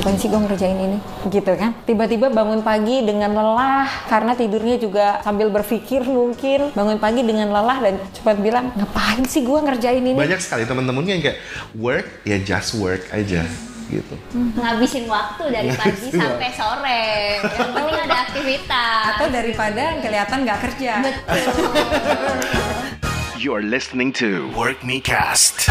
ngapain 0.00 0.16
sih 0.16 0.32
gue 0.32 0.40
ngerjain 0.40 0.78
ini? 0.80 0.98
Gitu 1.28 1.52
kan? 1.60 1.76
Tiba-tiba 1.84 2.32
bangun 2.32 2.64
pagi 2.64 3.04
dengan 3.04 3.36
lelah 3.36 3.84
karena 4.08 4.32
tidurnya 4.32 4.80
juga 4.80 5.20
sambil 5.20 5.52
berpikir 5.52 6.00
mungkin. 6.08 6.72
Bangun 6.72 6.96
pagi 6.96 7.20
dengan 7.20 7.52
lelah 7.52 7.84
dan 7.84 8.00
cepat 8.16 8.40
bilang 8.40 8.72
ngapain 8.80 9.28
sih 9.28 9.44
gue 9.44 9.60
ngerjain 9.60 10.00
ini? 10.00 10.16
Banyak 10.16 10.40
sekali 10.40 10.64
teman-temannya 10.64 11.20
yang 11.20 11.24
kayak 11.28 11.38
work 11.76 12.08
ya 12.24 12.40
just 12.40 12.80
work 12.80 13.04
aja 13.12 13.44
gitu. 13.90 14.14
ngabisin 14.32 15.04
waktu 15.10 15.50
dari 15.52 15.68
pagi 15.76 16.08
sampai 16.16 16.50
sore. 16.56 17.04
Yang 17.44 17.70
penting 17.76 17.98
ada 18.00 18.16
aktivitas. 18.24 19.04
Atau 19.20 19.28
daripada 19.28 19.84
kelihatan 20.00 20.38
nggak 20.48 20.60
kerja. 20.64 20.92
You're 23.36 23.64
listening 23.68 24.16
to 24.16 24.48
Work 24.56 24.80
Me 24.80 24.96
Cast. 25.04 25.68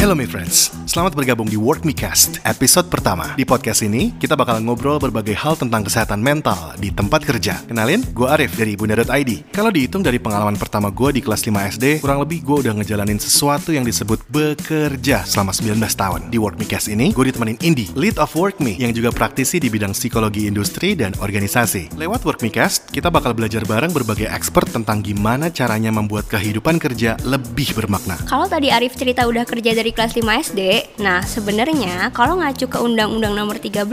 Hello 0.00 0.16
my 0.16 0.24
friends, 0.24 0.72
selamat 0.88 1.12
bergabung 1.12 1.44
di 1.44 1.60
Work 1.60 1.84
Me 1.84 1.92
Cast, 1.92 2.40
episode 2.48 2.88
pertama. 2.88 3.36
Di 3.36 3.44
podcast 3.44 3.84
ini, 3.84 4.16
kita 4.16 4.32
bakal 4.32 4.56
ngobrol 4.64 4.96
berbagai 4.96 5.36
hal 5.36 5.60
tentang 5.60 5.84
kesehatan 5.84 6.24
mental 6.24 6.72
di 6.80 6.88
tempat 6.88 7.20
kerja. 7.20 7.60
Kenalin, 7.68 8.00
gue 8.16 8.24
Arif 8.24 8.56
dari 8.56 8.80
Bunda.id. 8.80 9.52
Kalau 9.52 9.68
dihitung 9.68 10.00
dari 10.00 10.16
pengalaman 10.16 10.56
pertama 10.56 10.88
gue 10.88 11.12
di 11.12 11.20
kelas 11.20 11.44
5 11.44 11.76
SD, 11.76 11.84
kurang 12.00 12.24
lebih 12.24 12.40
gue 12.40 12.64
udah 12.64 12.80
ngejalanin 12.80 13.20
sesuatu 13.20 13.76
yang 13.76 13.84
disebut 13.84 14.24
bekerja 14.32 15.20
selama 15.28 15.52
19 15.52 15.76
tahun. 15.76 16.32
Di 16.32 16.40
Work 16.40 16.56
Me 16.56 16.64
Cast 16.64 16.88
ini, 16.88 17.12
gue 17.12 17.24
ditemenin 17.28 17.60
Indi, 17.60 17.92
lead 17.92 18.16
of 18.16 18.32
Work 18.32 18.56
Me, 18.64 18.80
yang 18.80 18.96
juga 18.96 19.12
praktisi 19.12 19.60
di 19.60 19.68
bidang 19.68 19.92
psikologi 19.92 20.48
industri 20.48 20.96
dan 20.96 21.12
organisasi. 21.20 22.00
Lewat 22.00 22.24
Work 22.24 22.40
Me 22.40 22.48
Cast, 22.48 22.88
kita 22.88 23.12
bakal 23.12 23.36
belajar 23.36 23.68
bareng 23.68 23.92
berbagai 23.92 24.32
expert 24.32 24.64
tentang 24.72 25.04
gimana 25.04 25.52
caranya 25.52 25.92
membuat 25.92 26.24
kehidupan 26.24 26.80
kerja 26.80 27.20
lebih 27.20 27.76
bermakna. 27.76 28.16
Kalau 28.24 28.48
tadi 28.48 28.72
Arif 28.72 28.96
cerita 28.96 29.28
udah 29.28 29.44
kerja 29.44 29.76
dari 29.76 29.89
kelas 29.92 30.14
5 30.16 30.26
SD, 30.50 30.60
nah 31.02 31.20
sebenarnya 31.22 32.14
kalau 32.14 32.38
ngacu 32.40 32.66
ke 32.66 32.78
Undang-Undang 32.80 33.34
Nomor 33.36 33.56
13 33.58 33.84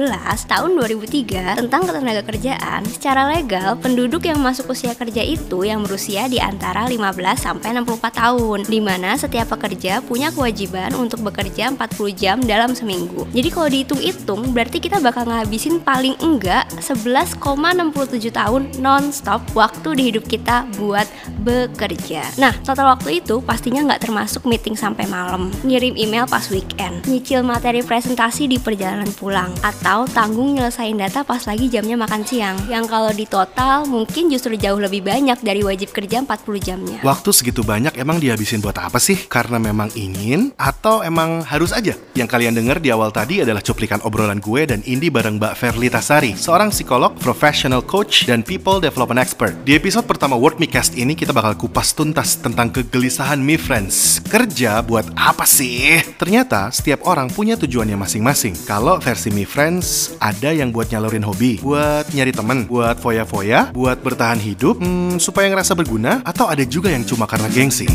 tahun 0.48 0.70
2003 0.78 1.59
tentang 1.59 1.81
ketenaga 1.86 2.22
kerjaan, 2.26 2.81
secara 2.88 3.30
legal 3.30 3.76
penduduk 3.78 4.26
yang 4.26 4.39
masuk 4.39 4.72
usia 4.72 4.95
kerja 4.98 5.22
itu 5.22 5.66
yang 5.66 5.84
berusia 5.84 6.30
di 6.31 6.38
antara 6.42 6.88
15 6.88 7.38
sampai 7.38 7.78
64 7.78 8.22
tahun, 8.22 8.59
di 8.66 8.80
mana 8.81 9.17
setiap 9.17 9.54
pekerja 9.58 10.00
punya 10.02 10.30
kewajiban 10.34 10.94
untuk 10.98 11.22
bekerja 11.26 11.73
40 11.73 12.14
jam 12.14 12.38
dalam 12.42 12.73
seminggu. 12.73 13.28
Jadi 13.36 13.50
kalau 13.54 13.67
dihitung-hitung, 13.67 14.42
berarti 14.56 14.78
kita 14.82 14.98
bakal 15.02 15.28
ngabisin 15.28 15.84
paling 15.84 16.16
enggak 16.23 16.70
11,67 16.80 18.34
tahun 18.34 18.61
non-stop 18.82 19.42
waktu 19.54 19.89
di 19.98 20.04
hidup 20.14 20.26
kita 20.30 20.70
buat 20.78 21.09
bekerja. 21.44 22.23
Nah, 22.42 22.54
total 22.61 22.94
waktu 22.94 23.23
itu 23.23 23.39
pastinya 23.42 23.84
nggak 23.88 24.08
termasuk 24.09 24.44
meeting 24.45 24.76
sampai 24.78 25.08
malam, 25.09 25.50
ngirim 25.88 26.03
email 26.03 26.27
pas 26.27 26.43
weekend, 26.52 26.99
nyicil 27.07 27.47
materi 27.47 27.80
presentasi 27.80 28.52
di 28.52 28.59
perjalanan 28.59 29.07
pulang, 29.16 29.55
atau 29.63 30.03
tanggung 30.11 30.59
nyelesain 30.59 30.99
data 30.99 31.23
pas 31.23 31.39
lagi 31.47 31.71
jamnya 31.71 31.95
makan 31.95 32.27
siang. 32.27 32.59
Yang 32.67 32.85
kalau 32.91 33.11
di 33.16 33.23
total 33.23 33.88
mungkin 33.88 34.27
justru 34.27 34.59
jauh 34.59 34.75
lebih 34.75 35.08
banyak 35.08 35.39
dari 35.39 35.63
wajib 35.63 35.95
kerja 35.95 36.19
40 36.19 36.59
jamnya. 36.59 36.99
Waktu 37.08 37.30
segitu 37.31 37.63
banyak 37.63 37.95
emang 37.95 38.19
dihabisin 38.19 38.59
buat 38.59 38.75
apa 38.75 38.99
sih? 38.99 39.15
Karena 39.31 39.63
memang 39.63 39.88
ingin 39.95 40.52
atau 40.59 40.99
emang 41.08 41.47
harus 41.47 41.71
aja? 41.71 41.95
Yang 42.19 42.27
kalian 42.35 42.59
dengar 42.59 42.83
di 42.83 42.91
awal 42.91 43.15
tadi 43.15 43.47
adalah 43.47 43.63
cuplikan 43.63 44.03
obrolan 44.03 44.43
gue 44.43 44.67
dan 44.67 44.83
Indi 44.83 45.08
bareng 45.08 45.39
Mbak 45.39 45.55
Verlita 45.55 46.03
Sari, 46.03 46.35
seorang 46.35 46.75
psikolog, 46.75 47.15
professional 47.15 47.80
coach, 47.80 48.27
dan 48.27 48.43
people 48.43 48.83
development 48.83 49.23
expert. 49.23 49.55
Di 49.63 49.80
episode 49.80 50.03
pertama 50.03 50.35
Work 50.35 50.59
Me 50.59 50.67
Cast 50.67 50.99
ini 50.99 51.15
kita 51.15 51.31
bakal 51.31 51.55
kupas 51.55 51.95
tuntas 51.95 52.35
tentang 52.43 52.75
kegelisahan 52.75 53.39
me 53.39 53.55
friends. 53.55 54.19
Kerja 54.27 54.83
buat 54.83 55.08
apa 55.15 55.47
sih? 55.47 55.77
Ternyata 56.17 56.73
setiap 56.73 57.06
orang 57.06 57.30
punya 57.30 57.53
tujuannya 57.53 57.94
masing-masing. 57.94 58.58
Kalau 58.66 58.97
versi 58.97 59.30
me 59.30 59.45
friends 59.45 60.17
ada 60.17 60.50
yang 60.50 60.73
buat 60.73 60.89
nyalurin 60.89 61.22
hobi, 61.22 61.61
buat 61.61 62.09
nyari 62.09 62.33
temen, 62.33 62.66
buat 62.66 62.97
foya-foya, 62.97 63.70
buat 63.72 64.02
bertahan 64.02 64.42
hidup, 64.42 64.82
hmm, 64.82 65.21
supaya 65.21 65.45
ngerasa 65.54 65.77
berguna, 65.77 66.26
atau 66.26 66.49
ada 66.49 66.65
juga 66.65 66.89
yang 66.89 67.05
cuma 67.05 67.30
karena 67.30 67.45
gengsi. 67.48 67.86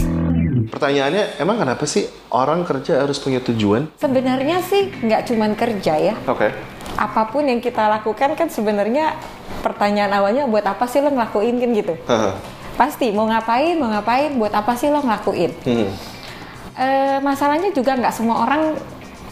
Pertanyaannya, 0.70 1.42
emang 1.42 1.58
kenapa 1.58 1.84
sih 1.84 2.06
orang 2.30 2.62
kerja 2.62 3.02
harus 3.02 3.18
punya 3.18 3.42
tujuan? 3.42 3.90
sebenarnya 3.98 4.62
sih 4.62 4.88
nggak 4.88 5.28
cuman 5.28 5.52
kerja 5.52 5.94
ya 5.98 6.14
Oke. 6.24 6.48
apa 6.96 7.22
pun 7.28 7.44
yang 7.44 7.60
kita 7.60 7.90
lakukan 7.90 8.32
kan 8.32 8.48
sebenarnya 8.48 9.18
pertanyaan 9.60 10.16
awalnya 10.16 10.44
buat 10.46 10.64
apa 10.64 10.88
sih 10.88 11.04
lo 11.04 11.12
ngelakuin 11.12 11.60
kan 11.60 11.70
gitu 11.76 11.94
Haha. 12.08 12.32
pasti 12.74 13.12
mau 13.12 13.28
ngapain 13.28 13.76
mau 13.76 13.90
ngapain 13.90 14.32
buat 14.34 14.54
apa 14.54 14.72
sih 14.74 14.88
lo 14.88 15.02
ngelakuin 15.02 15.52
Hmm. 15.62 15.90
Eh, 16.72 17.18
masalahnya 17.20 17.68
juga 17.68 17.92
nggak 17.92 18.10
semua 18.10 18.42
orang 18.42 18.72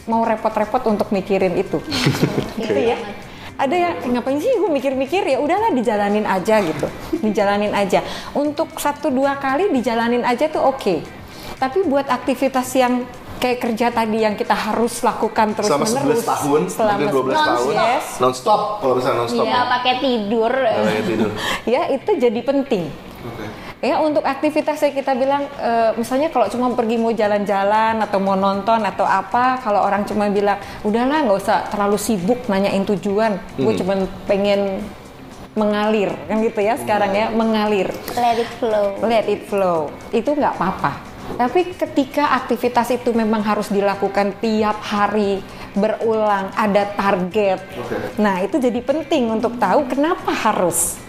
mau 0.05 0.21
repot-repot 0.21 0.85
untuk 0.85 1.09
mikirin 1.09 1.57
itu 1.57 1.81
gitu 2.61 2.77
ya 2.77 2.97
ada 3.55 3.73
yang 3.73 3.93
"Eh, 3.97 4.09
ngapain 4.09 4.37
sih 4.37 4.49
gue 4.51 4.69
mikir-mikir 4.69 5.25
ya 5.25 5.37
udahlah 5.37 5.69
dijalanin 5.69 6.25
aja 6.25 6.61
gitu 6.61 6.85
dijalanin 7.17 7.73
aja 7.73 8.05
untuk 8.33 8.77
satu 8.77 9.09
dua 9.09 9.37
kali 9.37 9.69
dijalanin 9.69 10.21
aja 10.21 10.49
tuh 10.49 10.61
oke 10.63 11.01
tapi 11.57 11.81
buat 11.81 12.05
aktivitas 12.05 12.69
yang 12.73 13.09
kayak 13.37 13.57
kerja 13.59 13.89
tadi 13.89 14.21
yang 14.21 14.37
kita 14.37 14.53
harus 14.53 15.01
lakukan 15.01 15.57
terus 15.57 15.65
Selama 15.65 15.85
menerus 15.87 16.21
11 16.21 16.29
tahun, 16.29 16.61
mungkin 16.61 17.07
12 17.09 17.33
tahun. 17.33 17.73
yes, 17.73 18.05
Non-stop, 18.21 18.61
kalau 18.77 18.93
bisa 18.93 19.09
non-stop. 19.11 19.45
Iya, 19.49 19.59
pakai 19.65 19.93
tidur. 19.97 20.51
Kayak 20.53 21.05
tidur. 21.09 21.29
ya 21.73 21.81
itu 21.89 22.11
jadi 22.21 22.41
penting. 22.45 22.83
Ya 23.81 23.97
untuk 23.97 24.21
aktivitas 24.21 24.77
yang 24.85 24.93
kita 24.93 25.17
bilang, 25.17 25.49
eh, 25.57 25.89
misalnya 25.97 26.29
kalau 26.29 26.45
cuma 26.53 26.69
pergi 26.77 27.01
mau 27.01 27.09
jalan-jalan 27.09 27.97
atau 27.97 28.21
mau 28.21 28.37
nonton 28.37 28.77
atau 28.85 29.09
apa, 29.09 29.57
kalau 29.57 29.81
orang 29.81 30.05
cuma 30.05 30.29
bilang, 30.29 30.61
udahlah 30.85 31.25
nggak 31.25 31.37
usah 31.41 31.65
terlalu 31.73 31.97
sibuk 31.97 32.45
nanyain 32.45 32.85
tujuan, 32.85 33.41
gue 33.57 33.73
cuma 33.81 34.05
pengen 34.29 34.85
mengalir, 35.57 36.13
kan 36.29 36.45
gitu 36.45 36.61
ya 36.61 36.77
sekarang 36.77 37.09
ya, 37.09 37.33
mengalir, 37.33 37.89
Let 38.13 38.37
it 38.37 38.51
flow. 38.61 39.01
let 39.01 39.25
it 39.25 39.49
flow, 39.49 39.89
itu 40.13 40.29
nggak 40.29 40.53
apa-apa. 40.61 41.01
Tapi 41.41 41.73
ketika 41.73 42.37
aktivitas 42.37 42.93
itu 42.93 43.09
memang 43.17 43.41
harus 43.41 43.73
dilakukan 43.73 44.37
tiap 44.37 44.77
hari, 44.77 45.41
berulang, 45.73 46.53
ada 46.53 46.85
target, 46.85 47.65
Oke. 47.81 47.97
nah 48.21 48.37
itu 48.45 48.61
jadi 48.61 48.77
penting 48.77 49.41
untuk 49.41 49.57
tahu 49.57 49.89
kenapa 49.89 50.29
harus. 50.29 51.01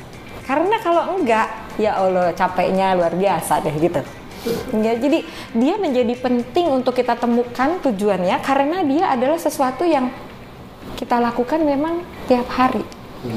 Karena 0.42 0.74
kalau 0.82 1.20
enggak, 1.20 1.61
ya 1.80 1.96
Allah 1.96 2.32
capeknya 2.32 2.96
luar 2.96 3.14
biasa 3.16 3.62
deh 3.62 3.74
gitu. 3.78 4.02
Ya, 4.74 4.98
jadi 4.98 5.22
dia 5.54 5.74
menjadi 5.78 6.18
penting 6.18 6.66
untuk 6.82 6.98
kita 6.98 7.14
temukan 7.14 7.78
tujuannya 7.78 8.42
karena 8.42 8.82
dia 8.82 9.14
adalah 9.14 9.38
sesuatu 9.38 9.86
yang 9.86 10.10
kita 10.98 11.22
lakukan 11.22 11.62
memang 11.62 12.02
tiap 12.26 12.50
hari. 12.50 12.82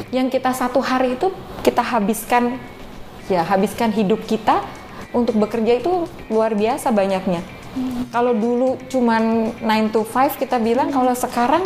Yang 0.10 0.42
kita 0.42 0.50
satu 0.58 0.82
hari 0.82 1.14
itu 1.14 1.30
kita 1.62 1.86
habiskan 1.86 2.58
ya 3.30 3.46
habiskan 3.46 3.94
hidup 3.94 4.26
kita 4.26 4.66
untuk 5.14 5.38
bekerja 5.38 5.78
itu 5.78 6.10
luar 6.34 6.58
biasa 6.58 6.90
banyaknya. 6.90 7.46
Kalau 8.10 8.34
dulu 8.34 8.82
cuman 8.90 9.54
9 9.62 9.94
to 9.94 10.02
5 10.02 10.42
kita 10.42 10.58
bilang 10.58 10.90
kalau 10.90 11.14
sekarang 11.14 11.62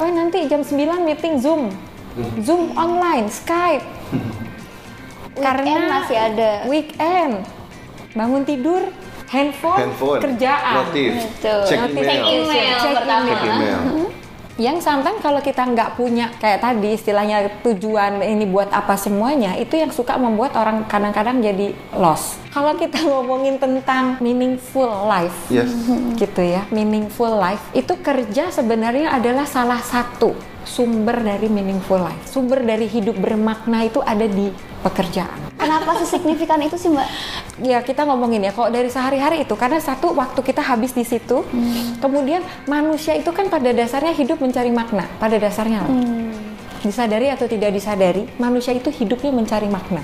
oh 0.00 0.08
nanti 0.08 0.48
jam 0.48 0.64
9 0.64 1.04
meeting 1.04 1.36
Zoom. 1.36 1.68
Zoom 2.40 2.72
online, 2.74 3.28
Skype. 3.28 3.84
Weekend 5.38 5.84
masih 5.86 6.18
ada. 6.18 6.50
Weekend. 6.66 7.34
Bangun 8.12 8.42
tidur, 8.42 8.82
handphone, 9.28 9.78
Handphone. 9.78 10.20
kerjaan. 10.20 10.74
Notif. 10.82 11.10
Betul. 11.14 11.60
Cek 11.64 11.78
Cek 11.78 11.90
email. 11.92 12.24
email 12.26 12.76
Cek 12.76 12.92
pertama. 12.96 13.26
Cek 13.26 13.40
email. 13.44 13.80
Yang 14.58 14.82
sometimes 14.82 15.22
kalau 15.22 15.38
kita 15.38 15.62
nggak 15.62 15.94
punya 15.94 16.34
kayak 16.34 16.58
tadi 16.58 16.90
istilahnya 16.90 17.46
tujuan 17.62 18.18
ini 18.18 18.42
buat 18.42 18.66
apa 18.68 18.98
semuanya, 18.98 19.54
itu 19.54 19.78
yang 19.78 19.94
suka 19.94 20.18
membuat 20.18 20.58
orang 20.58 20.82
kadang-kadang 20.82 21.38
jadi 21.38 21.70
lost. 21.94 22.42
Kalau 22.50 22.74
kita 22.74 22.98
ngomongin 23.06 23.62
tentang 23.62 24.18
meaningful 24.18 25.06
life, 25.06 25.46
Yes. 25.46 25.70
gitu 26.18 26.42
ya, 26.42 26.66
meaningful 26.74 27.30
life, 27.30 27.62
itu 27.70 27.94
kerja 28.02 28.50
sebenarnya 28.50 29.14
adalah 29.14 29.46
salah 29.46 29.78
satu 29.78 30.34
sumber 30.66 31.22
dari 31.22 31.46
meaningful 31.46 32.02
life. 32.02 32.26
Sumber 32.26 32.58
dari 32.58 32.90
hidup 32.90 33.14
bermakna 33.14 33.86
itu 33.86 34.02
ada 34.02 34.26
di 34.26 34.50
pekerjaan. 34.80 35.50
Kenapa 35.58 35.98
sesignifikan 36.00 36.62
itu 36.62 36.78
sih 36.78 36.88
Mbak? 36.88 37.08
Ya 37.66 37.82
kita 37.82 38.06
ngomongin 38.06 38.46
ya, 38.46 38.52
kalau 38.54 38.70
dari 38.70 38.86
sehari-hari 38.88 39.42
itu 39.42 39.54
karena 39.58 39.82
satu 39.82 40.14
waktu 40.14 40.40
kita 40.40 40.62
habis 40.62 40.94
di 40.94 41.02
situ, 41.02 41.42
kemudian 41.98 42.40
manusia 42.70 43.18
itu 43.18 43.28
kan 43.34 43.50
pada 43.50 43.74
dasarnya 43.74 44.14
hidup 44.14 44.38
mencari 44.38 44.70
makna, 44.70 45.04
pada 45.18 45.36
dasarnya 45.36 45.82
lah. 45.82 45.92
disadari 46.78 47.26
atau 47.26 47.50
tidak 47.50 47.74
disadari, 47.74 48.22
manusia 48.38 48.70
itu 48.70 48.86
hidupnya 48.94 49.34
mencari 49.34 49.66
makna. 49.66 49.98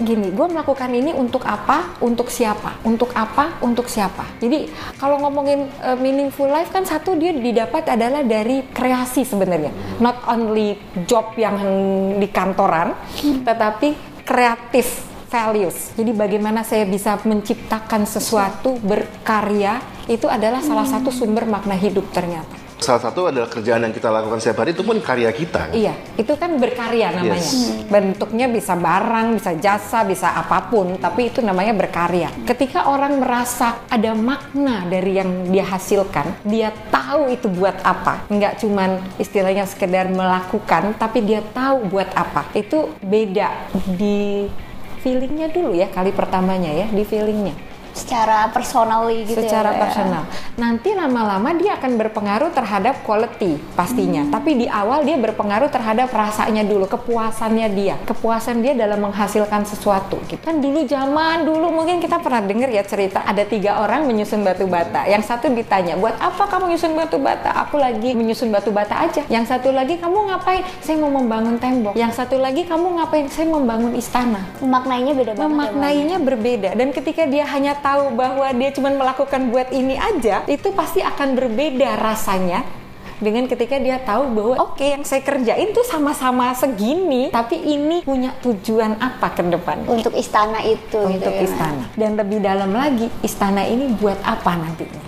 Gini, 0.00 0.32
gue 0.32 0.46
melakukan 0.48 0.88
ini 0.96 1.12
untuk 1.12 1.44
apa, 1.44 2.00
untuk 2.00 2.32
siapa, 2.32 2.80
untuk 2.88 3.12
apa, 3.12 3.60
untuk 3.60 3.84
siapa. 3.84 4.24
Jadi 4.40 4.72
kalau 4.96 5.20
ngomongin 5.20 5.68
uh, 5.84 5.92
meaningful 6.00 6.48
life 6.48 6.72
kan 6.72 6.88
satu 6.88 7.20
dia 7.20 7.36
didapat 7.36 7.84
adalah 7.84 8.24
dari 8.24 8.64
kreasi 8.72 9.28
sebenarnya, 9.28 10.00
not 10.00 10.24
only 10.24 10.80
job 11.04 11.36
yang 11.36 11.60
di 12.16 12.28
kantoran, 12.32 12.96
tetapi 13.44 13.92
kreatif 14.24 15.04
values. 15.30 15.94
Jadi 15.94 16.10
bagaimana 16.16 16.66
saya 16.66 16.84
bisa 16.84 17.20
menciptakan 17.22 18.04
sesuatu 18.04 18.80
berkarya 18.82 19.78
itu 20.10 20.26
adalah 20.26 20.58
salah 20.58 20.84
satu 20.84 21.14
sumber 21.14 21.46
makna 21.46 21.78
hidup 21.78 22.10
ternyata. 22.10 22.59
Salah 22.80 23.02
satu 23.12 23.28
adalah 23.28 23.44
kerjaan 23.44 23.84
yang 23.84 23.92
kita 23.92 24.08
lakukan 24.08 24.40
setiap 24.40 24.64
hari 24.64 24.72
itu 24.72 24.80
pun 24.80 24.96
karya 25.04 25.28
kita. 25.36 25.68
kan? 25.68 25.76
Iya, 25.76 25.92
itu 26.16 26.32
kan 26.40 26.56
berkarya 26.56 27.12
namanya. 27.12 27.36
Yes. 27.36 27.84
Bentuknya 27.92 28.48
bisa 28.48 28.72
barang, 28.72 29.36
bisa 29.36 29.52
jasa, 29.60 30.00
bisa 30.08 30.32
apa 30.32 30.72
pun, 30.72 30.96
tapi 30.96 31.28
itu 31.28 31.44
namanya 31.44 31.76
berkarya. 31.76 32.32
Ketika 32.48 32.88
orang 32.88 33.20
merasa 33.20 33.84
ada 33.92 34.16
makna 34.16 34.88
dari 34.88 35.20
yang 35.20 35.52
dia 35.52 35.68
hasilkan, 35.68 36.40
dia 36.48 36.72
tahu 36.88 37.28
itu 37.28 37.52
buat 37.52 37.76
apa. 37.84 38.24
Nggak 38.32 38.64
cuman 38.64 38.96
istilahnya 39.20 39.68
sekedar 39.68 40.08
melakukan, 40.08 40.96
tapi 40.96 41.20
dia 41.20 41.44
tahu 41.52 41.84
buat 41.84 42.08
apa. 42.16 42.48
Itu 42.56 42.96
beda 43.04 43.68
di 43.92 44.48
feelingnya 45.04 45.52
dulu 45.52 45.76
ya, 45.76 45.92
kali 45.92 46.16
pertamanya 46.16 46.72
ya, 46.72 46.88
di 46.88 47.04
feelingnya 47.04 47.69
secara 47.92 48.48
personally 48.54 49.26
gitu 49.26 49.40
secara 49.42 49.70
ya, 49.70 49.76
Mbak 49.76 49.78
ya? 49.78 49.82
personal. 49.84 50.22
Nanti 50.56 50.90
lama-lama 50.94 51.50
dia 51.56 51.76
akan 51.78 51.92
berpengaruh 51.98 52.50
terhadap 52.54 53.02
quality 53.02 53.58
pastinya. 53.74 54.26
Hmm. 54.26 54.32
Tapi 54.34 54.50
di 54.64 54.66
awal 54.70 55.02
dia 55.06 55.16
berpengaruh 55.18 55.70
terhadap 55.72 56.10
rasanya 56.12 56.62
dulu, 56.62 56.86
kepuasannya 56.86 57.68
dia, 57.72 57.96
kepuasan 58.04 58.62
dia 58.62 58.76
dalam 58.76 59.00
menghasilkan 59.02 59.64
sesuatu. 59.66 60.20
Gitu. 60.28 60.40
Kan 60.42 60.62
dulu 60.62 60.84
zaman 60.86 61.44
dulu 61.44 61.72
mungkin 61.72 61.98
kita 61.98 62.20
pernah 62.20 62.42
dengar 62.44 62.68
ya 62.70 62.84
cerita 62.84 63.22
ada 63.24 63.42
tiga 63.44 63.82
orang 63.82 64.06
menyusun 64.06 64.42
batu 64.42 64.66
bata. 64.68 65.06
Yang 65.06 65.30
satu 65.30 65.50
ditanya, 65.50 65.96
buat 65.96 66.16
apa 66.18 66.46
kamu 66.46 66.72
menyusun 66.72 66.92
batu 66.94 67.18
bata? 67.18 67.50
Aku 67.66 67.80
lagi 67.80 68.14
menyusun 68.14 68.52
batu 68.52 68.70
bata 68.70 69.06
aja. 69.06 69.22
Yang 69.26 69.56
satu 69.56 69.74
lagi 69.74 69.98
kamu 69.98 70.30
ngapain? 70.30 70.62
Saya 70.84 70.96
mau 71.00 71.10
membangun 71.10 71.56
tembok. 71.56 71.94
Yang 71.96 72.12
satu 72.20 72.36
lagi 72.38 72.66
kamu 72.66 73.00
ngapain? 73.00 73.26
Saya 73.30 73.46
membangun 73.50 73.92
istana 73.96 74.42
Memaknainya 74.60 75.12
beda 75.16 75.32
banget 75.32 75.40
ya, 75.40 75.46
Mbak? 75.46 75.50
memaknainya 75.50 76.16
berbeda 76.20 76.70
dan 76.76 76.88
ketika 76.92 77.22
dia 77.26 77.44
hanya 77.48 77.72
tahu 77.80 78.14
bahwa 78.14 78.46
dia 78.54 78.70
cuma 78.70 78.92
melakukan 78.92 79.50
buat 79.50 79.68
ini 79.74 79.96
aja 79.96 80.44
itu 80.46 80.70
pasti 80.76 81.00
akan 81.00 81.34
berbeda 81.34 81.96
rasanya 81.98 82.62
dengan 83.20 83.44
ketika 83.44 83.76
dia 83.76 84.00
tahu 84.00 84.32
bahwa 84.32 84.54
oke 84.72 84.80
yang 84.80 85.04
saya 85.04 85.20
kerjain 85.20 85.76
tuh 85.76 85.84
sama-sama 85.84 86.56
segini 86.56 87.28
tapi 87.28 87.60
ini 87.60 88.00
punya 88.00 88.32
tujuan 88.40 88.96
apa 88.96 89.36
ke 89.36 89.44
depan? 89.44 89.84
Untuk 89.84 90.16
istana 90.16 90.64
itu 90.64 90.96
gitu 91.04 91.20
untuk 91.20 91.32
ya, 91.36 91.44
Mbak? 91.44 91.48
istana. 91.52 91.84
Dan 92.00 92.10
lebih 92.16 92.38
dalam 92.40 92.72
lagi 92.72 93.12
istana 93.20 93.68
ini 93.68 93.92
buat 94.00 94.16
apa 94.24 94.56
nantinya 94.56 95.00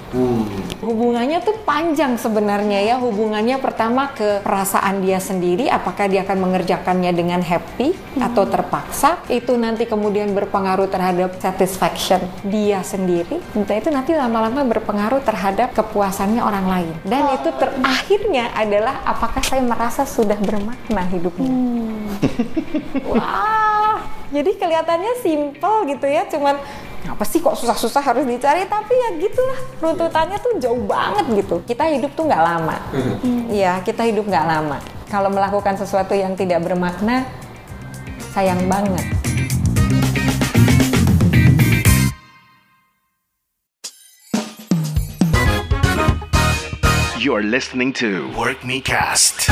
hubungannya 0.83 1.39
tuh 1.41 1.57
panjang 1.63 2.19
sebenarnya 2.19 2.83
ya. 2.83 2.97
Hubungannya 2.99 3.57
pertama 3.63 4.11
ke 4.13 4.43
perasaan 4.43 5.01
dia 5.01 5.23
sendiri. 5.23 5.71
Apakah 5.71 6.11
dia 6.11 6.27
akan 6.27 6.39
mengerjakannya 6.43 7.15
dengan 7.15 7.41
happy 7.41 7.95
atau 8.19 8.45
terpaksa? 8.45 9.23
Itu 9.31 9.55
nanti 9.55 9.87
kemudian 9.87 10.35
berpengaruh 10.35 10.91
terhadap 10.91 11.39
satisfaction 11.39 12.21
dia 12.45 12.83
sendiri. 12.83 13.39
Entah 13.55 13.79
itu 13.79 13.89
nanti 13.89 14.13
lama-lama 14.13 14.67
berpengaruh 14.67 15.23
terhadap 15.23 15.73
kepuasannya 15.73 16.43
orang 16.43 16.67
lain. 16.67 16.95
Dan 17.07 17.31
itu 17.39 17.49
terakhirnya 17.55 18.51
adalah 18.53 19.07
apakah 19.07 19.41
saya 19.41 19.63
merasa 19.63 20.03
sudah 20.03 20.37
bermakna 20.37 21.07
hidupnya? 21.09 21.55
Wah 23.11 23.73
jadi 24.33 24.51
kelihatannya 24.57 25.13
simple 25.21 25.93
gitu 25.93 26.07
ya. 26.09 26.25
Cuman 26.27 26.57
apa 27.03 27.25
sih 27.27 27.43
kok 27.43 27.59
susah-susah 27.59 28.03
harus 28.03 28.23
dicari? 28.23 28.63
Tapi 28.71 28.95
ya 28.95 29.09
gitulah 29.19 29.59
runtutannya 29.83 30.39
tuh 30.39 30.53
jauh 30.63 30.83
banget 30.87 31.27
gitu. 31.43 31.59
Kita 31.67 31.91
hidup 31.91 32.15
tuh 32.15 32.31
nggak 32.31 32.43
lama. 32.43 32.77
Iya 33.51 33.83
kita 33.83 34.07
hidup 34.07 34.31
nggak 34.31 34.47
lama. 34.47 34.79
Kalau 35.11 35.29
melakukan 35.29 35.75
sesuatu 35.75 36.15
yang 36.15 36.39
tidak 36.39 36.63
bermakna 36.63 37.27
sayang 38.33 38.65
banget. 38.71 39.03
You're 47.23 47.47
listening 47.47 47.95
to 48.03 48.31
Work 48.35 48.67
Me 48.67 48.83
Cast. 48.83 49.47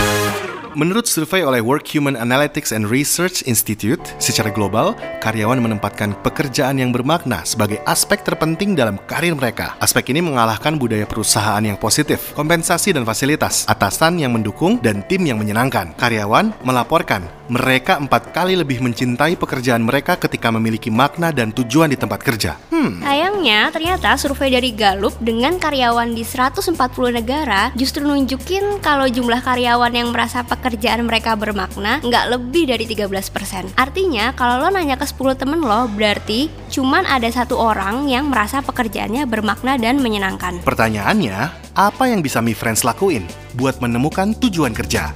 Menurut 0.79 1.11
survei 1.11 1.43
oleh 1.43 1.59
Work 1.59 1.99
Human 1.99 2.15
Analytics 2.15 2.71
and 2.71 2.87
Research 2.87 3.43
Institute, 3.43 3.99
secara 4.23 4.55
global, 4.55 4.95
karyawan 5.19 5.59
menempatkan 5.59 6.15
pekerjaan 6.23 6.79
yang 6.79 6.95
bermakna 6.95 7.43
sebagai 7.43 7.83
aspek 7.91 8.23
terpenting 8.23 8.79
dalam 8.79 8.95
karir 9.11 9.35
mereka. 9.35 9.75
Aspek 9.83 10.15
ini 10.15 10.23
mengalahkan 10.23 10.79
budaya 10.79 11.11
perusahaan 11.11 11.59
yang 11.59 11.75
positif, 11.75 12.31
kompensasi 12.39 12.95
dan 12.95 13.03
fasilitas, 13.03 13.67
atasan 13.67 14.23
yang 14.23 14.31
mendukung, 14.31 14.79
dan 14.79 15.03
tim 15.11 15.27
yang 15.27 15.43
menyenangkan. 15.43 15.91
Karyawan 15.99 16.55
melaporkan 16.63 17.27
mereka 17.51 17.99
empat 17.99 18.31
kali 18.31 18.55
lebih 18.55 18.79
mencintai 18.79 19.35
pekerjaan 19.35 19.83
mereka 19.83 20.15
ketika 20.15 20.55
memiliki 20.55 20.87
makna 20.87 21.35
dan 21.35 21.51
tujuan 21.51 21.91
di 21.91 21.99
tempat 21.99 22.23
kerja. 22.23 22.55
Hmm, 22.71 23.03
Sayangnya, 23.03 23.75
ternyata 23.75 24.15
survei 24.15 24.55
dari 24.55 24.71
Gallup 24.71 25.19
dengan 25.19 25.59
karyawan 25.59 26.15
di 26.15 26.23
140 26.23 26.79
negara 27.11 27.75
justru 27.75 28.07
nunjukin 28.07 28.79
kalau 28.79 29.11
jumlah 29.11 29.43
karyawan 29.43 29.91
yang 29.91 30.15
merasa 30.15 30.47
pekerjaan 30.47 30.60
mereka 31.01 31.35
bermakna 31.35 32.05
nggak 32.05 32.25
lebih 32.37 32.69
dari 32.69 32.85
13%. 32.85 33.75
Artinya, 33.75 34.37
kalau 34.37 34.63
lo 34.63 34.69
nanya 34.69 35.01
ke 35.01 35.09
10 35.09 35.41
temen 35.41 35.61
lo, 35.65 35.89
berarti 35.91 36.53
cuman 36.69 37.09
ada 37.09 37.27
satu 37.33 37.57
orang 37.57 38.07
yang 38.07 38.29
merasa 38.29 38.61
pekerjaannya 38.61 39.25
bermakna 39.25 39.81
dan 39.81 39.99
menyenangkan. 39.99 40.61
Pertanyaannya, 40.63 41.37
apa 41.75 42.05
yang 42.07 42.21
bisa 42.21 42.45
Mi 42.45 42.53
Friends 42.53 42.85
lakuin 42.85 43.25
buat 43.57 43.81
menemukan 43.81 44.37
tujuan 44.37 44.77
kerja? 44.77 45.11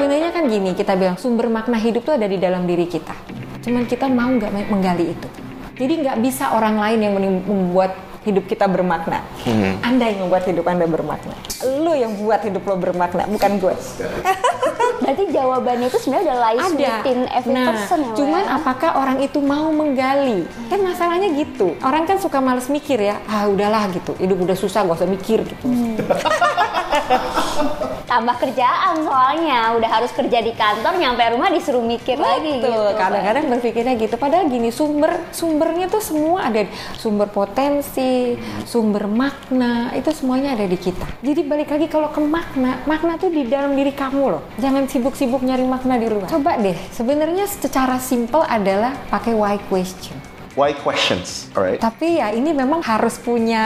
sebenarnya 0.00 0.30
kan 0.32 0.44
gini 0.48 0.70
kita 0.72 0.96
bilang 0.96 1.20
sumber 1.20 1.52
makna 1.52 1.78
hidup 1.78 2.02
tuh 2.02 2.16
ada 2.16 2.24
di 2.24 2.40
dalam 2.40 2.66
diri 2.66 2.88
kita 2.88 3.12
cuman 3.62 3.84
kita 3.84 4.08
mau 4.08 4.26
nggak 4.26 4.72
menggali 4.72 5.12
itu 5.12 5.28
jadi 5.76 5.92
nggak 6.02 6.16
bisa 6.24 6.50
orang 6.56 6.82
lain 6.82 6.98
yang 7.04 7.14
membuat 7.20 8.09
hidup 8.24 8.44
kita 8.44 8.68
bermakna. 8.68 9.24
Anda 9.80 10.12
yang 10.12 10.28
membuat 10.28 10.44
hidup 10.44 10.66
anda 10.68 10.84
bermakna. 10.84 11.34
Lu 11.80 11.92
yang 11.96 12.16
buat 12.20 12.44
hidup 12.44 12.62
lo 12.68 12.76
bermakna 12.76 13.24
bukan 13.28 13.52
gue 13.60 13.74
Berarti 15.00 15.24
jawabannya 15.32 15.86
itu 15.88 15.98
sebenarnya 15.98 16.24
udah 16.28 16.38
lies 16.44 16.60
ada. 16.60 16.76
within 16.78 17.20
every 17.32 17.54
nah, 17.56 17.66
person 17.72 17.98
ya, 18.04 18.12
cuman 18.14 18.44
ya? 18.44 18.56
apakah 18.60 18.90
orang 19.00 19.18
itu 19.24 19.38
mau 19.40 19.68
menggali? 19.72 20.44
Kan 20.68 20.80
masalahnya 20.84 21.28
gitu. 21.34 21.74
Orang 21.80 22.04
kan 22.04 22.20
suka 22.20 22.38
males 22.38 22.68
mikir 22.68 23.00
ya. 23.00 23.16
Ah 23.24 23.48
udahlah 23.48 23.88
gitu. 23.90 24.12
Hidup 24.20 24.38
udah 24.44 24.56
susah, 24.56 24.84
gak 24.84 25.00
usah 25.00 25.08
mikir 25.08 25.42
gitu. 25.42 25.64
Hmm. 25.64 25.96
tambah 28.10 28.34
kerjaan 28.42 29.06
soalnya 29.06 29.78
udah 29.78 29.86
harus 29.86 30.10
kerja 30.10 30.42
di 30.42 30.50
kantor 30.50 30.98
nyampe 30.98 31.22
rumah 31.30 31.46
disuruh 31.54 31.78
mikir 31.78 32.18
lagi 32.18 32.58
gitu 32.58 32.66
Betul. 32.66 32.98
Kadang-kadang 32.98 33.44
berpikirnya 33.54 33.94
gitu. 33.94 34.14
Padahal 34.18 34.44
gini 34.50 34.74
sumber 34.74 35.30
sumbernya 35.30 35.86
tuh 35.86 36.02
semua 36.02 36.50
ada. 36.50 36.66
Sumber 36.98 37.30
potensi, 37.30 38.34
sumber 38.66 39.06
makna 39.06 39.94
itu 39.94 40.10
semuanya 40.10 40.58
ada 40.58 40.66
di 40.66 40.74
kita. 40.74 41.06
Jadi 41.22 41.40
balik 41.46 41.70
lagi 41.70 41.86
kalau 41.86 42.10
ke 42.10 42.18
makna, 42.18 42.82
makna 42.90 43.14
tuh 43.14 43.30
di 43.30 43.46
dalam 43.46 43.78
diri 43.78 43.94
kamu 43.94 44.24
loh. 44.26 44.42
Jangan 44.58 44.89
sibuk-sibuk 44.90 45.40
nyari 45.40 45.62
makna 45.62 45.96
di 45.96 46.10
luar. 46.10 46.26
Coba 46.26 46.58
deh. 46.58 46.74
Sebenarnya 46.90 47.46
secara 47.46 47.96
simple 47.96 48.42
adalah 48.42 48.98
pakai 49.06 49.32
why 49.32 49.56
question. 49.70 50.18
Why 50.58 50.74
questions, 50.74 51.46
alright? 51.54 51.78
Tapi 51.78 52.18
ya 52.18 52.34
ini 52.34 52.50
memang 52.50 52.82
harus 52.82 53.22
punya 53.22 53.62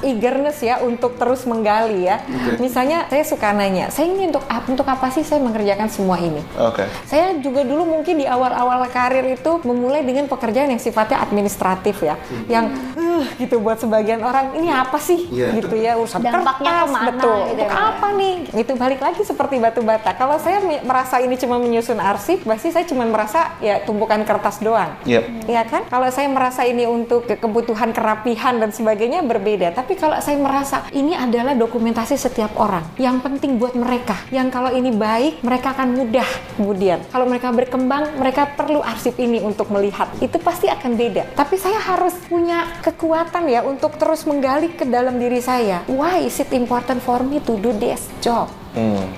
eagerness 0.00 0.64
ya 0.64 0.80
untuk 0.80 1.20
terus 1.20 1.44
menggali 1.44 2.08
ya. 2.08 2.24
Misalnya 2.56 3.04
saya 3.12 3.20
suka 3.28 3.52
nanya, 3.52 3.92
saya 3.92 4.08
ini 4.08 4.32
untuk 4.32 4.40
ap- 4.48 4.64
untuk 4.64 4.88
apa 4.88 5.12
sih 5.12 5.28
saya 5.28 5.44
mengerjakan 5.44 5.92
semua 5.92 6.16
ini? 6.16 6.40
Oke. 6.56 6.88
Saya 7.04 7.36
juga 7.36 7.68
dulu 7.68 7.84
mungkin 7.84 8.16
di 8.16 8.24
awal-awal 8.24 8.80
karir 8.88 9.28
itu 9.28 9.60
memulai 9.60 10.08
dengan 10.08 10.24
pekerjaan 10.24 10.72
yang 10.72 10.80
sifatnya 10.80 11.20
administratif 11.20 12.00
ya, 12.00 12.16
yang 12.48 12.72
"Uh," 13.22 13.30
gitu 13.38 13.56
buat 13.58 13.78
sebagian 13.78 14.20
orang 14.20 14.52
ini 14.54 14.68
apa 14.68 14.98
sih 14.98 15.30
Iya. 15.30 15.54
gitu 15.56 15.74
ya 15.74 15.94
urusan 15.96 16.20
Dampaknya 16.20 16.72
kertas 16.74 16.86
ke 16.86 16.92
mana 16.92 17.08
betul 17.08 17.36
gitu 17.38 17.52
untuk 17.52 17.70
ya, 17.70 17.88
apa 17.88 18.08
nih? 18.12 18.34
Itu 18.52 18.72
balik 18.74 19.00
lagi 19.00 19.22
seperti 19.22 19.54
batu 19.56 19.80
bata. 19.80 20.10
Kalau 20.12 20.36
saya 20.36 20.58
merasa 20.82 21.16
ini 21.18 21.34
cuma 21.36 21.56
menyusun 21.56 21.96
arsip, 21.96 22.42
pasti 22.42 22.68
saya 22.68 22.84
cuma 22.84 23.06
merasa 23.06 23.54
ya 23.58 23.80
tumpukan 23.82 24.22
kertas 24.22 24.58
doang. 24.58 24.98
Yep. 25.06 25.46
Iya 25.46 25.62
kan? 25.64 25.82
Kalau 25.86 26.08
saya 26.10 26.26
merasa 26.26 26.66
ini 26.66 26.84
untuk 26.84 27.24
ke- 27.24 27.38
kebutuhan 27.38 27.92
kerapihan 27.92 28.58
dan 28.58 28.70
sebagainya 28.70 29.22
berbeda. 29.22 29.72
Tapi 29.72 29.94
kalau 29.94 30.18
saya 30.18 30.36
merasa 30.36 30.82
ini 30.90 31.14
adalah 31.14 31.54
dokumentasi 31.54 32.16
setiap 32.16 32.56
orang 32.56 32.82
yang 32.96 33.20
penting 33.20 33.56
buat 33.56 33.72
mereka. 33.72 34.18
Yang 34.28 34.48
kalau 34.50 34.70
ini 34.72 34.90
baik, 34.90 35.42
mereka 35.42 35.72
akan 35.72 35.94
mudah 35.94 36.28
kemudian. 36.56 36.98
Kalau 37.08 37.28
mereka 37.28 37.52
berkembang, 37.52 38.18
mereka 38.18 38.48
perlu 38.48 38.82
arsip 38.82 39.14
ini 39.16 39.38
untuk 39.38 39.68
melihat. 39.68 40.08
Itu 40.18 40.40
pasti 40.40 40.66
akan 40.66 40.96
beda. 40.96 41.22
Tapi 41.36 41.54
saya 41.54 41.78
harus 41.78 42.16
punya 42.26 42.66
kekuatan 42.80 43.11
ya 43.48 43.60
untuk 43.66 43.96
terus 44.00 44.24
menggali 44.24 44.72
ke 44.72 44.88
dalam 44.88 45.20
diri 45.20 45.38
saya. 45.44 45.84
Why 45.90 46.24
is 46.24 46.40
it 46.40 46.50
important 46.56 47.04
for 47.04 47.20
me 47.20 47.38
to 47.44 47.58
do 47.60 47.76
this 47.76 48.08
job? 48.24 48.48
Hmm. 48.72 49.08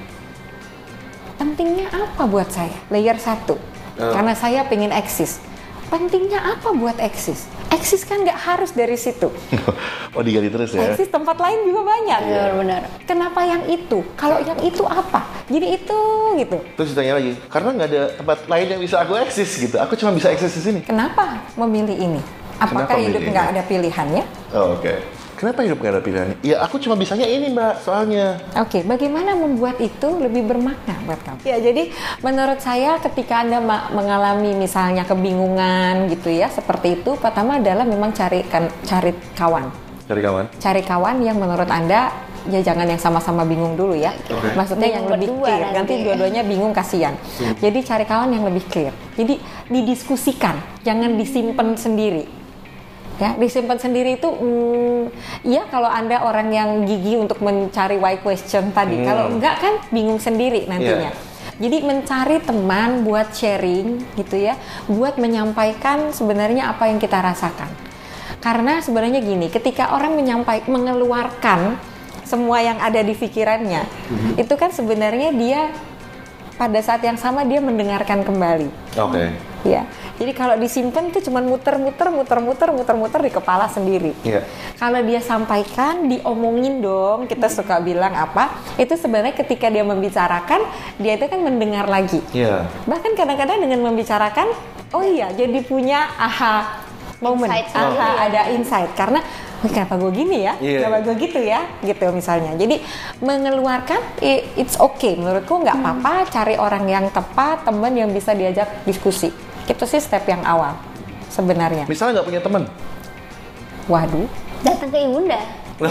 Pentingnya 1.39 1.91
apa 1.91 2.27
buat 2.27 2.51
saya? 2.51 2.75
Layer 2.91 3.19
satu. 3.19 3.59
Karena 3.95 4.35
saya 4.35 4.67
pengen 4.67 4.91
eksis. 4.91 5.39
Pentingnya 5.87 6.43
apa 6.43 6.75
buat 6.75 6.99
eksis? 6.99 7.47
Eksis 7.71 8.03
kan 8.03 8.23
nggak 8.27 8.35
harus 8.35 8.75
dari 8.75 8.99
situ. 8.99 9.31
oh 10.15 10.23
digali 10.23 10.51
terus 10.51 10.75
ya? 10.75 10.95
Eksis 10.95 11.11
tempat 11.11 11.39
lain 11.39 11.71
juga 11.71 11.87
banyak. 11.87 12.21
benar-benar 12.27 12.83
Kenapa 13.07 13.47
yang 13.47 13.63
itu? 13.71 14.03
Kalau 14.19 14.43
yang 14.43 14.59
itu 14.63 14.83
apa? 14.83 15.23
Jadi 15.47 15.67
itu 15.79 15.99
gitu. 16.41 16.59
Terus 16.75 16.89
ditanya 16.95 17.23
lagi, 17.23 17.33
karena 17.47 17.69
nggak 17.77 17.89
ada 17.95 18.03
tempat 18.19 18.39
lain 18.51 18.67
yang 18.75 18.81
bisa 18.83 18.97
aku 19.05 19.15
eksis 19.21 19.51
gitu. 19.61 19.77
Aku 19.79 19.95
cuma 19.95 20.11
bisa 20.17 20.33
eksis 20.35 20.51
di 20.59 20.63
sini. 20.63 20.81
Kenapa 20.83 21.39
memilih 21.55 21.95
ini? 21.95 22.44
Apakah 22.65 22.89
Kenapa 22.89 23.05
hidup 23.05 23.23
nggak 23.29 23.47
ada 23.53 23.63
pilihannya? 23.69 24.25
Oh, 24.57 24.81
oke. 24.81 24.95
Kenapa 25.35 25.67
hidup 25.67 25.83
gak 25.83 25.93
ada 25.99 26.03
pilihannya? 26.03 26.37
Ya 26.47 26.63
aku 26.63 26.79
cuma 26.79 26.95
bisanya 26.95 27.27
ini 27.27 27.51
mbak, 27.51 27.83
soalnya. 27.83 28.39
Oke, 28.55 28.87
bagaimana 28.87 29.35
membuat 29.35 29.83
itu 29.83 30.09
lebih 30.23 30.47
bermakna 30.47 30.95
buat 31.05 31.21
kamu? 31.27 31.43
Ya, 31.43 31.59
jadi 31.59 31.91
menurut 32.23 32.63
saya 32.63 33.03
ketika 33.03 33.43
Anda 33.43 33.59
mengalami 33.93 34.55
misalnya 34.55 35.03
kebingungan 35.03 36.07
gitu 36.15 36.31
ya, 36.31 36.49
seperti 36.49 37.03
itu, 37.03 37.19
pertama 37.19 37.59
adalah 37.59 37.83
memang 37.83 38.15
cari 38.15 38.47
kan 38.47 38.71
cari 38.87 39.11
kawan. 39.35 39.69
Cari 40.07 40.21
kawan. 40.23 40.45
Cari 40.63 40.83
kawan 40.87 41.17
yang 41.27 41.37
menurut 41.37 41.69
Anda 41.69 42.15
ya 42.45 42.61
jangan 42.61 42.85
yang 42.85 43.01
sama-sama 43.01 43.43
bingung 43.43 43.75
dulu 43.75 43.97
ya. 43.97 44.13
Oke. 44.31 44.53
Maksudnya 44.55 45.01
yang 45.01 45.09
Bingung 45.09 45.17
lebih 45.19 45.29
berdua 45.35 45.49
clear. 45.49 45.61
nanti. 45.61 45.77
Nanti 45.77 45.95
dua-duanya 46.05 46.43
bingung 46.47 46.73
kasihan. 46.77 47.15
Jadi 47.59 47.79
cari 47.83 48.05
kawan 48.07 48.31
yang 48.31 48.45
lebih 48.47 48.65
clear. 48.71 48.93
Jadi 49.17 49.35
didiskusikan, 49.73 50.57
jangan 50.87 51.17
disimpan 51.19 51.75
sendiri. 51.75 52.44
Ya, 53.15 53.39
disimpan 53.39 53.79
sendiri 53.79 54.19
itu 54.19 54.27
hmm, 54.27 55.03
ya 55.47 55.63
kalau 55.71 55.87
Anda 55.87 56.19
orang 56.27 56.51
yang 56.51 56.83
gigi 56.83 57.15
untuk 57.15 57.39
mencari 57.39 57.95
why 57.95 58.19
question 58.19 58.75
tadi. 58.75 59.07
Kalau 59.07 59.31
enggak 59.31 59.63
kan 59.63 59.75
bingung 59.95 60.19
sendiri 60.19 60.67
nantinya. 60.67 61.15
Jadi 61.55 61.87
mencari 61.87 62.43
teman 62.43 63.07
buat 63.07 63.31
sharing 63.31 64.19
gitu 64.19 64.35
ya, 64.35 64.59
buat 64.91 65.15
menyampaikan 65.23 66.11
sebenarnya 66.11 66.75
apa 66.75 66.91
yang 66.91 66.99
kita 66.99 67.23
rasakan. 67.23 67.71
Karena 68.43 68.83
sebenarnya 68.83 69.23
gini, 69.23 69.47
ketika 69.47 69.95
orang 69.95 70.19
menyampaikan 70.19 70.75
mengeluarkan 70.75 71.79
semua 72.27 72.59
yang 72.59 72.83
ada 72.83 72.99
di 72.99 73.15
pikirannya, 73.15 73.87
itu 74.35 74.55
kan 74.59 74.75
sebenarnya 74.75 75.31
dia 75.31 75.71
pada 76.59 76.79
saat 76.83 77.07
yang 77.07 77.15
sama 77.15 77.47
dia 77.47 77.63
mendengarkan 77.63 78.27
kembali. 78.27 78.69
Oke. 78.99 79.54
Ya. 79.65 79.89
Jadi 80.21 80.33
kalau 80.37 80.55
disimpan 80.61 81.09
itu 81.09 81.25
cuma 81.25 81.41
muter-muter, 81.41 82.13
muter-muter, 82.13 82.69
muter-muter 82.71 83.21
di 83.25 83.33
kepala 83.33 83.67
sendiri. 83.67 84.13
Iya. 84.23 84.45
Kalau 84.77 85.01
dia 85.01 85.25
sampaikan, 85.25 86.07
diomongin 86.07 86.85
dong, 86.85 87.25
kita 87.27 87.49
suka 87.49 87.81
bilang 87.81 88.13
apa? 88.13 88.53
Itu 88.77 88.95
sebenarnya 88.95 89.33
ketika 89.33 89.73
dia 89.73 89.83
membicarakan, 89.83 90.61
dia 91.01 91.17
itu 91.17 91.27
kan 91.27 91.41
mendengar 91.41 91.89
lagi. 91.89 92.21
Iya. 92.37 92.69
Bahkan 92.85 93.17
kadang-kadang 93.17 93.59
dengan 93.59 93.81
membicarakan, 93.89 94.53
oh 94.93 95.03
iya, 95.03 95.33
jadi 95.33 95.65
punya 95.65 96.13
aha 96.15 96.85
moment, 97.25 97.49
Insight 97.49 97.73
aha 97.73 97.89
ya. 97.89 98.13
ada 98.29 98.41
insight 98.53 98.91
karena 98.93 99.25
"Wih, 99.65 99.73
kenapa 99.73 99.97
gue 99.97 100.13
gini 100.13 100.45
ya, 100.45 100.61
Iya. 100.61 100.85
kenapa 100.85 101.09
gue 101.09 101.15
gitu 101.25 101.41
ya, 101.41 101.65
gitu 101.81 102.05
misalnya. 102.13 102.53
Jadi 102.53 102.85
mengeluarkan 103.25 104.21
it's 104.61 104.77
okay 104.77 105.17
menurutku 105.17 105.57
nggak 105.57 105.73
apa-apa, 105.73 106.29
cari 106.29 106.61
orang 106.61 106.85
yang 106.85 107.09
tepat, 107.09 107.65
teman 107.65 107.97
yang 107.97 108.13
bisa 108.13 108.37
diajak 108.37 108.69
diskusi. 108.85 109.33
Itu 109.65 109.85
sih 109.85 109.99
step 109.99 110.25
yang 110.25 110.45
awal 110.45 110.77
sebenarnya. 111.29 111.85
Misalnya 111.87 112.21
nggak 112.21 112.29
punya 112.29 112.43
teman, 112.43 112.63
Waduh, 113.85 114.29
Datang 114.65 114.89
ke 114.89 114.99
ibunda. 114.99 115.39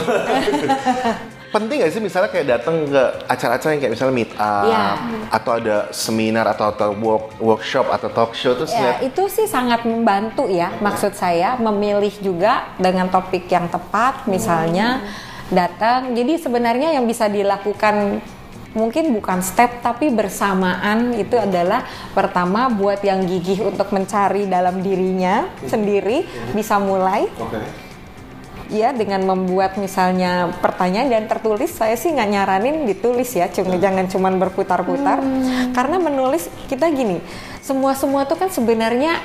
penting 1.54 1.86
nggak 1.86 1.94
sih 1.94 2.02
misalnya 2.02 2.34
kayak 2.34 2.48
datang 2.50 2.90
ke 2.90 3.04
acara-acara 3.30 3.78
yang 3.78 3.82
kayak 3.86 3.94
misalnya 3.94 4.16
meet 4.18 4.32
up 4.42 4.66
Iya. 4.66 4.86
atau 5.30 5.52
ada 5.54 5.78
seminar 5.94 6.50
atau 6.50 6.74
atau 6.74 6.90
work- 6.98 7.38
workshop 7.38 7.94
atau 7.94 8.10
talk 8.10 8.34
show 8.34 8.58
terus 8.58 8.74
Ya, 8.74 8.98
itu 9.06 9.30
sih 9.30 9.46
sangat 9.46 9.86
membantu 9.86 10.50
ya. 10.50 10.74
Maksud 10.82 11.14
saya 11.14 11.54
memilih 11.62 12.10
juga 12.26 12.74
dengan 12.82 13.06
topik 13.06 13.46
yang 13.46 13.70
tepat, 13.70 14.26
misalnya 14.26 15.06
datang. 15.54 16.18
Jadi 16.18 16.42
sebenarnya 16.42 16.98
yang 16.98 17.06
bisa 17.06 17.30
dilakukan 17.30 18.18
mungkin 18.74 19.14
bukan 19.14 19.46
step 19.46 19.86
tapi 19.86 20.10
bersamaan 20.10 21.14
itu 21.14 21.38
adalah 21.38 21.86
pertama 22.18 22.70
buat 22.74 23.02
yang 23.06 23.26
gigih 23.30 23.70
untuk 23.70 23.94
mencari 23.94 24.50
dalam 24.50 24.82
dirinya 24.82 25.50
sendiri 25.66 26.26
bisa 26.54 26.78
mulai. 26.82 27.30
Oke. 27.38 27.62
ya 28.74 28.90
dengan 28.90 29.22
membuat 29.22 29.78
misalnya 29.78 30.50
pertanyaan 30.58 31.06
dan 31.06 31.24
tertulis 31.30 31.70
saya 31.70 31.94
sih 31.94 32.10
nggak 32.10 32.30
nyaranin 32.34 32.90
ditulis 32.90 33.30
ya 33.38 33.46
cuma 33.54 33.78
jangan 33.78 34.10
cuman 34.10 34.42
berputar-putar. 34.42 35.22
Karena 35.78 35.98
menulis 36.02 36.50
kita 36.66 36.90
gini 36.90 37.22
semua 37.62 37.94
semua 37.94 38.26
tuh 38.26 38.34
kan 38.34 38.50
sebenarnya 38.50 39.22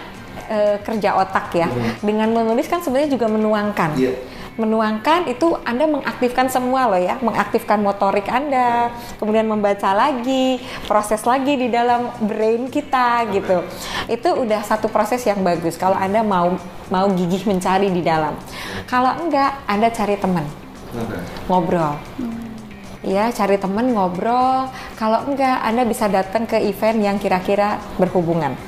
eh, 0.53 0.77
kerja 0.85 1.17
otak 1.17 1.57
ya. 1.57 1.69
Dengan 2.05 2.29
menulis 2.29 2.69
kan 2.69 2.85
sebenarnya 2.85 3.09
juga 3.09 3.27
menuangkan. 3.33 3.97
Iya. 3.97 4.13
Menuangkan 4.59 5.31
itu 5.31 5.55
anda 5.63 5.87
mengaktifkan 5.87 6.51
semua 6.51 6.91
loh 6.91 6.99
ya. 6.99 7.17
Mengaktifkan 7.23 7.79
motorik 7.79 8.27
anda 8.27 8.91
kemudian 9.23 9.47
membaca 9.47 9.95
lagi 9.95 10.59
proses 10.91 11.23
lagi 11.23 11.55
di 11.55 11.71
dalam 11.71 12.11
brain 12.27 12.67
kita 12.67 13.31
gitu. 13.31 13.63
Itu 14.11 14.35
udah 14.43 14.67
satu 14.67 14.91
proses 14.91 15.23
yang 15.25 15.41
bagus 15.47 15.79
kalau 15.79 15.95
anda 15.95 16.27
mau 16.27 16.59
mau 16.91 17.07
gigih 17.15 17.47
mencari 17.47 17.89
di 17.95 18.03
dalam. 18.03 18.35
Kalau 18.91 19.15
enggak 19.23 19.63
anda 19.71 19.89
cari 19.95 20.19
teman. 20.19 20.45
Ngobrol. 21.47 21.95
Ya 23.07 23.31
cari 23.31 23.63
teman 23.63 23.95
ngobrol. 23.95 24.67
Kalau 24.99 25.23
enggak 25.31 25.63
anda 25.63 25.87
bisa 25.87 26.11
datang 26.11 26.51
ke 26.51 26.59
event 26.59 26.99
yang 26.99 27.17
kira-kira 27.23 27.79
berhubungan. 27.95 28.59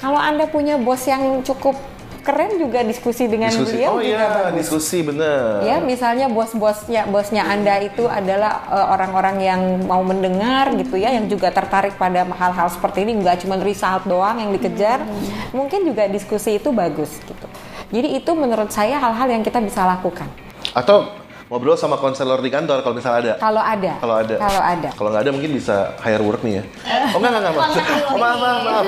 Kalau 0.00 0.18
anda 0.18 0.48
punya 0.50 0.80
bos 0.80 1.04
yang 1.06 1.46
cukup 1.46 1.78
keren 2.22 2.54
juga 2.54 2.80
diskusi 2.82 3.26
dengan 3.26 3.50
Diskusi. 3.50 3.76
beliau 3.76 3.90
Oh 3.92 4.00
juga 4.00 4.14
iya, 4.14 4.26
bagus. 4.46 4.54
diskusi 4.56 4.98
bener. 5.02 5.62
ya 5.62 5.76
misalnya 5.78 6.26
bos-bosnya 6.26 7.02
bosnya 7.06 7.42
anda 7.44 7.78
itu 7.78 8.06
adalah 8.06 8.62
eh, 8.70 8.86
orang-orang 8.88 9.36
yang 9.38 9.60
mau 9.84 10.00
mendengar 10.00 10.70
gitu 10.74 10.94
ya 10.94 11.10
yang 11.10 11.26
juga 11.26 11.50
tertarik 11.50 11.94
pada 11.94 12.22
hal-hal 12.24 12.68
seperti 12.68 13.02
ini 13.02 13.18
nggak 13.18 13.42
cuma 13.42 13.58
result 13.58 14.06
doang 14.06 14.38
yang 14.38 14.50
dikejar. 14.50 15.02
Mungkin 15.50 15.82
juga 15.84 16.06
diskusi 16.06 16.56
itu 16.56 16.70
bagus 16.70 17.10
gitu. 17.20 17.46
Jadi 17.90 18.16
itu 18.16 18.30
menurut 18.32 18.70
saya 18.70 18.96
hal-hal 18.96 19.28
yang 19.28 19.42
kita 19.42 19.58
bisa 19.58 19.84
lakukan. 19.84 20.24
Atau 20.72 21.10
ngobrol 21.52 21.76
sama 21.76 22.00
konselor 22.00 22.40
di 22.40 22.48
kantor 22.48 22.80
kalau 22.80 22.96
misalnya 22.96 23.20
ada. 23.20 23.32
kalau 23.36 23.60
ada 23.60 23.92
Kalau 24.00 24.14
ada. 24.16 24.36
kalau 24.40 24.62
ada 24.64 24.88
Kalau 24.96 25.08
nggak 25.12 25.22
ada 25.22 25.32
mungkin 25.36 25.52
bisa 25.52 25.92
hire 26.00 26.24
work 26.24 26.40
nih 26.40 26.52
ya. 26.56 26.64
Oh 27.12 27.20
enggak 27.20 27.30
enggak 27.30 27.42
enggak. 27.44 27.54
maaf. 27.60 27.76
Oh, 28.08 28.16
maaf 28.16 28.38
maaf 28.40 28.60
maaf. 28.64 28.86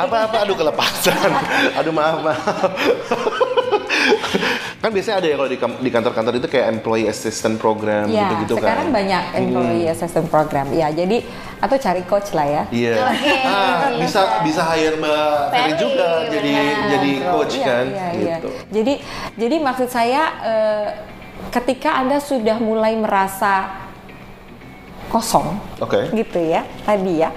Apa 0.00 0.16
apa 0.24 0.36
aduh 0.40 0.56
kelepasan. 0.56 1.30
Aduh 1.76 1.92
maaf 1.92 2.24
maaf. 2.24 2.40
kan 4.80 4.92
biasanya 4.92 5.16
ada 5.16 5.28
ya 5.28 5.36
kalau 5.36 5.48
di, 5.80 5.88
kantor-kantor 5.88 6.32
itu 6.36 6.48
kayak 6.50 6.66
employee 6.70 7.08
assistant 7.08 7.56
program 7.56 8.04
Ya, 8.06 8.28
gitu-gitu 8.28 8.60
kan. 8.60 8.68
sekarang 8.68 8.88
banyak 8.92 9.22
employee 9.34 9.88
assistance 9.88 10.28
program. 10.28 10.66
Ya, 10.70 10.88
jadi 10.88 11.24
atau 11.56 11.76
cari 11.78 12.04
coach 12.04 12.32
lah 12.32 12.44
ya. 12.44 12.62
Iya. 12.68 12.92
Oke, 13.02 13.32
Ah, 13.44 13.88
iya. 13.88 14.00
bisa 14.00 14.20
bisa 14.40 14.60
hire 14.66 14.96
Mbak 14.96 15.36
Ferry 15.48 15.60
Ferry, 15.64 15.72
juga 15.80 16.08
jadi 16.28 16.52
jadi 16.90 17.10
coach 17.26 17.54
Iya, 17.54 17.64
kan 17.64 17.84
iya, 17.86 18.06
iya. 18.12 18.36
gitu. 18.36 18.48
Jadi 18.72 18.92
jadi 19.36 19.56
maksud 19.58 19.88
saya 19.88 20.22
eh, 20.42 20.86
ketika 21.54 21.94
Anda 22.02 22.18
sudah 22.18 22.58
mulai 22.58 22.98
merasa 22.98 23.70
kosong 25.06 25.54
Oke. 25.78 26.10
gitu 26.10 26.42
ya 26.42 26.66
tadi 26.82 27.22
ya 27.22 27.30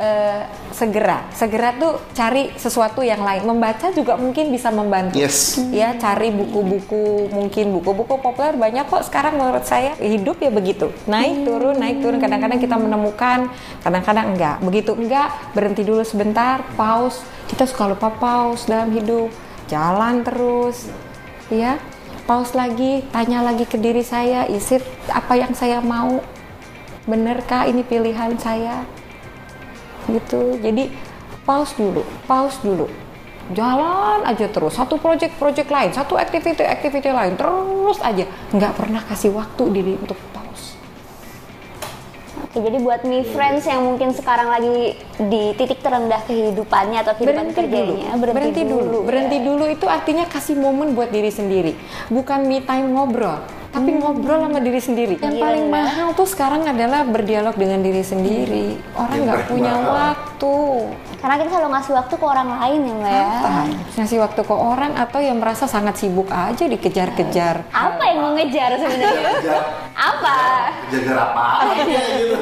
eh, 0.00 0.48
segera 0.72 1.28
segera 1.34 1.74
tuh 1.76 2.00
cari 2.14 2.54
sesuatu 2.56 3.02
yang 3.04 3.20
lain. 3.20 3.44
Membaca 3.44 3.90
juga 3.92 4.14
mungkin 4.16 4.48
bisa 4.54 4.70
membantu 4.72 5.18
Yes. 5.18 5.58
ya 5.74 5.92
cari 5.98 6.30
buku-buku 6.32 7.28
mungkin 7.34 7.74
buku-buku 7.76 8.14
populer 8.22 8.54
banyak 8.54 8.86
kok 8.88 9.04
sekarang 9.04 9.36
menurut 9.36 9.66
saya. 9.66 9.98
Hidup 9.98 10.38
ya 10.40 10.48
begitu. 10.54 10.88
Naik 11.04 11.44
turun 11.44 11.76
naik 11.76 11.98
turun. 12.00 12.22
Kadang-kadang 12.22 12.62
kita 12.62 12.78
menemukan 12.78 13.50
kadang-kadang 13.82 14.38
enggak. 14.38 14.56
Begitu 14.62 14.94
enggak 14.94 15.28
berhenti 15.52 15.82
dulu 15.82 16.06
sebentar 16.06 16.62
pause. 16.78 17.20
Kita 17.50 17.66
suka 17.66 17.90
lupa 17.90 18.08
pause 18.08 18.70
dalam 18.70 18.94
hidup. 18.94 19.28
Jalan 19.68 20.22
terus 20.24 20.88
ya 21.52 21.76
pause 22.28 22.52
lagi 22.52 23.00
tanya 23.08 23.40
lagi 23.40 23.64
ke 23.64 23.80
diri 23.80 24.04
saya 24.04 24.44
isi 24.52 24.76
apa 25.08 25.32
yang 25.32 25.56
saya 25.56 25.80
mau? 25.80 26.20
Benerkah 27.08 27.64
ini 27.64 27.80
pilihan 27.80 28.36
saya? 28.36 28.84
Gitu. 30.04 30.60
Jadi 30.60 30.92
pause 31.48 31.72
dulu 31.80 32.04
pause 32.28 32.60
dulu. 32.60 32.84
Jalan 33.56 34.28
aja 34.28 34.44
terus. 34.52 34.76
Satu 34.76 35.00
project-project 35.00 35.72
lain 35.72 35.90
satu 35.96 36.20
activity-activity 36.20 37.08
lain 37.08 37.32
terus 37.40 37.96
aja. 38.04 38.28
Nggak 38.52 38.76
pernah 38.76 39.00
kasih 39.08 39.32
waktu 39.32 39.64
diri 39.72 39.96
untuk 39.96 40.20
jadi 42.62 42.78
buat 42.82 43.00
me 43.06 43.24
friends 43.24 43.64
yang 43.66 43.84
mungkin 43.84 44.14
sekarang 44.14 44.48
lagi 44.50 44.98
di 45.18 45.42
titik 45.58 45.82
terendah 45.82 46.22
kehidupannya 46.26 46.98
atau 47.02 47.14
kehidupan 47.18 47.50
berhenti 47.50 47.54
dulu. 47.54 47.94
kerjanya, 47.94 48.10
berhenti, 48.18 48.62
dulu, 48.62 48.98
ya. 48.98 49.06
berhenti 49.06 49.38
dulu 49.42 49.64
itu 49.66 49.86
artinya 49.86 50.24
kasih 50.26 50.56
momen 50.58 50.94
buat 50.94 51.10
diri 51.10 51.30
sendiri. 51.30 51.72
Bukan 52.08 52.46
me 52.46 52.62
time 52.62 52.94
ngobrol 52.94 53.57
tapi 53.68 53.90
ngobrol 53.94 54.40
sama 54.40 54.58
diri 54.58 54.80
sendiri 54.80 55.14
yang 55.20 55.36
Gila. 55.36 55.44
paling 55.44 55.66
mahal 55.68 56.08
tuh 56.16 56.24
sekarang 56.24 56.64
adalah 56.64 57.04
berdialog 57.04 57.52
dengan 57.54 57.80
diri 57.80 58.00
sendiri 58.00 58.66
orang 58.96 59.18
nggak 59.22 59.42
punya 59.46 59.72
waktu 59.76 60.56
Karena 61.18 61.34
kita 61.34 61.50
selalu 61.50 61.68
ngasih 61.74 61.92
waktu 61.98 62.14
ke 62.14 62.24
orang 62.24 62.48
lain 62.62 62.80
ya 62.80 62.94
mbak 62.94 63.10
ya. 63.10 63.26
apa 63.26 63.54
ngasih 63.98 64.18
waktu 64.22 64.40
ke 64.40 64.54
orang 64.54 64.92
atau 64.94 65.18
yang 65.18 65.36
merasa 65.36 65.66
sangat 65.66 65.98
sibuk 65.98 66.30
aja 66.30 66.64
dikejar-kejar 66.64 67.66
Apa 67.68 68.02
yang 68.06 68.18
mau 68.22 68.32
ngejar 68.38 68.70
sebenarnya? 68.78 69.34
apa? 69.98 70.36
Jaga 70.94 71.14
apa? 71.18 71.46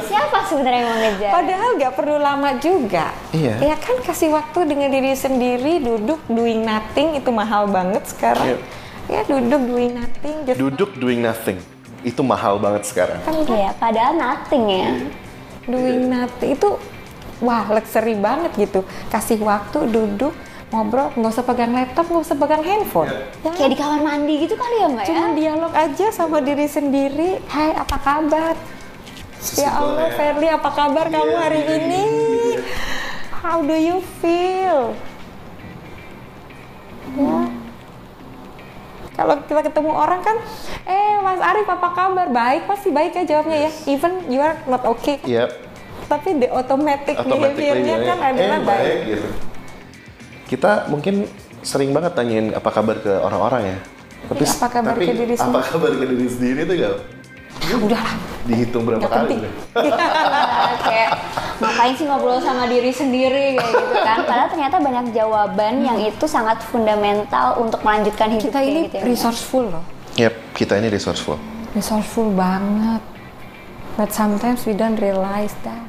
Siapa 0.04 0.38
sebenarnya 0.44 0.78
yang 0.78 0.90
mau 0.92 1.00
ngejar? 1.00 1.30
Padahal 1.32 1.68
nggak 1.80 1.94
perlu 1.96 2.16
lama 2.20 2.50
juga. 2.60 3.06
Iya. 3.32 3.54
Ya 3.64 3.76
kan 3.80 3.96
kasih 4.04 4.28
waktu 4.28 4.68
dengan 4.68 4.92
diri 4.92 5.16
sendiri, 5.16 5.80
duduk 5.80 6.20
doing 6.28 6.68
nothing 6.68 7.16
itu 7.16 7.32
mahal 7.32 7.64
banget 7.66 8.04
sekarang. 8.04 8.60
Iya. 8.60 8.84
Ya 9.06 9.22
duduk 9.24 9.62
doing 9.66 9.92
nothing 9.94 10.36
just 10.44 10.58
Duduk 10.58 10.90
doing 10.98 11.20
nothing. 11.22 11.58
Itu 12.02 12.22
mahal 12.22 12.58
banget 12.62 12.86
sekarang. 12.86 13.18
Iya, 13.26 13.74
padahal 13.78 14.14
nothing 14.14 14.64
ya. 14.70 14.90
doing 15.66 16.06
nothing. 16.06 16.54
Itu 16.54 16.78
wah 17.42 17.66
luxury 17.66 18.14
banget 18.14 18.54
gitu. 18.54 18.86
Kasih 19.10 19.42
waktu 19.42 19.90
duduk 19.90 20.30
ngobrol 20.66 21.14
nggak 21.14 21.30
usah 21.30 21.46
pegang 21.46 21.70
laptop 21.70 22.06
nggak 22.06 22.24
usah 22.26 22.38
pegang 22.38 22.62
handphone. 22.62 23.10
Ya, 23.42 23.50
Kayak 23.54 23.70
di 23.74 23.78
kamar 23.78 24.00
mandi 24.02 24.34
gitu 24.42 24.54
kali 24.54 24.76
ya, 24.82 24.86
Mbak 24.90 25.02
ya? 25.02 25.08
cuma 25.10 25.26
dialog 25.34 25.72
aja 25.74 26.06
sama 26.10 26.38
diri 26.42 26.66
sendiri. 26.66 27.30
Hai 27.46 27.70
apa 27.74 27.96
kabar? 27.98 28.54
Ya 29.54 29.70
Allah 29.74 30.10
Ferli 30.14 30.48
apa 30.50 30.70
kabar 30.74 31.06
kamu 31.06 31.34
hari 31.38 31.62
ini? 31.62 32.04
How 33.42 33.62
do 33.62 33.74
you 33.74 34.02
feel? 34.18 34.90
Ya 37.14 37.46
kalau 39.16 39.40
kita 39.42 39.60
ketemu 39.64 39.90
orang 39.90 40.20
kan 40.20 40.36
eh 40.84 41.16
Mas 41.18 41.40
Arif 41.40 41.66
apa 41.66 41.88
kabar 41.90 42.28
baik 42.28 42.68
pasti 42.68 42.92
baik 42.92 43.16
ya 43.16 43.24
jawabnya 43.26 43.58
ya 43.66 43.70
even 43.88 44.12
you 44.28 44.38
are 44.38 44.54
not 44.68 44.84
okay 44.84 45.16
Iya. 45.24 45.48
tapi 46.06 46.36
the 46.36 46.52
automatic 46.52 47.16
behavior-nya 47.18 47.96
ya. 47.96 48.06
kan 48.06 48.18
adalah 48.22 48.58
eh, 48.58 48.62
baik. 48.62 48.96
gitu. 49.08 49.28
Kita 50.46 50.86
mungkin 50.86 51.26
sering 51.60 51.90
banget 51.90 52.14
tanyain 52.14 52.54
apa 52.54 52.70
kabar 52.70 52.94
ke 53.02 53.10
orang-orang 53.10 53.74
ya. 53.74 53.78
Tapi, 54.26 54.42
Iya, 54.42 54.52
apa 54.54 54.68
kabar 54.70 54.94
tapi 54.94 55.04
ke 55.04 55.14
diri 55.16 55.34
apa 55.34 55.42
sendiri? 55.42 55.66
kabar 55.66 55.90
ke 55.90 56.04
diri 56.06 56.26
sendiri 56.28 56.60
itu 56.62 56.74
gak 56.78 56.94
Ya 57.62 57.74
udahlah, 57.74 58.14
dihitung 58.44 58.84
berapa 58.84 59.00
nggak 59.00 59.10
kali? 59.10 59.36
kayak 60.86 61.10
ngapain 61.56 61.92
sih 61.92 62.04
ngobrol 62.04 62.38
sama 62.38 62.64
diri 62.66 62.92
sendiri 62.92 63.56
kayak 63.56 63.72
gitu 63.72 63.96
kan 63.98 64.18
padahal 64.22 64.48
ternyata 64.48 64.76
banyak 64.78 65.06
jawaban 65.10 65.74
yang 65.80 65.98
itu 65.98 66.24
sangat 66.26 66.60
fundamental 66.62 67.56
untuk 67.58 67.80
melanjutkan 67.80 68.28
hidup 68.30 68.46
Kita 68.46 68.60
ini 68.60 68.80
gitu 68.86 68.96
ya, 68.96 69.02
resourceful 69.02 69.64
loh, 69.66 69.84
Yep, 70.14 70.34
kita 70.54 70.78
ini 70.78 70.88
resourceful. 70.88 71.40
resourceful 71.72 72.28
banget. 72.30 73.02
But 73.96 74.12
sometimes 74.12 74.62
we 74.62 74.72
don't 74.72 74.96
realize 74.96 75.56
that. 75.62 75.80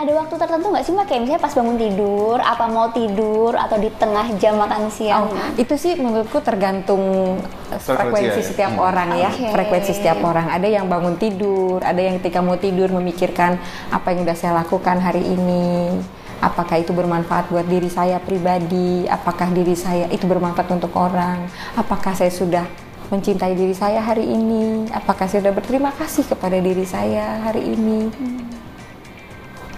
Ada 0.00 0.16
waktu 0.16 0.34
tertentu 0.40 0.72
nggak 0.72 0.84
sih 0.88 0.92
mbak 0.96 1.06
kayak 1.12 1.20
misalnya 1.20 1.42
pas 1.44 1.52
bangun 1.52 1.76
tidur 1.76 2.36
apa 2.40 2.64
mau 2.72 2.88
tidur 2.88 3.52
atau 3.52 3.76
di 3.76 3.92
tengah 4.00 4.32
jam 4.40 4.56
makan 4.56 4.88
siang 4.88 5.28
Oh, 5.28 5.36
itu 5.60 5.76
sih 5.76 5.92
menurutku 6.00 6.40
tergantung 6.40 7.36
Frekuensi 7.68 7.84
frekuensi 7.84 8.40
ya. 8.40 8.48
setiap 8.48 8.72
Hmm. 8.72 8.88
orang 8.88 9.08
ya. 9.20 9.28
Oke. 9.28 9.52
Frekuensi 9.52 9.92
setiap 9.92 10.18
orang. 10.24 10.48
Ada 10.48 10.66
yang 10.66 10.88
bangun 10.88 11.20
tidur, 11.20 11.84
ada 11.84 12.00
yang 12.00 12.16
ketika 12.18 12.40
mau 12.40 12.56
tidur 12.56 12.88
memikirkan 12.88 13.60
apa 13.92 14.06
yang 14.10 14.24
udah 14.24 14.36
saya 14.36 14.56
lakukan 14.56 14.96
hari 14.98 15.20
ini. 15.20 16.00
Apakah 16.40 16.80
itu 16.80 16.96
bermanfaat 16.96 17.52
buat 17.52 17.68
diri 17.68 17.92
saya 17.92 18.16
pribadi? 18.16 19.04
Apakah 19.04 19.52
diri 19.52 19.76
saya 19.76 20.08
itu 20.08 20.24
bermanfaat 20.24 20.72
untuk 20.72 20.96
orang? 20.96 21.44
Apakah 21.76 22.16
saya 22.16 22.32
sudah 22.32 22.64
mencintai 23.12 23.52
diri 23.52 23.76
saya 23.76 24.00
hari 24.00 24.24
ini? 24.24 24.88
Apakah 24.88 25.28
saya 25.28 25.44
sudah 25.44 25.52
berterima 25.52 25.92
kasih 25.92 26.24
kepada 26.24 26.56
diri 26.56 26.88
saya 26.88 27.44
hari 27.44 27.76
ini? 27.76 28.08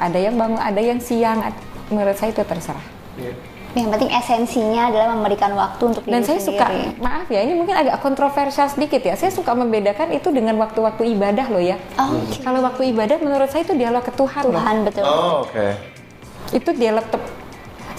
Ada 0.03 0.19
yang 0.19 0.35
bangun, 0.35 0.59
ada 0.59 0.81
yang 0.83 0.99
siang. 0.99 1.39
Menurut 1.89 2.19
saya 2.19 2.35
itu 2.35 2.43
terserah. 2.43 2.83
yang 3.73 3.89
penting 3.89 4.13
esensinya 4.13 4.93
adalah 4.93 5.17
memberikan 5.17 5.49
waktu 5.57 5.81
untuk 5.97 6.05
Dan 6.05 6.21
diri 6.21 6.29
saya 6.29 6.41
suka, 6.45 6.67
sendiri. 6.69 6.93
maaf 7.01 7.25
ya, 7.33 7.41
ini 7.41 7.57
mungkin 7.57 7.73
agak 7.73 8.05
kontroversial 8.05 8.69
sedikit 8.69 9.01
ya. 9.01 9.17
Saya 9.17 9.33
suka 9.33 9.57
membedakan 9.57 10.13
itu 10.13 10.29
dengan 10.29 10.61
waktu-waktu 10.61 11.09
ibadah 11.17 11.49
loh 11.49 11.63
ya. 11.63 11.81
Oh, 11.97 12.21
oke. 12.21 12.37
Kalau 12.45 12.61
waktu 12.61 12.93
ibadah 12.93 13.17
menurut 13.25 13.49
saya 13.49 13.65
itu 13.65 13.73
dialog 13.73 14.05
ke 14.05 14.13
Tuhan, 14.13 14.45
loh. 14.45 14.61
Tuhan 14.61 14.77
betul 14.85 15.03
Oh, 15.09 15.49
oke. 15.49 15.67
Itu 16.53 16.71
dialog 16.77 17.09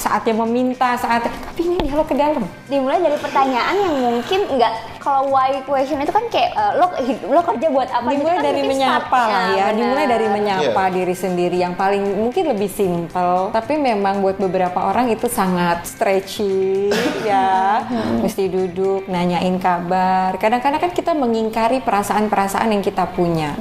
saatnya 0.04 0.36
meminta, 0.38 0.94
saat 0.96 1.24
tapi 1.24 1.64
ini 1.64 1.80
dialog 1.82 2.04
ke 2.04 2.14
dalam. 2.14 2.44
dimulai 2.66 3.00
dari 3.00 3.16
pertanyaan 3.16 3.76
yang 3.78 3.96
mungkin 3.96 4.40
nggak 4.50 4.74
kalau 4.98 5.30
why 5.30 5.62
question 5.62 5.98
itu 5.98 6.10
kan 6.10 6.26
kayak 6.28 6.52
eh, 6.52 6.74
lo 6.76 6.88
hid- 6.98 7.24
lo 7.26 7.40
kerja 7.42 7.68
buat 7.68 7.88
apa 7.88 8.08
gitu 8.08 8.20
Dimulai 8.20 8.36
kan 8.36 8.44
dari 8.44 8.62
menyapa 8.64 9.20
lah 9.22 9.30
ya, 9.30 9.66
benar. 9.66 9.74
dimulai 9.74 10.06
dari 10.06 10.28
menyapa 10.28 10.62
Iya. 10.84 10.94
diri 10.94 11.16
sendiri 11.16 11.58
yang 11.58 11.74
paling 11.74 12.04
mungkin 12.18 12.44
lebih 12.50 12.68
simpel, 12.68 13.32
tapi 13.50 13.74
memang 13.76 14.20
buat 14.20 14.36
beberapa 14.38 14.80
orang 14.84 15.08
itu 15.08 15.28
sangat 15.28 15.86
stretchy 15.86 16.92
ya. 17.24 17.84
Mesti 18.20 18.48
duduk 18.48 19.08
nanyain 19.08 19.56
kabar. 19.58 20.36
Kadang-kadang 20.36 20.82
kan 20.82 20.92
kita 20.92 21.12
mengingkari 21.14 21.80
perasaan-perasaan 21.80 22.68
yang 22.70 22.82
kita 22.82 23.08
punya. 23.08 23.54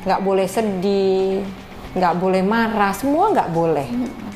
Nggak 0.00 0.20
boleh 0.20 0.46
sedih, 0.46 1.44
nggak 1.90 2.14
boleh 2.22 2.42
marah, 2.46 2.94
semua 2.94 3.34
nggak 3.34 3.50
boleh. 3.50 3.88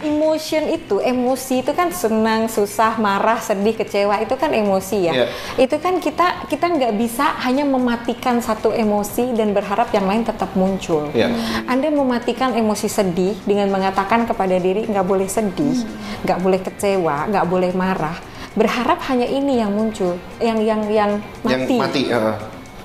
Emotion 0.04 0.68
itu, 0.68 0.98
emosi 1.00 1.62
itu 1.62 1.70
kan 1.72 1.88
senang, 1.94 2.50
susah, 2.50 2.98
marah, 2.98 3.38
sedih, 3.40 3.78
kecewa 3.78 4.20
itu 4.20 4.34
kan 4.34 4.50
emosi 4.50 4.98
ya. 5.08 5.12
Iya. 5.14 5.26
Itu 5.56 5.78
kan 5.78 6.02
kita 6.02 6.50
kita 6.50 6.66
nggak 6.66 6.92
bisa 6.98 7.38
hanya 7.46 7.62
mematikan 7.62 8.42
satu 8.42 8.74
emosi 8.74 9.32
dan 9.38 9.54
berharap 9.54 9.88
yang 9.94 10.04
lain 10.04 10.26
tetap 10.26 10.52
muncul. 10.58 11.08
Iya. 11.14 11.30
Anda 11.70 11.88
mematikan 11.94 12.52
emosi 12.52 12.90
sedih 12.90 13.38
dengan 13.46 13.70
mengatakan 13.70 14.26
kepada 14.26 14.58
diri 14.58 14.90
nggak 14.90 15.06
boleh 15.06 15.30
sedih, 15.30 15.86
nggak 16.26 16.38
boleh 16.42 16.60
kecewa, 16.60 17.30
nggak 17.30 17.46
boleh 17.46 17.70
marah. 17.72 18.18
Berharap 18.54 19.02
hanya 19.10 19.26
ini 19.26 19.62
yang 19.62 19.70
muncul, 19.74 20.18
yang 20.38 20.58
yang 20.62 20.86
yang 20.90 21.18
Yang 21.46 21.60
mati. 21.64 21.76
mati. 21.78 22.02
heeh. 22.10 22.36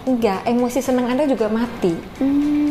Enggak, 0.10 0.42
emosi 0.48 0.80
senang 0.82 1.06
Anda 1.12 1.30
juga 1.30 1.52
mati. 1.52 1.94
Hmm. 2.18 2.69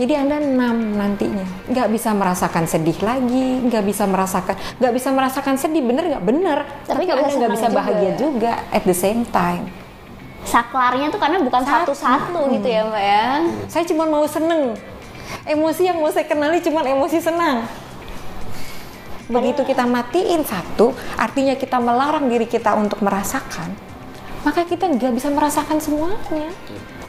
Jadi 0.00 0.16
Anda 0.16 0.40
enam 0.40 0.96
nantinya, 0.96 1.44
nggak 1.68 1.92
bisa 1.92 2.16
merasakan 2.16 2.64
sedih 2.64 2.96
lagi, 3.04 3.60
nggak 3.68 3.84
bisa 3.84 4.08
merasakan, 4.08 4.56
nggak 4.80 4.92
bisa 4.96 5.12
merasakan 5.12 5.60
sedih, 5.60 5.84
bener 5.84 6.08
nggak 6.08 6.24
bener. 6.24 6.64
Tapi 6.88 7.04
nggak 7.04 7.20
Anda 7.20 7.28
bisa 7.28 7.36
nggak 7.36 7.52
bisa 7.52 7.68
bahagia 7.68 8.10
juga. 8.16 8.16
juga 8.16 8.52
at 8.72 8.82
the 8.88 8.96
same 8.96 9.28
time. 9.28 9.68
saklarnya 10.40 11.12
tuh 11.12 11.20
karena 11.20 11.36
bukan 11.44 11.60
Satu. 11.68 11.92
satu-satu 11.92 12.48
gitu 12.48 12.64
ya 12.64 12.88
mbak 12.88 13.04
ya 13.04 13.24
Saya 13.68 13.84
cuma 13.84 14.08
mau 14.08 14.24
seneng. 14.24 14.72
Emosi 15.44 15.84
yang 15.84 16.00
mau 16.00 16.08
saya 16.08 16.24
kenali 16.24 16.64
cuma 16.64 16.80
emosi 16.80 17.20
senang. 17.20 17.68
Begitu 19.28 19.68
kita 19.68 19.84
matiin 19.84 20.40
satu, 20.48 20.96
artinya 21.20 21.52
kita 21.60 21.76
melarang 21.76 22.24
diri 22.32 22.48
kita 22.48 22.72
untuk 22.72 23.04
merasakan, 23.04 23.76
maka 24.48 24.64
kita 24.64 24.88
nggak 24.88 25.12
bisa 25.12 25.28
merasakan 25.28 25.76
semuanya. 25.76 26.48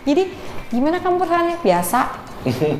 Jadi 0.03 0.27
gimana 0.75 0.99
kamu 0.99 1.15
perasaannya? 1.23 1.57
Biasa. 1.63 2.30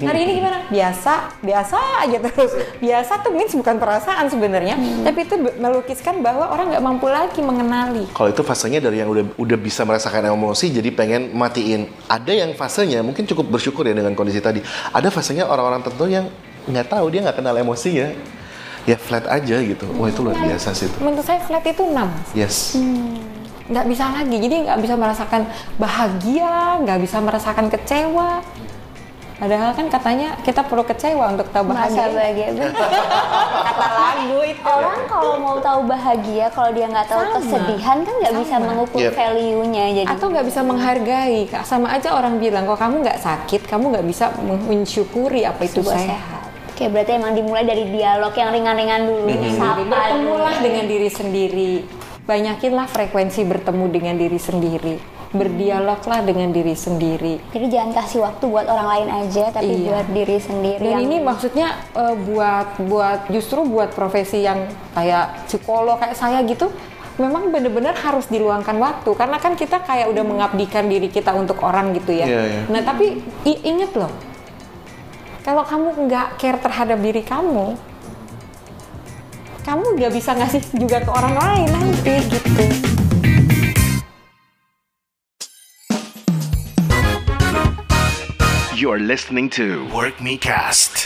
Hari 0.02 0.20
ini 0.26 0.32
gimana? 0.42 0.66
Biasa, 0.74 1.38
biasa 1.46 1.78
aja 2.02 2.18
terus. 2.18 2.52
Biasa 2.82 3.22
tuh 3.22 3.30
means 3.30 3.54
bukan 3.54 3.78
perasaan 3.78 4.26
sebenarnya, 4.26 4.74
tapi 5.06 5.30
itu 5.30 5.38
melukiskan 5.38 6.26
bahwa 6.26 6.50
orang 6.50 6.74
nggak 6.74 6.84
mampu 6.84 7.06
lagi 7.06 7.40
mengenali. 7.46 8.10
Kalau 8.10 8.30
itu 8.34 8.42
fasenya 8.42 8.82
dari 8.82 9.06
yang 9.06 9.10
udah 9.14 9.38
udah 9.38 9.58
bisa 9.62 9.86
merasakan 9.86 10.34
emosi 10.34 10.74
jadi 10.74 10.90
pengen 10.90 11.38
matiin. 11.38 11.86
Ada 12.10 12.34
yang 12.34 12.58
fasenya 12.58 13.06
mungkin 13.06 13.30
cukup 13.30 13.54
bersyukur 13.54 13.86
ya 13.86 13.94
dengan 13.94 14.18
kondisi 14.18 14.42
tadi. 14.42 14.66
Ada 14.90 15.14
fasenya 15.14 15.46
orang-orang 15.46 15.86
tertentu 15.86 16.10
yang 16.10 16.26
nggak 16.66 16.90
tahu 16.90 17.06
dia 17.14 17.22
nggak 17.22 17.38
kenal 17.38 17.54
emosi 17.54 17.90
ya. 17.94 18.10
Ya 18.90 18.98
flat 18.98 19.30
aja 19.30 19.62
gitu. 19.62 19.86
Wah 19.94 20.10
itu 20.10 20.26
luar 20.26 20.42
biasa 20.42 20.74
sih 20.74 20.90
itu. 20.90 20.98
Menurut 21.06 21.22
saya 21.22 21.38
flat 21.46 21.62
itu 21.70 21.86
6. 21.86 21.94
Yes. 22.34 22.74
nggak 23.72 23.88
bisa 23.88 24.04
lagi 24.12 24.36
jadi 24.36 24.68
nggak 24.68 24.80
bisa 24.84 24.96
merasakan 25.00 25.48
bahagia 25.80 26.76
nggak 26.84 27.00
bisa 27.08 27.24
merasakan 27.24 27.72
kecewa 27.72 28.44
padahal 29.42 29.74
kan 29.74 29.90
katanya 29.90 30.38
kita 30.46 30.62
perlu 30.62 30.86
kecewa 30.86 31.34
untuk 31.34 31.50
tahu 31.50 31.66
bahagia. 31.68 32.14
bahagia 32.14 32.48
kata 33.66 33.88
lagu 33.90 34.40
itu. 34.46 34.62
Orang 34.62 35.02
kalau 35.10 35.34
mau 35.36 35.58
tahu 35.58 35.82
bahagia 35.84 36.46
kalau 36.54 36.70
dia 36.70 36.86
nggak 36.86 37.10
tahu 37.10 37.22
Sama. 37.26 37.36
kesedihan 37.42 37.98
kan 38.06 38.14
nggak 38.22 38.36
bisa 38.38 38.56
mengukur 38.62 39.00
Yep. 39.02 39.14
value-nya 39.18 39.86
jadi 39.98 40.08
atau 40.08 40.26
nggak 40.30 40.46
bisa 40.46 40.62
menghargai. 40.62 41.40
Sama 41.66 41.90
aja 41.90 42.14
orang 42.14 42.38
bilang 42.38 42.70
kalau 42.70 42.78
kamu 42.78 42.96
nggak 43.02 43.20
sakit? 43.20 43.62
Kamu 43.66 43.90
nggak 43.90 44.06
bisa 44.06 44.30
men- 44.38 44.62
mensyukuri 44.62 45.42
apa 45.42 45.66
itu 45.66 45.82
sebuah 45.82 45.98
sehat. 45.98 46.22
sehat. 46.22 46.42
Oke, 46.70 46.86
berarti 46.86 47.12
emang 47.14 47.34
dimulai 47.34 47.66
dari 47.66 47.90
dialog 47.90 48.34
yang 48.34 48.50
ringan-ringan 48.50 49.02
dulu, 49.06 49.26
sapa 49.52 49.82
bertemulah 49.84 50.54
dulu. 50.54 50.66
dengan 50.66 50.86
diri 50.86 51.10
sendiri. 51.10 51.74
Banyakinlah 52.22 52.86
frekuensi 52.86 53.42
bertemu 53.44 53.86
dengan 53.90 54.16
diri 54.16 54.38
sendiri 54.38 55.21
berdialoglah 55.32 56.22
dengan 56.22 56.52
diri 56.52 56.76
sendiri 56.76 57.40
Jadi 57.50 57.72
jangan 57.72 57.92
kasih 57.96 58.20
waktu 58.20 58.44
buat 58.44 58.68
orang 58.68 58.88
lain 58.88 59.08
aja, 59.24 59.48
tapi 59.50 59.72
Iya. 59.72 59.88
buat 59.88 60.08
diri 60.12 60.38
sendiri. 60.38 60.84
Dan 60.84 60.92
yang- 60.92 61.06
ini 61.08 61.18
maksudnya 61.20 61.68
eh, 61.92 62.16
buat 62.20 62.68
buat 62.84 63.20
justru 63.32 63.64
buat 63.64 63.96
profesi 63.96 64.44
yang 64.44 64.68
kayak 64.92 65.48
psikolog 65.48 65.96
kayak 65.98 66.20
saya 66.20 66.44
gitu 66.44 66.68
memang 67.16 67.48
benar-benar 67.48 67.96
harus 67.96 68.28
diluangkan 68.28 68.76
waktu 68.76 69.12
karena 69.14 69.38
kan 69.38 69.54
kita 69.54 69.80
kayak 69.80 70.10
udah 70.10 70.24
mengabdikan 70.24 70.88
diri 70.88 71.08
kita 71.08 71.32
untuk 71.32 71.60
orang 71.62 71.92
gitu 71.94 72.12
ya. 72.12 72.28
Iya, 72.28 72.42
iya. 72.44 72.62
Nah 72.68 72.82
tapi 72.82 73.20
inget 73.46 73.92
loh, 73.94 74.12
kalau 75.42 75.64
kamu 75.64 76.08
nggak 76.08 76.28
care 76.36 76.60
terhadap 76.60 76.98
diri 76.98 77.22
kamu, 77.22 77.80
kamu 79.62 79.86
nggak 79.96 80.12
bisa 80.12 80.34
ngasih 80.34 80.64
juga 80.76 81.00
ke 81.00 81.12
orang 81.12 81.36
lain 81.38 81.68
nanti 81.70 82.16
gitu. 82.26 82.91
You're 88.82 88.98
listening 88.98 89.46
to 89.62 89.86
Work 89.94 90.26
Me 90.26 90.42
Cast. 90.42 91.06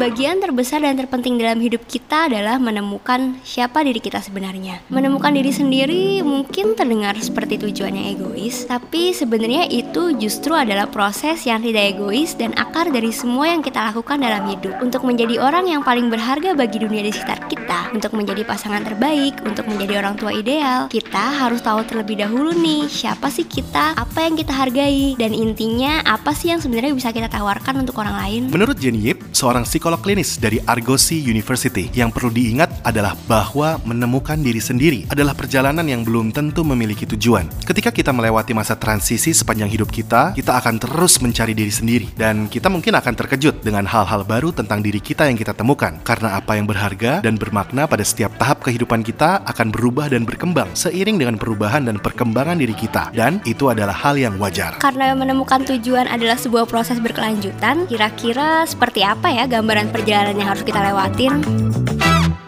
Bagian 0.00 0.40
terbesar 0.40 0.80
dan 0.80 0.96
terpenting 0.96 1.36
dalam 1.36 1.60
hidup 1.60 1.84
kita 1.84 2.32
adalah 2.32 2.56
menemukan 2.56 3.36
siapa 3.44 3.84
diri 3.84 4.00
kita 4.00 4.24
sebenarnya. 4.24 4.80
Menemukan 4.88 5.28
diri 5.36 5.52
sendiri 5.52 6.24
mungkin 6.24 6.72
terdengar 6.72 7.20
seperti 7.20 7.60
tujuan 7.60 7.92
yang 7.92 8.16
egois, 8.16 8.64
tapi 8.64 9.12
sebenarnya 9.12 9.68
itu 9.68 10.16
justru 10.16 10.56
adalah 10.56 10.88
proses 10.88 11.44
yang 11.44 11.60
tidak 11.60 11.92
egois 11.92 12.32
dan 12.40 12.56
akar 12.56 12.88
dari 12.88 13.12
semua 13.12 13.52
yang 13.52 13.60
kita 13.60 13.92
lakukan 13.92 14.16
dalam 14.16 14.48
hidup. 14.48 14.80
Untuk 14.80 15.04
menjadi 15.04 15.44
orang 15.44 15.68
yang 15.68 15.84
paling 15.84 16.08
berharga 16.08 16.56
bagi 16.56 16.80
dunia 16.80 17.04
di 17.04 17.12
sekitar 17.12 17.52
kita, 17.52 17.92
untuk 17.92 18.16
menjadi 18.16 18.48
pasangan 18.48 18.80
terbaik, 18.80 19.44
untuk 19.44 19.68
menjadi 19.68 20.00
orang 20.00 20.16
tua 20.16 20.32
ideal, 20.32 20.88
kita 20.88 21.36
harus 21.36 21.60
tahu 21.60 21.84
terlebih 21.84 22.24
dahulu 22.24 22.56
nih 22.56 22.88
siapa 22.88 23.28
sih 23.28 23.44
kita, 23.44 23.92
apa 23.92 24.24
yang 24.24 24.40
kita 24.40 24.56
hargai, 24.56 25.20
dan 25.20 25.36
intinya 25.36 26.00
apa 26.08 26.32
sih 26.32 26.48
yang 26.48 26.64
sebenarnya 26.64 26.96
bisa 26.96 27.09
kita 27.10 27.28
tawarkan 27.30 27.82
untuk 27.82 27.98
orang 27.98 28.16
lain. 28.16 28.42
Menurut 28.50 28.78
Jenny 28.78 29.10
Yip, 29.10 29.22
seorang 29.34 29.66
psikolog 29.66 29.98
klinis 29.98 30.38
dari 30.38 30.62
Argosy 30.64 31.18
University, 31.20 31.90
yang 31.94 32.14
perlu 32.14 32.30
diingat 32.30 32.70
adalah 32.86 33.18
bahwa 33.26 33.82
menemukan 33.82 34.38
diri 34.38 34.62
sendiri 34.62 35.10
adalah 35.10 35.34
perjalanan 35.34 35.86
yang 35.86 36.06
belum 36.06 36.30
tentu 36.30 36.62
memiliki 36.62 37.08
tujuan. 37.10 37.50
Ketika 37.66 37.90
kita 37.90 38.14
melewati 38.14 38.54
masa 38.54 38.78
transisi 38.78 39.34
sepanjang 39.34 39.72
hidup 39.72 39.90
kita, 39.90 40.36
kita 40.38 40.54
akan 40.54 40.78
terus 40.78 41.18
mencari 41.18 41.52
diri 41.56 41.72
sendiri 41.72 42.06
dan 42.14 42.46
kita 42.46 42.70
mungkin 42.70 42.94
akan 42.94 43.14
terkejut 43.18 43.66
dengan 43.66 43.82
hal-hal 43.88 44.22
baru 44.22 44.54
tentang 44.54 44.84
diri 44.84 45.02
kita 45.02 45.26
yang 45.26 45.34
kita 45.34 45.56
temukan. 45.56 45.98
Karena 46.06 46.38
apa 46.38 46.54
yang 46.54 46.70
berharga 46.70 47.24
dan 47.24 47.34
bermakna 47.34 47.90
pada 47.90 48.06
setiap 48.06 48.30
tahap 48.38 48.62
kehidupan 48.62 49.02
kita 49.02 49.42
akan 49.48 49.74
berubah 49.74 50.06
dan 50.12 50.22
berkembang 50.22 50.70
seiring 50.76 51.18
dengan 51.18 51.34
perubahan 51.40 51.82
dan 51.88 51.98
perkembangan 51.98 52.60
diri 52.60 52.76
kita 52.76 53.10
dan 53.10 53.42
itu 53.48 53.66
adalah 53.72 53.96
hal 53.96 54.14
yang 54.14 54.36
wajar. 54.38 54.78
Karena 54.78 55.16
menemukan 55.16 55.66
tujuan 55.66 56.06
adalah 56.06 56.38
sebuah 56.38 56.68
proses 56.70 56.99
berkelanjutan, 57.00 57.88
kira-kira 57.88 58.64
seperti 58.68 59.04
apa 59.04 59.32
ya 59.32 59.44
gambaran 59.48 59.90
perjalanan 59.90 60.36
yang 60.36 60.48
harus 60.52 60.64
kita 60.64 60.80
lewatin? 60.80 61.40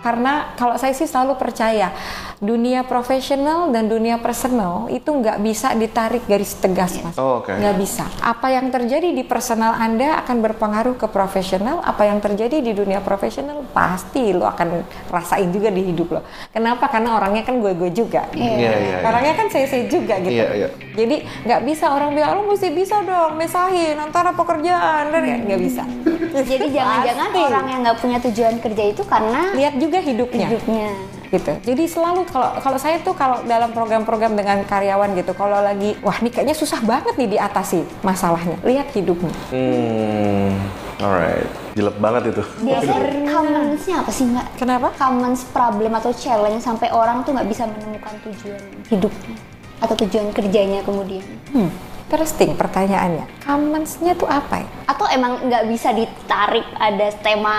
Karena 0.02 0.52
kalau 0.58 0.74
saya 0.74 0.90
sih 0.92 1.06
selalu 1.06 1.38
percaya 1.38 1.94
dunia 2.42 2.82
profesional 2.82 3.70
dan 3.70 3.86
dunia 3.86 4.18
personal 4.18 4.90
itu 4.90 5.06
nggak 5.06 5.38
bisa 5.38 5.78
ditarik 5.78 6.26
garis 6.26 6.58
tegas 6.58 6.98
mas. 6.98 7.14
Oh, 7.14 7.38
oke. 7.38 7.54
Nggak 7.54 7.76
bisa. 7.78 8.04
Apa 8.18 8.50
yang 8.50 8.66
terjadi 8.74 9.14
di 9.14 9.22
personal 9.22 9.78
anda 9.78 10.18
akan 10.26 10.42
berpengaruh 10.42 10.98
ke 10.98 11.06
profesional. 11.06 11.78
Apa 11.86 12.10
yang 12.10 12.18
terjadi 12.18 12.58
di 12.58 12.74
dunia 12.74 12.98
profesional 12.98 13.62
pasti 13.70 14.34
lo 14.34 14.42
akan 14.42 14.82
rasain 15.14 15.54
juga 15.54 15.70
di 15.70 15.86
hidup 15.86 16.18
lo. 16.18 16.20
Kenapa? 16.50 16.90
Karena 16.90 17.14
orangnya 17.14 17.46
kan 17.46 17.62
gue-gue 17.62 17.94
juga. 17.94 18.26
Iya, 18.34 18.52
iya, 18.58 18.72
iya. 18.74 18.96
Orangnya 19.06 19.38
kan 19.38 19.46
saya-saya 19.54 19.86
juga 19.86 20.18
gitu. 20.18 20.34
Iya, 20.34 20.46
iya. 20.58 20.68
Jadi 20.98 21.22
nggak 21.46 21.60
bisa 21.62 21.94
orang 21.94 22.10
bilang 22.10 22.42
lo 22.42 22.50
mesti 22.50 22.74
bisa 22.74 23.06
dong 23.06 23.38
misahin 23.38 23.94
antara 24.02 24.34
pekerjaan 24.34 25.14
dan 25.14 25.46
nggak 25.46 25.60
bisa. 25.62 25.86
Jadi 26.32 26.74
jangan-jangan 26.74 27.30
orang 27.38 27.66
yang 27.70 27.80
nggak 27.86 27.98
punya 28.02 28.18
tujuan 28.18 28.58
kerja 28.58 28.84
itu 28.90 29.02
karena 29.06 29.52
Lihat 29.52 29.74
juga 29.76 29.91
hidupnya. 30.00 30.48
hidupnya. 30.48 30.88
gitu. 31.32 31.52
Jadi 31.64 31.84
selalu 31.88 32.28
kalau 32.28 32.60
kalau 32.60 32.76
saya 32.76 33.00
tuh 33.00 33.16
kalau 33.16 33.40
dalam 33.48 33.72
program-program 33.72 34.36
dengan 34.36 34.64
karyawan 34.68 35.16
gitu, 35.16 35.32
kalau 35.32 35.64
lagi 35.64 35.96
wah 36.04 36.16
ini 36.20 36.28
kayaknya 36.28 36.52
susah 36.52 36.84
banget 36.84 37.16
nih 37.16 37.36
diatasi 37.36 37.84
masalahnya. 38.04 38.60
Lihat 38.60 38.92
hidupnya. 38.92 39.32
Hmm, 39.48 40.52
alright. 41.00 41.48
Jelek 41.72 41.96
banget 41.96 42.36
itu. 42.36 42.42
Biasanya 42.60 43.00
commonsnya 43.32 43.94
apa 44.04 44.10
sih 44.12 44.28
mbak? 44.28 44.46
Kenapa? 44.60 44.88
Commons 45.00 45.40
problem 45.48 45.92
atau 45.96 46.12
challenge 46.12 46.60
sampai 46.60 46.92
orang 46.92 47.24
tuh 47.24 47.32
nggak 47.32 47.48
bisa 47.48 47.64
menemukan 47.64 48.12
tujuan 48.28 48.62
hidupnya 48.92 49.36
atau 49.82 49.94
tujuan 50.06 50.30
kerjanya 50.30 50.80
kemudian. 50.86 51.26
Hmm, 51.50 51.70
interesting 52.12 52.52
pertanyaannya. 52.60 53.24
Commons-nya 53.40 54.12
tuh 54.12 54.28
apa 54.28 54.60
ya? 54.60 54.68
Atau 54.84 55.08
emang 55.08 55.48
nggak 55.48 55.64
bisa 55.72 55.96
ditarik 55.96 56.68
ada 56.76 57.08
tema 57.24 57.56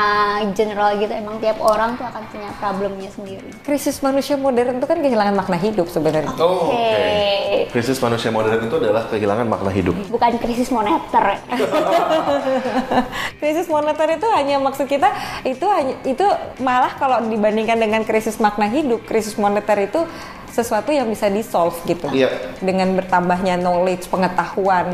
general 0.53 0.93
gitu? 1.01 1.09
Emang 1.09 1.41
tiap 1.41 1.57
orang 1.57 1.97
tuh 1.97 2.05
akan 2.05 2.21
punya 2.29 2.49
problemnya 2.61 3.09
sendiri. 3.09 3.49
Krisis 3.65 3.97
manusia 4.05 4.37
modern 4.37 4.77
itu 4.77 4.85
kan 4.85 5.01
kehilangan 5.01 5.33
makna 5.33 5.57
hidup 5.57 5.89
sebenarnya. 5.89 6.37
Oh, 6.37 6.69
oke. 6.69 6.77
Oke. 6.77 7.73
Krisis 7.73 7.97
manusia 7.97 8.29
modern 8.29 8.61
itu 8.61 8.75
adalah 8.77 9.09
kehilangan 9.09 9.49
makna 9.49 9.73
hidup. 9.73 9.97
Bukan 10.13 10.37
krisis 10.37 10.69
moneter. 10.69 11.25
krisis 13.41 13.65
moneter 13.65 14.07
itu 14.21 14.27
hanya 14.37 14.61
maksud 14.61 14.85
kita 14.85 15.09
itu 15.49 15.65
hanya 15.65 15.97
itu 16.05 16.29
malah 16.61 16.93
kalau 17.01 17.25
dibandingkan 17.25 17.81
dengan 17.81 18.05
krisis 18.05 18.37
makna 18.37 18.69
hidup, 18.69 19.01
krisis 19.09 19.33
moneter 19.33 19.89
itu 19.89 20.05
sesuatu 20.53 20.93
yang 20.93 21.09
bisa 21.09 21.27
di 21.33 21.41
solve 21.41 21.75
gitu. 21.89 22.13
Iya. 22.13 22.29
Dengan 22.61 22.93
bertambahnya 22.93 23.57
knowledge, 23.57 24.05
pengetahuan 24.05 24.93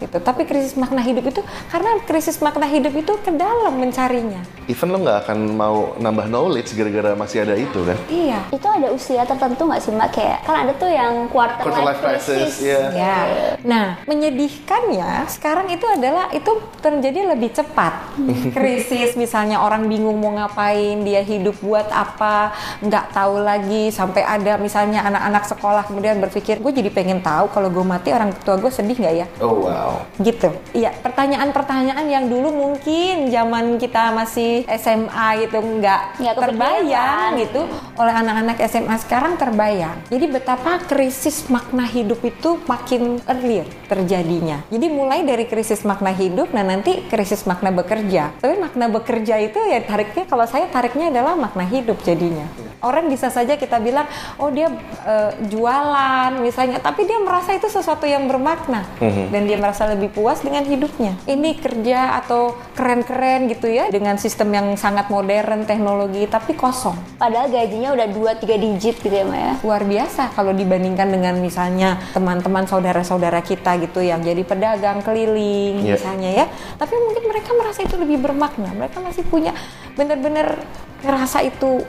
gitu. 0.00 0.16
Tapi 0.18 0.48
krisis 0.48 0.74
makna 0.74 1.04
hidup 1.04 1.28
itu 1.28 1.40
karena 1.68 2.00
krisis 2.08 2.40
makna 2.40 2.66
hidup 2.66 2.96
itu 2.96 3.12
ke 3.20 3.30
dalam 3.36 3.76
mencarinya. 3.76 4.40
Even 4.66 4.90
lo 4.90 4.98
nggak 5.04 5.28
akan 5.28 5.38
mau 5.54 5.94
nambah 6.00 6.26
knowledge 6.32 6.72
gara-gara 6.74 7.12
masih 7.12 7.44
ada 7.44 7.54
itu 7.54 7.80
kan? 7.84 7.98
Iya. 8.08 8.40
itu 8.50 8.66
ada 8.66 8.88
usia 8.90 9.22
tertentu 9.28 9.68
nggak 9.68 9.80
sih 9.82 9.92
mbak? 9.92 10.10
Kayak 10.16 10.38
kan 10.48 10.56
ada 10.66 10.72
tuh 10.74 10.90
yang 10.90 11.28
quarter, 11.28 11.62
Quarter 11.62 11.84
life 11.84 12.00
crisis, 12.00 12.64
iya. 12.64 12.82
Ya. 12.94 13.18
Nah, 13.62 14.00
menyedihkannya 14.08 15.28
sekarang 15.28 15.68
itu 15.68 15.84
adalah 15.84 16.32
itu 16.32 16.50
terjadi 16.80 17.36
lebih 17.36 17.52
cepat. 17.52 18.16
Krisis 18.56 19.14
misalnya 19.14 19.60
orang 19.60 19.86
bingung 19.86 20.16
mau 20.18 20.32
ngapain, 20.34 21.02
dia 21.04 21.20
hidup 21.20 21.58
buat 21.60 21.88
apa, 21.92 22.54
nggak 22.80 23.12
tahu 23.12 23.42
lagi 23.42 23.92
sampai 23.92 24.22
ada 24.24 24.56
misalnya 24.56 25.04
anak-anak 25.04 25.44
sekolah 25.50 25.82
kemudian 25.86 26.18
berpikir, 26.22 26.62
gue 26.62 26.72
jadi 26.72 26.90
pengen 26.90 27.20
tahu 27.20 27.50
kalau 27.52 27.68
gue 27.68 27.84
mati 27.84 28.14
orang 28.14 28.32
tua 28.40 28.56
gue 28.56 28.70
sedih 28.72 28.96
nggak 28.96 29.14
ya? 29.14 29.26
Oh 29.42 29.66
wow. 29.66 29.89
Gitu. 30.20 30.50
Iya, 30.76 30.92
pertanyaan-pertanyaan 31.00 32.06
yang 32.06 32.24
dulu 32.28 32.52
mungkin 32.52 33.32
zaman 33.32 33.78
kita 33.80 34.12
masih 34.12 34.64
SMA 34.76 35.46
gitu 35.46 35.58
nggak 35.60 36.20
Nggak 36.20 36.36
terbayang 36.36 37.32
kepikiran. 37.36 37.42
gitu 37.44 37.60
oleh 37.96 38.14
anak-anak 38.14 38.56
SMA 38.68 38.96
sekarang 39.02 39.34
terbayang. 39.36 39.96
Jadi 40.12 40.26
betapa 40.28 40.80
krisis 40.84 41.48
makna 41.48 41.84
hidup 41.84 42.20
itu 42.22 42.60
makin 42.68 43.18
earlier 43.26 43.66
terjadinya. 43.86 44.62
Jadi 44.68 44.86
mulai 44.90 45.24
dari 45.26 45.44
krisis 45.48 45.82
makna 45.82 46.12
hidup, 46.14 46.52
nah 46.54 46.62
nanti 46.62 47.06
krisis 47.08 47.44
makna 47.48 47.72
bekerja. 47.74 48.34
Tapi 48.38 48.54
makna 48.60 48.86
bekerja 48.88 49.40
itu 49.40 49.58
ya 49.66 49.80
tariknya 49.82 50.24
kalau 50.28 50.46
saya 50.46 50.66
tariknya 50.68 51.10
adalah 51.10 51.34
makna 51.34 51.64
hidup 51.66 52.00
jadinya. 52.04 52.46
Orang 52.80 53.06
bisa 53.06 53.28
saja 53.28 53.54
kita 53.54 53.76
bilang, 53.76 54.08
oh 54.36 54.48
dia 54.48 54.72
eh, 55.04 55.30
jualan 55.46 56.32
misalnya, 56.38 56.80
tapi 56.80 57.04
dia 57.04 57.20
merasa 57.20 57.52
itu 57.52 57.68
sesuatu 57.68 58.04
yang 58.04 58.24
bermakna 58.24 58.88
dan 59.28 59.42
dia 59.44 59.56
merasa 59.56 59.84
lebih 59.86 60.08
puas 60.10 60.40
dengan 60.40 60.64
hidupnya. 60.64 61.12
Ini 61.24 61.56
kerja 61.56 62.16
atau 62.18 62.56
keren-keren 62.72 63.46
gitu 63.46 63.68
ya 63.68 63.88
dengan 63.88 64.16
sistem 64.16 64.50
yang 64.50 64.66
sangat 64.74 65.08
modern 65.08 65.64
teknologi 65.64 66.24
tapi 66.24 66.56
kosong. 66.56 66.96
Padahal 67.16 67.48
gajinya 67.48 67.92
udah 67.92 68.08
2-3 68.08 68.56
digit 68.56 68.96
gitu 68.98 69.12
ya 69.12 69.24
mbak 69.24 69.36
ya. 69.38 69.52
Luar 69.60 69.82
biasa 69.84 70.32
kalau 70.32 70.50
dibandingkan 70.50 71.08
dengan 71.08 71.36
misalnya 71.36 72.00
teman-teman 72.10 72.64
saudara-saudara 72.64 73.40
kita 73.40 73.76
gitu 73.78 74.00
yang 74.00 74.20
jadi 74.20 74.40
pedagang 74.40 75.04
keliling 75.04 75.84
Iya. 75.84 76.00
misalnya 76.00 76.30
ya. 76.32 76.46
Tapi 76.76 76.94
mungkin 76.96 77.28
mereka 77.28 77.52
merasa 77.52 77.84
itu 77.84 77.94
lebih 77.94 78.18
bermakna. 78.18 78.72
Mereka 78.72 79.04
masih 79.04 79.22
punya 79.22 79.52
benar-benar 79.94 80.56
ngerasa 81.00 81.44
itu 81.44 81.84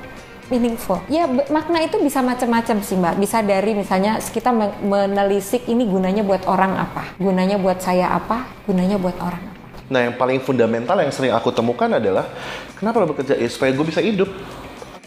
meaningful. 0.51 0.99
Ya 1.07 1.25
makna 1.47 1.79
itu 1.81 1.95
bisa 2.03 2.19
macam-macam 2.19 2.83
sih 2.83 2.99
mbak. 2.99 3.15
Bisa 3.15 3.39
dari 3.39 3.71
misalnya 3.71 4.19
kita 4.19 4.51
men- 4.51 4.75
menelisik 4.83 5.65
ini 5.71 5.87
gunanya 5.87 6.21
buat 6.21 6.43
orang 6.45 6.75
apa, 6.75 7.15
gunanya 7.15 7.55
buat 7.55 7.79
saya 7.79 8.11
apa, 8.11 8.51
gunanya 8.67 8.99
buat 8.99 9.15
orang 9.23 9.39
apa. 9.39 9.59
Nah 9.87 9.99
yang 10.11 10.15
paling 10.19 10.43
fundamental 10.43 10.99
yang 10.99 11.11
sering 11.15 11.31
aku 11.31 11.55
temukan 11.55 11.87
adalah 11.87 12.27
kenapa 12.75 12.99
lo 12.99 13.15
bekerja 13.15 13.39
ya 13.39 13.47
supaya 13.47 13.71
gue 13.71 13.85
bisa 13.87 14.03
hidup. 14.03 14.27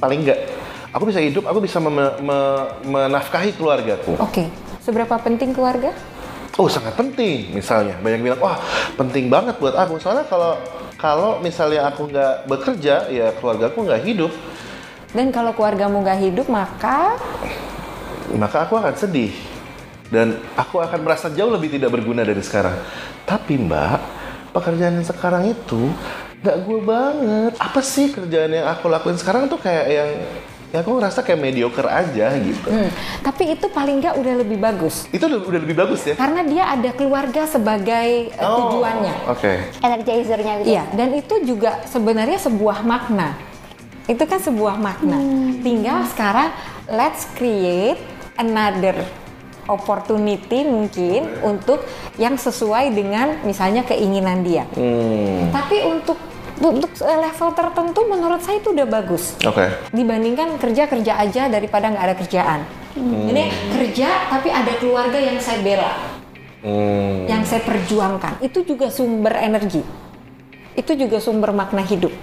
Paling 0.00 0.24
enggak, 0.26 0.40
aku 0.90 1.04
bisa 1.12 1.20
hidup, 1.20 1.44
aku 1.44 1.60
bisa 1.60 1.78
mem- 1.78 2.18
me- 2.24 2.68
menafkahi 2.88 3.54
keluargaku. 3.54 4.16
Oke, 4.20 4.48
seberapa 4.80 5.14
penting 5.20 5.52
keluarga? 5.52 5.92
Oh 6.54 6.70
sangat 6.70 6.94
penting 6.94 7.50
misalnya 7.50 7.98
banyak 7.98 8.20
bilang 8.22 8.38
wah 8.38 8.54
penting 8.94 9.26
banget 9.26 9.58
buat 9.58 9.74
aku 9.74 9.98
soalnya 9.98 10.22
kalau 10.30 10.54
kalau 10.94 11.42
misalnya 11.42 11.90
aku 11.90 12.06
nggak 12.06 12.46
bekerja 12.46 13.10
ya 13.10 13.34
keluargaku 13.34 13.82
nggak 13.82 14.06
hidup 14.06 14.30
Dan 15.14 15.30
kalau 15.30 15.54
keluargamu 15.54 16.02
nggak 16.02 16.20
hidup 16.20 16.46
maka? 16.50 17.14
Maka 18.34 18.66
aku 18.66 18.74
akan 18.74 18.94
sedih. 18.98 19.30
Dan 20.10 20.42
aku 20.58 20.82
akan 20.82 21.00
merasa 21.06 21.30
jauh 21.30 21.48
lebih 21.48 21.70
tidak 21.70 21.94
berguna 21.94 22.26
dari 22.26 22.42
sekarang. 22.42 22.74
Tapi 23.22 23.56
mbak 23.56 24.02
pekerjaan 24.50 24.98
yang 24.98 25.06
sekarang 25.06 25.48
itu 25.48 25.86
nggak 26.42 26.56
gue 26.66 26.80
banget. 26.82 27.52
Apa 27.56 27.80
sih 27.80 28.10
kerjaan 28.10 28.50
yang 28.52 28.66
aku 28.66 28.90
lakuin 28.90 29.14
sekarang 29.14 29.46
tuh 29.46 29.56
kayak 29.56 29.86
yang 29.86 30.10
ya 30.74 30.82
aku 30.82 30.98
ngerasa 30.98 31.22
kayak 31.22 31.40
mediocre 31.40 31.86
aja 31.86 32.34
gitu. 32.34 32.66
Hmm, 32.66 32.90
tapi 33.22 33.54
itu 33.54 33.70
paling 33.70 34.02
nggak 34.02 34.18
udah 34.18 34.34
lebih 34.42 34.58
bagus. 34.58 35.06
Itu 35.14 35.30
udah, 35.30 35.40
udah 35.46 35.60
lebih 35.62 35.78
bagus 35.78 36.02
ya? 36.02 36.18
Karena 36.18 36.42
dia 36.42 36.74
ada 36.74 36.90
keluarga 36.90 37.46
sebagai 37.46 38.34
uh, 38.34 38.42
Oh, 38.44 38.54
tujuannya. 38.74 39.14
oke. 39.30 39.52
Energizernya 39.78 40.52
gitu. 40.62 40.68
Iya, 40.74 40.84
dan 40.98 41.08
itu 41.14 41.34
juga 41.46 41.86
sebenarnya 41.86 42.42
sebuah 42.42 42.82
makna. 42.82 43.53
Itu 44.04 44.24
kan 44.28 44.40
sebuah 44.40 44.76
makna. 44.76 45.16
Tinggal 45.64 46.04
sekarang 46.12 46.52
let's 46.92 47.24
create 47.32 47.96
another 48.36 49.00
opportunity 49.64 50.60
mungkin 50.68 51.40
untuk 51.40 51.80
yang 52.20 52.36
sesuai 52.36 52.92
dengan 52.92 53.40
misalnya 53.48 53.80
keinginan 53.88 54.44
dia. 54.44 54.68
Hmm. 54.76 55.48
Tapi 55.48 55.80
untuk 55.88 56.20
untuk 56.54 56.92
eh, 57.02 57.18
level 57.18 57.50
tertentu 57.56 58.00
menurut 58.06 58.38
saya 58.38 58.62
itu 58.62 58.70
udah 58.70 58.86
bagus 58.86 59.34
Oke. 59.42 59.74
dibandingkan 59.90 60.54
kerja 60.62 60.86
kerja 60.86 61.18
aja 61.18 61.42
daripada 61.50 61.90
nggak 61.90 62.04
ada 62.04 62.16
kerjaan. 62.16 62.60
Ini 62.94 63.74
kerja 63.74 64.30
tapi 64.30 64.54
ada 64.54 64.70
keluarga 64.78 65.18
yang 65.18 65.42
saya 65.42 65.58
bela, 65.66 65.98
Hmm. 66.62 67.26
yang 67.26 67.42
saya 67.42 67.58
perjuangkan. 67.66 68.38
Itu 68.38 68.62
juga 68.62 68.86
sumber 68.86 69.34
energi. 69.42 69.82
Itu 70.78 70.94
juga 70.94 71.18
sumber 71.18 71.50
makna 71.50 71.82
hidup. 71.82 72.14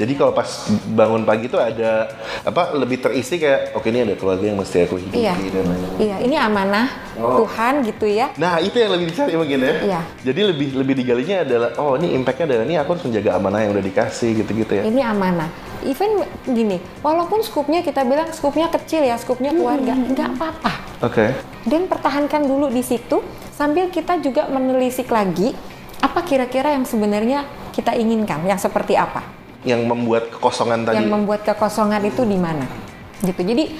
Jadi 0.00 0.16
kalau 0.16 0.32
pas 0.32 0.48
bangun 0.88 1.28
pagi 1.28 1.44
itu 1.44 1.60
ada 1.60 2.08
apa 2.40 2.72
lebih 2.72 3.04
terisi 3.04 3.36
kayak 3.36 3.76
oke 3.76 3.84
ini 3.84 4.08
ada 4.08 4.16
keluarga 4.16 4.48
yang 4.48 4.56
mesti 4.56 4.88
aku 4.88 4.96
hidupi 4.96 5.20
Iya. 5.20 5.36
dan 5.36 5.64
lain-lain. 5.68 5.98
Iya, 6.00 6.16
ini 6.24 6.36
amanah 6.40 6.86
Oh. 7.20 7.44
Tuhan 7.44 7.84
gitu 7.84 8.08
ya. 8.08 8.32
Nah 8.40 8.56
itu 8.64 8.80
yang 8.80 8.96
lebih 8.96 9.12
dicari 9.12 9.36
mungkin 9.36 9.60
ya. 9.60 9.74
Iya. 9.84 10.00
Jadi 10.24 10.40
lebih 10.40 10.68
lebih 10.72 10.94
digalinya 10.96 11.44
adalah 11.44 11.68
oh 11.76 12.00
ini 12.00 12.16
impactnya 12.16 12.48
adalah 12.48 12.64
ini 12.64 12.80
aku 12.80 12.96
harus 12.96 13.04
menjaga 13.04 13.30
amanah 13.36 13.60
yang 13.60 13.76
udah 13.76 13.84
dikasih 13.84 14.40
gitu-gitu 14.40 14.72
ya. 14.72 14.82
Ini 14.88 15.00
amanah. 15.04 15.52
Even 15.80 16.24
gini, 16.44 16.80
walaupun 17.00 17.40
skupnya 17.40 17.80
kita 17.80 18.04
bilang 18.04 18.28
skupnya 18.32 18.68
kecil 18.68 19.00
ya, 19.00 19.16
skupnya 19.16 19.52
keluarga, 19.52 19.92
nggak 19.92 20.28
apa-apa. 20.36 20.72
Oke. 21.00 21.32
Dan 21.64 21.88
pertahankan 21.88 22.44
dulu 22.44 22.68
di 22.68 22.80
situ 22.80 23.20
sambil 23.50 23.88
kita 23.88 24.16
juga 24.16 24.48
menelisik 24.48 25.08
lagi 25.08 25.52
apa 26.00 26.24
kira-kira 26.24 26.72
yang 26.72 26.84
sebenarnya 26.84 27.44
kita 27.72 27.92
inginkan, 27.92 28.44
yang 28.44 28.56
seperti 28.56 28.96
apa, 28.96 29.24
Yang 29.60 29.82
membuat 29.84 30.32
kekosongan 30.32 30.88
tadi. 30.88 30.96
yang 30.96 31.12
membuat 31.12 31.44
kekosongan 31.44 32.00
itu 32.08 32.24
di 32.24 32.38
mana, 32.40 32.64
gitu. 33.20 33.40
Jadi 33.44 33.76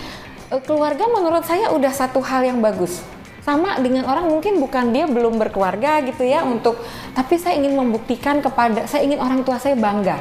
eh, 0.52 0.60
keluarga 0.62 1.08
menurut 1.08 1.44
saya 1.48 1.72
udah 1.72 1.92
satu 1.92 2.20
hal 2.20 2.44
yang 2.44 2.60
bagus. 2.60 3.00
Sama 3.40 3.80
dengan 3.80 4.04
orang 4.04 4.28
mungkin 4.28 4.60
bukan 4.60 4.92
dia 4.92 5.08
belum 5.08 5.40
berkeluarga 5.40 6.04
gitu 6.04 6.28
ya 6.28 6.44
untuk, 6.44 6.76
tapi 7.16 7.40
saya 7.40 7.56
ingin 7.56 7.72
membuktikan 7.72 8.44
kepada, 8.44 8.84
saya 8.84 9.00
ingin 9.00 9.16
orang 9.16 9.40
tua 9.40 9.56
saya 9.56 9.72
bangga. 9.72 10.20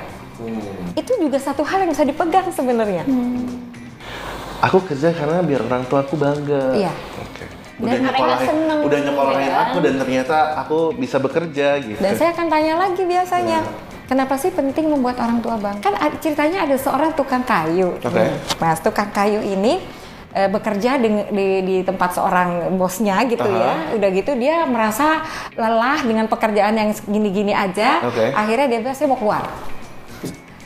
Itu 0.95 1.19
juga 1.19 1.35
satu 1.35 1.67
hal 1.67 1.83
yang 1.83 1.91
bisa 1.91 2.07
dipegang 2.07 2.47
sebenarnya. 2.55 3.03
Aku 4.63 4.79
kerja 4.87 5.11
karena 5.11 5.43
biar 5.43 5.67
orang 5.67 5.83
tua 5.87 6.03
aku 6.03 6.15
bangga. 6.15 6.79
Iya. 6.79 6.91
Oke. 7.19 7.43
Dan 7.79 7.83
Udah 7.83 7.99
mereka 7.99 8.11
nyekolahin, 8.11 8.47
seneng, 8.51 8.79
udah 8.83 8.99
nyekolahin 9.07 9.39
ya 9.39 9.51
kan? 9.51 9.63
aku 9.63 9.77
dan 9.79 9.93
ternyata 9.95 10.37
aku 10.59 10.79
bisa 10.99 11.17
bekerja 11.19 11.67
gitu. 11.79 11.99
Dan 11.99 12.13
saya 12.19 12.29
akan 12.35 12.47
tanya 12.51 12.73
lagi 12.75 13.03
biasanya, 13.07 13.59
kenapa 14.09 14.41
sih 14.41 14.49
penting 14.49 14.89
membuat 14.89 15.21
orang 15.21 15.39
tua 15.39 15.61
bangga? 15.61 15.85
Kan 15.85 15.93
ceritanya 16.17 16.65
ada 16.65 16.75
seorang 16.81 17.13
tukang 17.13 17.45
kayu. 17.45 17.93
Hmm. 18.01 18.33
Mas 18.57 18.81
tukang 18.81 19.13
kayu 19.13 19.45
ini 19.45 19.77
eh, 20.33 20.49
bekerja 20.49 20.97
di, 20.97 21.09
di, 21.29 21.47
di 21.61 21.77
tempat 21.85 22.17
seorang 22.17 22.73
bosnya 22.73 23.21
gitu 23.29 23.45
Aha. 23.45 23.61
ya. 23.61 23.73
Udah 24.01 24.09
gitu 24.09 24.33
dia 24.33 24.65
merasa 24.65 25.21
lelah 25.53 26.01
dengan 26.01 26.25
pekerjaan 26.25 26.73
yang 26.73 26.89
gini-gini 27.05 27.53
aja. 27.53 28.01
Oke. 28.09 28.33
Akhirnya 28.33 28.65
dia 28.65 28.79
bilang 28.81 28.97
saya 28.97 29.07
mau 29.13 29.21
keluar. 29.21 29.45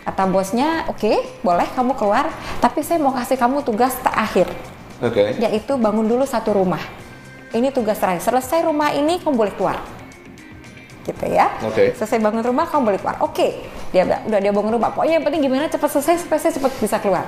Kata 0.04 0.28
bosnya, 0.28 0.84
oke 0.92 1.40
boleh 1.48 1.64
kamu 1.80 1.96
keluar, 1.96 2.28
tapi 2.60 2.84
saya 2.84 3.00
mau 3.00 3.16
kasih 3.16 3.40
kamu 3.40 3.64
tugas 3.64 3.96
terakhir 4.04 4.52
Oke. 5.00 5.40
yaitu 5.40 5.80
bangun 5.80 6.04
dulu 6.04 6.28
satu 6.28 6.52
rumah. 6.52 6.84
Ini 7.56 7.72
tugas 7.72 8.04
terakhir. 8.04 8.20
Selesai 8.20 8.68
rumah 8.68 8.92
ini 8.92 9.24
kamu 9.24 9.32
boleh 9.32 9.54
keluar. 9.56 9.80
Gitu 11.04 11.26
ya. 11.28 11.52
Oke. 11.68 11.92
Selesai 12.00 12.20
bangun 12.24 12.44
rumah 12.44 12.66
kamu 12.68 12.82
boleh 12.94 13.00
keluar. 13.00 13.18
Oke. 13.20 13.68
Dia 13.92 14.08
bilang, 14.08 14.24
udah 14.26 14.40
dia 14.40 14.52
bangun 14.56 14.72
rumah. 14.80 14.90
Pokoknya 14.96 15.20
yang 15.20 15.26
penting 15.28 15.42
gimana 15.44 15.68
cepat 15.68 15.90
selesai 15.92 16.24
supaya 16.24 16.40
saya 16.40 16.54
cepat 16.56 16.72
bisa 16.80 16.98
keluar. 17.04 17.28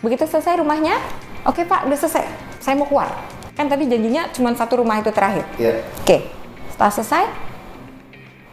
Begitu 0.00 0.24
selesai 0.28 0.60
rumahnya, 0.60 0.96
oke 1.44 1.64
Pak, 1.64 1.88
udah 1.88 1.98
selesai. 1.98 2.24
Saya 2.60 2.76
mau 2.76 2.88
keluar. 2.88 3.08
Kan 3.56 3.68
tadi 3.68 3.84
janjinya 3.88 4.32
cuma 4.32 4.52
satu 4.56 4.80
rumah 4.80 5.00
itu 5.00 5.12
terakhir. 5.12 5.44
Iya. 5.60 5.84
Oke. 6.00 6.28
Setelah 6.72 6.92
selesai, 6.92 7.24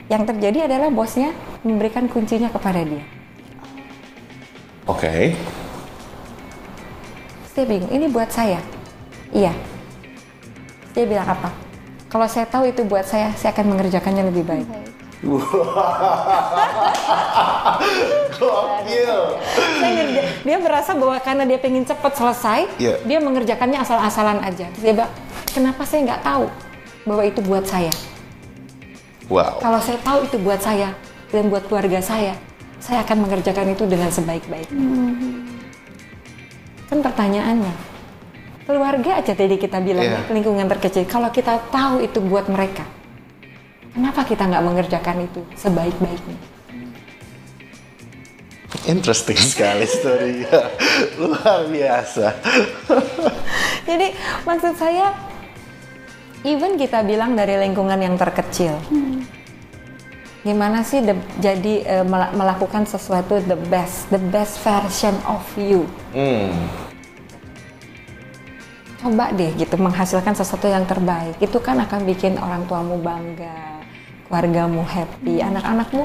yang 0.08 0.24
terjadi 0.24 0.72
adalah 0.72 0.92
bosnya 0.92 1.36
memberikan 1.64 2.08
kuncinya 2.08 2.48
kepada 2.52 2.84
dia. 2.84 3.04
Oke. 4.88 5.36
Dia 7.52 7.66
bingung, 7.66 7.92
ini 7.92 8.06
buat 8.08 8.30
saya. 8.30 8.62
Iya. 9.34 9.52
Dia 10.96 11.06
bilang 11.10 11.28
apa? 11.28 11.67
Kalau 12.08 12.28
saya 12.32 12.48
tahu 12.48 12.72
itu 12.72 12.88
buat 12.88 13.04
saya, 13.04 13.36
saya 13.36 13.52
akan 13.52 13.76
mengerjakannya 13.76 14.24
lebih 14.32 14.48
baik. 14.48 14.68
Gokil. 18.38 19.18
Dia 20.46 20.58
merasa 20.62 20.94
bahwa 20.96 21.18
karena 21.20 21.44
dia 21.44 21.60
pengen 21.60 21.84
cepat 21.84 22.14
selesai, 22.16 22.60
Iya. 22.80 22.96
dia 23.04 23.20
mengerjakannya 23.20 23.82
asal-asalan 23.82 24.40
aja. 24.40 24.70
Terus 24.72 24.84
dia 24.86 24.94
bilang, 24.96 25.12
kenapa 25.52 25.84
saya 25.84 26.00
nggak 26.08 26.22
tahu 26.24 26.46
bahwa 27.04 27.24
itu 27.26 27.40
buat 27.44 27.66
saya? 27.68 27.92
Wow. 29.28 29.60
Kalau 29.60 29.80
saya 29.84 30.00
tahu 30.00 30.20
itu 30.24 30.38
buat 30.40 30.62
saya 30.64 30.96
dan 31.34 31.52
buat 31.52 31.68
keluarga 31.68 32.00
saya, 32.00 32.38
saya 32.80 33.04
akan 33.04 33.28
mengerjakan 33.28 33.76
itu 33.76 33.84
dengan 33.84 34.08
sebaik-baik. 34.08 34.70
Kan 36.88 37.04
pertanyaannya, 37.04 37.74
keluarga 38.68 39.18
aja 39.18 39.32
tadi 39.32 39.56
kita 39.56 39.80
bilang 39.80 40.04
Iya. 40.04 40.20
ya, 40.20 40.30
lingkungan 40.30 40.68
terkecil. 40.68 41.08
Kalau 41.08 41.32
kita 41.32 41.58
tahu 41.72 42.04
itu 42.04 42.20
buat 42.20 42.46
mereka, 42.46 42.84
kenapa 43.92 44.22
kita 44.22 44.44
nggak 44.44 44.62
mengerjakan 44.62 45.24
itu 45.24 45.42
sebaik-baiknya? 45.56 46.36
Interesting 48.84 49.40
sekali 49.40 49.88
story-nya. 49.88 50.68
Luar 51.20 51.64
biasa. 51.66 52.36
Jadi 53.88 54.12
maksud 54.44 54.76
saya, 54.76 55.16
even 56.44 56.76
kita 56.76 57.00
bilang 57.02 57.34
dari 57.34 57.56
lingkungan 57.58 57.96
yang 57.98 58.20
terkecil, 58.20 58.76
gimana 60.44 60.84
sih 60.84 61.00
the- 61.00 61.28
jadi 61.40 62.04
mela- 62.04 62.32
melakukan 62.32 62.84
sesuatu 62.84 63.40
the 63.42 63.56
best, 63.68 64.08
the 64.08 64.20
best 64.20 64.60
version 64.60 65.16
of 65.24 65.44
you. 65.56 65.88
Hmm. 66.12 66.87
Coba 69.08 69.32
deh 69.32 69.56
gitu 69.56 69.80
menghasilkan 69.80 70.36
sesuatu 70.36 70.68
yang 70.68 70.84
terbaik. 70.84 71.40
Itu 71.40 71.64
kan 71.64 71.80
akan 71.80 72.04
bikin 72.04 72.36
orang 72.44 72.68
tuamu 72.68 73.00
bangga, 73.00 73.80
keluargamu 74.28 74.84
happy, 74.84 75.40
anak-anakmu 75.40 76.04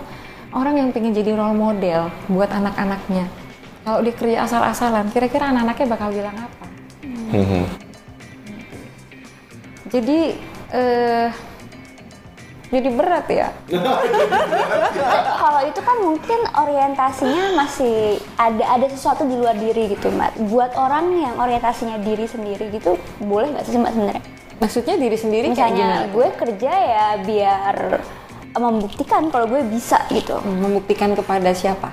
orang 0.55 0.75
yang 0.79 0.89
pengen 0.95 1.11
jadi 1.11 1.35
role 1.35 1.59
model 1.59 2.15
buat 2.31 2.47
anak-anaknya. 2.55 3.27
Kalau 3.83 3.99
dia 4.07 4.15
kerja 4.15 4.39
asal-asalan, 4.47 5.11
kira-kira 5.11 5.51
anak-anaknya 5.51 5.87
bakal 5.91 6.09
bilang 6.15 6.37
apa? 6.47 6.67
Mhm. 7.35 7.65
Jadi 9.91 10.39
eh 10.71 11.29
jadi 12.75 12.89
berat 12.89 13.27
ya. 13.29 13.49
Kalau 15.43 15.61
itu 15.69 15.81
kan 15.85 15.97
mungkin 16.01 16.41
orientasinya 16.57 17.45
masih 17.59 18.17
ada 18.41 18.65
ada 18.81 18.87
sesuatu 18.89 19.29
di 19.29 19.37
luar 19.37 19.57
diri 19.57 19.93
gitu 19.93 20.09
mbak. 20.09 20.37
Buat 20.49 20.73
orang 20.81 21.13
yang 21.21 21.35
orientasinya 21.37 22.01
diri 22.01 22.25
sendiri 22.25 22.73
gitu, 22.73 22.97
boleh 23.21 23.53
nggak 23.53 23.65
sih 23.69 23.77
mbak 23.77 23.93
sebenarnya? 23.93 24.25
Maksudnya 24.63 24.95
diri 24.95 25.19
sendiri 25.19 25.47
kayak 25.51 25.59
Misalnya 25.59 25.89
gimana? 25.91 26.13
gue 26.15 26.29
kerja 26.39 26.73
ya 26.73 27.07
biar 27.27 27.77
membuktikan 28.53 29.27
kalau 29.33 29.49
gue 29.49 29.63
bisa 29.67 29.99
gitu. 30.13 30.39
membuktikan 30.45 31.17
kepada 31.19 31.51
siapa? 31.57 31.91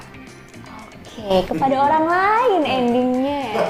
Oke, 1.19 1.49
kepada 1.49 1.75
orang 1.81 2.05
lain 2.07 2.61
endingnya. 2.63 3.39
ya. 3.51 3.63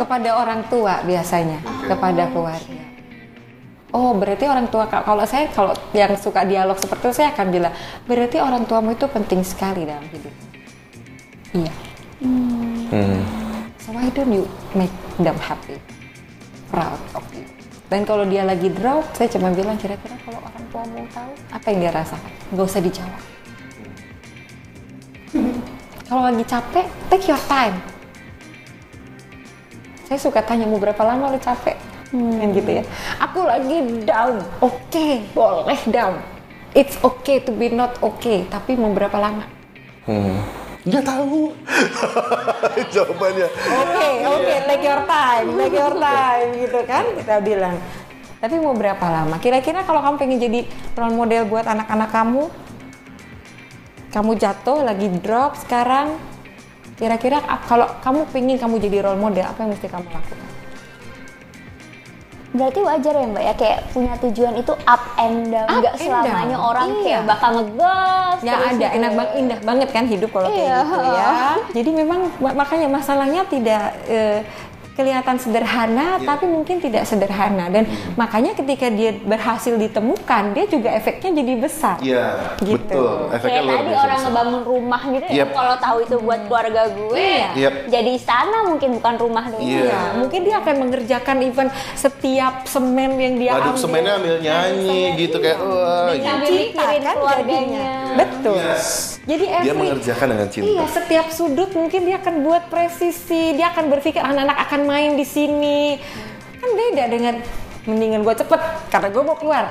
Kepada 0.00 0.30
orang 0.34 0.66
tua 0.66 1.02
biasanya, 1.06 1.60
kepada 1.86 2.26
keluarga. 2.30 2.77
Oh, 3.88 4.12
berarti 4.12 4.44
orang 4.44 4.68
tua 4.68 4.84
kalau 4.84 5.24
saya 5.24 5.48
kalau 5.48 5.72
yang 5.96 6.12
suka 6.20 6.44
dialog 6.44 6.76
seperti 6.76 7.08
itu 7.08 7.14
saya 7.24 7.32
akan 7.32 7.46
bilang, 7.48 7.72
berarti 8.04 8.36
orang 8.36 8.68
tuamu 8.68 8.92
itu 8.92 9.08
penting 9.08 9.40
sekali 9.40 9.88
dalam 9.88 10.04
hidup. 10.12 10.34
Iya. 11.56 11.72
Hmm. 12.20 13.24
So 13.80 13.96
why 13.96 14.12
don't 14.12 14.28
you 14.28 14.44
make 14.76 14.92
them 15.16 15.40
happy, 15.40 15.80
proud 16.68 17.00
of 17.16 17.24
you? 17.32 17.48
Dan 17.88 18.04
kalau 18.04 18.28
dia 18.28 18.44
lagi 18.44 18.68
drop, 18.68 19.08
saya 19.16 19.32
cuma 19.32 19.48
bilang 19.56 19.80
kira-kira 19.80 20.20
kalau 20.20 20.44
orang 20.44 20.64
tuamu 20.68 21.00
tahu 21.08 21.32
apa 21.48 21.66
yang 21.72 21.78
dia 21.88 21.92
rasakan, 21.96 22.32
nggak 22.52 22.66
usah 22.68 22.82
dijawab. 22.84 23.22
Kalau 26.08 26.22
lagi 26.28 26.44
capek, 26.44 26.86
take 27.08 27.24
your 27.24 27.40
time. 27.48 27.80
Saya 30.04 30.20
suka 30.20 30.44
tanya 30.44 30.68
mau 30.68 30.76
berapa 30.76 31.00
lama 31.04 31.32
lu 31.32 31.40
capek, 31.40 31.76
kan 32.12 32.48
gitu 32.56 32.70
ya. 32.80 32.84
Aku 33.20 33.44
lagi 33.44 34.04
down, 34.08 34.40
oke, 34.64 35.08
boleh 35.36 35.80
down. 35.92 36.20
It's 36.76 36.96
okay 37.00 37.40
to 37.44 37.50
be 37.52 37.72
not 37.72 37.96
okay, 38.04 38.44
tapi 38.48 38.76
mau 38.76 38.92
berapa 38.92 39.16
lama? 39.16 39.44
Hmm. 40.04 40.40
Nggak 40.88 41.04
tahu. 41.04 41.52
Jawabannya. 42.94 43.48
Oke, 43.50 44.08
oke, 44.24 44.54
take 44.64 44.84
your 44.84 45.02
time, 45.04 45.46
take 45.58 45.76
your 45.76 45.96
time 46.00 46.48
gitu 46.56 46.80
kan 46.88 47.04
kita 47.12 47.34
bilang. 47.44 47.76
Tapi 48.38 48.54
mau 48.62 48.72
berapa 48.72 49.02
lama? 49.02 49.36
Kira-kira 49.42 49.82
kalau 49.82 49.98
kamu 49.98 50.16
pengen 50.16 50.38
jadi 50.38 50.60
role 50.94 51.16
model 51.18 51.42
buat 51.50 51.66
anak-anak 51.66 52.08
kamu, 52.14 52.42
kamu 54.14 54.30
jatuh 54.38 54.78
lagi 54.86 55.10
drop 55.18 55.58
sekarang, 55.58 56.16
kira-kira 56.96 57.42
kalau 57.66 57.90
kamu 57.98 58.30
pengen 58.30 58.56
kamu 58.56 58.78
jadi 58.78 59.10
role 59.10 59.20
model, 59.20 59.44
apa 59.44 59.58
yang 59.66 59.74
mesti 59.74 59.90
kamu 59.90 60.06
lakukan? 60.06 60.47
Berarti 62.58 62.80
wajar 62.82 63.14
ya 63.14 63.24
mbak 63.24 63.42
ya 63.44 63.54
kayak 63.54 63.78
punya 63.88 64.12
tujuan 64.18 64.54
itu 64.58 64.72
up 64.74 65.02
and 65.16 65.48
down, 65.48 65.68
nggak 65.70 65.94
selamanya 65.94 66.58
down, 66.58 66.68
orang 66.68 66.88
iya. 66.90 67.02
kayak 67.06 67.22
bakal 67.24 67.50
ngegas. 67.54 68.38
Ya 68.42 68.54
ada, 68.54 68.70
gitu. 68.74 68.96
enak 68.98 69.10
banget, 69.14 69.32
indah 69.34 69.58
banget 69.62 69.88
kan 69.90 70.04
hidup 70.04 70.30
kalau 70.30 70.48
kayak 70.48 70.58
Iya. 70.60 70.78
gitu 70.82 70.98
ya. 71.08 71.30
Jadi 71.72 71.90
memang 71.94 72.20
ma- 72.38 72.56
makanya 72.56 72.88
masalahnya 72.88 73.42
tidak 73.46 73.84
eh, 74.06 74.42
kelihatan 74.98 75.38
sederhana, 75.38 76.18
tapi 76.18 76.44
mungkin 76.44 76.82
tidak 76.82 77.06
sederhana. 77.06 77.70
Dan 77.70 77.86
makanya 78.12 78.52
ketika 78.52 78.90
dia 78.90 79.14
berhasil 79.14 79.70
ditemukan, 79.72 80.50
dia 80.50 80.66
juga 80.66 80.90
efeknya 80.90 81.30
jadi 81.38 81.52
besar. 81.54 81.96
Iya, 82.02 82.58
Gitu. 82.58 82.74
betul. 82.74 83.30
Efeknya 83.30 83.46
Kayak 83.54 83.62
luar 83.62 83.78
tadi 83.78 83.86
biasa 83.86 84.02
orang 84.02 84.10
besar. 84.10 84.26
ngebangun 84.26 84.62
rumah 84.64 85.02
gitu 85.06 85.28
ya, 85.28 85.38
Yep. 85.38 85.48
kalau 85.54 85.74
tahu 85.78 85.96
itu 86.02 86.16
buat 86.18 86.40
keluarga 86.44 86.82
gue, 86.90 87.14
Iya. 87.14 87.48
Yep. 87.54 87.72
jadi 87.86 88.10
istana 88.12 88.58
mungkin 88.66 88.88
bukan 88.98 89.14
rumah 89.16 89.44
doang. 89.46 89.62
Iya. 89.62 89.76
Iya, 89.78 90.00
mungkin 90.18 90.40
dia 90.42 90.56
akan 90.58 90.74
mengerjakan 90.78 91.36
even 91.40 91.68
setiap 91.94 92.54
semen 92.64 93.10
yang 93.14 93.34
dia 93.36 93.50
Ngaduk 93.54 93.70
ambil. 93.70 93.78
semennya 93.78 94.12
ambil 94.16 94.34
nyanyi 94.40 95.00
gitu 95.16 95.36
iya. 95.38 95.44
kayak 95.46 95.58
wah. 95.60 96.10
Gitu. 96.10 96.26
Mikirin 96.26 96.68
kan 96.74 97.14
keluarganya. 97.14 97.54
jadinya. 97.54 97.90
Betul. 98.18 98.58
Yes. 98.58 99.17
Jadi 99.28 99.44
Dia 99.44 99.60
every- 99.60 99.76
mengerjakan 99.76 100.26
dengan 100.32 100.48
cinta. 100.48 100.68
Iya, 100.72 100.84
setiap 100.88 101.26
sudut 101.28 101.68
mungkin 101.76 102.08
dia 102.08 102.16
akan 102.16 102.34
buat 102.40 102.72
presisi, 102.72 103.52
dia 103.52 103.68
akan 103.76 103.92
berpikir 103.92 104.24
anak-anak 104.24 104.56
akan 104.64 104.80
main 104.88 105.12
di 105.20 105.26
sini. 105.28 106.00
Kan 106.56 106.70
beda 106.72 107.04
dengan 107.12 107.34
mendingan 107.84 108.24
gue 108.24 108.34
cepet 108.40 108.60
karena 108.88 109.08
gue 109.12 109.22
mau 109.22 109.36
keluar, 109.36 109.64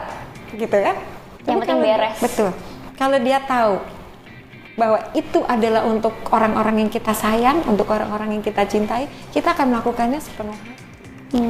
gitu 0.54 0.78
kan? 0.78 0.96
Tapi 1.42 1.58
penting 1.66 1.82
beres. 1.82 2.18
Betul. 2.22 2.54
Kalau 3.02 3.18
dia 3.18 3.42
tahu 3.42 3.82
bahwa 4.78 5.02
itu 5.18 5.42
adalah 5.50 5.90
untuk 5.90 6.14
orang-orang 6.30 6.86
yang 6.86 6.92
kita 6.94 7.18
sayang, 7.18 7.66
untuk 7.66 7.90
orang-orang 7.90 8.38
yang 8.38 8.44
kita 8.46 8.62
cintai, 8.70 9.10
kita 9.34 9.58
akan 9.58 9.74
melakukannya 9.74 10.22
sepenuh 10.22 10.54
hati. 10.54 11.42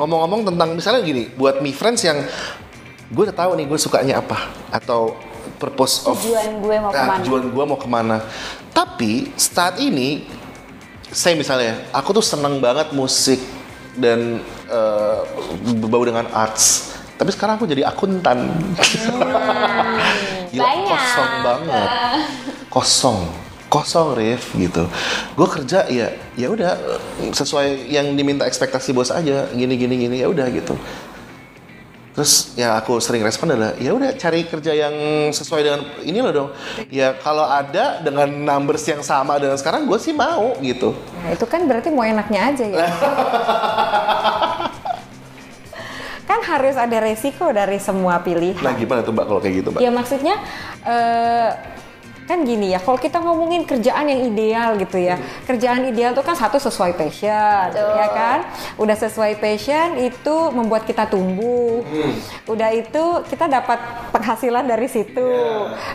Ngomong-ngomong 0.00 0.48
tentang 0.48 0.72
misalnya 0.72 1.04
gini, 1.04 1.28
buat 1.36 1.60
me 1.60 1.76
friends 1.76 2.08
yang 2.08 2.24
gue 3.12 3.22
udah 3.28 3.36
tahu 3.36 3.52
nih 3.60 3.68
gue 3.68 3.78
sukanya 3.78 4.24
apa 4.24 4.48
atau 4.72 5.12
purpose 5.56 6.02
of 6.04 6.16
Tujuan 6.16 6.58
gue 6.58 6.74
mau 6.78 6.88
Ah, 6.88 6.92
ke 6.92 7.02
mana. 7.02 7.16
tujuan 7.20 7.42
gue 7.46 7.62
mau 7.66 7.76
ke 7.76 7.86
mana. 7.86 8.16
Tapi 8.70 9.30
saat 9.34 9.76
ini 9.76 10.22
saya 11.06 11.34
misalnya 11.34 11.86
aku 11.90 12.12
tuh 12.12 12.22
seneng 12.22 12.58
banget 12.58 12.90
musik 12.90 13.38
dan 13.94 14.38
eh, 14.66 15.18
berbau 15.74 16.02
dengan 16.02 16.26
arts. 16.30 16.90
Tapi 17.14 17.30
sekarang 17.30 17.56
aku 17.56 17.64
jadi 17.64 17.84
akuntan. 17.84 18.48
Gila, 20.50 20.62
Banyak. 20.62 20.88
kosong 20.88 21.32
banget. 21.42 21.88
Kosong. 22.68 23.18
Kosong 23.68 24.06
Rif 24.14 24.52
gitu. 24.52 24.82
Gue 25.34 25.46
kerja 25.46 25.86
ya 25.86 26.10
ya 26.34 26.46
udah 26.48 26.74
sesuai 27.30 27.86
yang 27.86 28.14
diminta 28.14 28.42
ekspektasi 28.42 28.90
bos 28.90 29.10
aja 29.10 29.46
gini 29.48 29.74
gini 29.76 29.94
gini 29.96 30.16
ya 30.18 30.26
udah 30.26 30.46
gitu. 30.50 30.74
Terus 32.10 32.58
yang 32.58 32.74
aku 32.74 32.98
sering 32.98 33.22
respon 33.22 33.54
adalah 33.54 33.78
ya 33.78 33.94
udah 33.94 34.10
cari 34.18 34.42
kerja 34.42 34.74
yang 34.74 34.94
sesuai 35.30 35.62
dengan 35.62 35.80
ini 36.02 36.18
loh 36.18 36.32
dong. 36.34 36.48
Ya 36.90 37.14
kalau 37.14 37.46
ada 37.46 38.02
dengan 38.02 38.26
numbers 38.26 38.82
yang 38.90 38.98
sama 39.06 39.38
dengan 39.38 39.54
sekarang 39.54 39.86
gue 39.86 39.98
sih 40.02 40.10
mau 40.10 40.58
gitu. 40.58 40.90
Nah, 41.22 41.30
itu 41.30 41.46
kan 41.46 41.62
berarti 41.70 41.94
mau 41.94 42.02
enaknya 42.02 42.40
aja 42.50 42.64
ya. 42.66 42.86
kan 46.30 46.40
harus 46.46 46.78
ada 46.78 46.98
resiko 47.02 47.50
dari 47.50 47.82
semua 47.82 48.22
pilihan. 48.22 48.62
Nah 48.62 48.74
gimana 48.78 49.02
tuh 49.02 49.10
mbak 49.10 49.26
kalau 49.26 49.40
kayak 49.42 49.54
gitu 49.62 49.68
mbak? 49.74 49.80
Ya 49.82 49.90
maksudnya 49.90 50.34
eh, 50.86 51.50
kan 52.30 52.46
gini 52.46 52.70
ya, 52.70 52.78
kalau 52.78 52.94
kita 52.94 53.18
ngomongin 53.18 53.66
kerjaan 53.66 54.06
yang 54.06 54.22
ideal 54.22 54.78
gitu 54.78 55.02
ya, 55.02 55.18
kerjaan 55.50 55.82
ideal 55.82 56.14
tuh 56.14 56.22
kan 56.22 56.38
satu 56.38 56.62
sesuai 56.62 56.94
passion, 56.94 57.66
ya 57.74 58.06
kan? 58.14 58.38
Udah 58.78 58.94
sesuai 58.94 59.42
passion 59.42 59.98
itu 59.98 60.36
membuat 60.54 60.86
kita 60.86 61.10
tumbuh, 61.10 61.82
udah 62.46 62.70
itu 62.70 63.04
kita 63.26 63.50
dapat 63.50 63.82
penghasilan 64.14 64.62
dari 64.62 64.86
situ, 64.86 65.30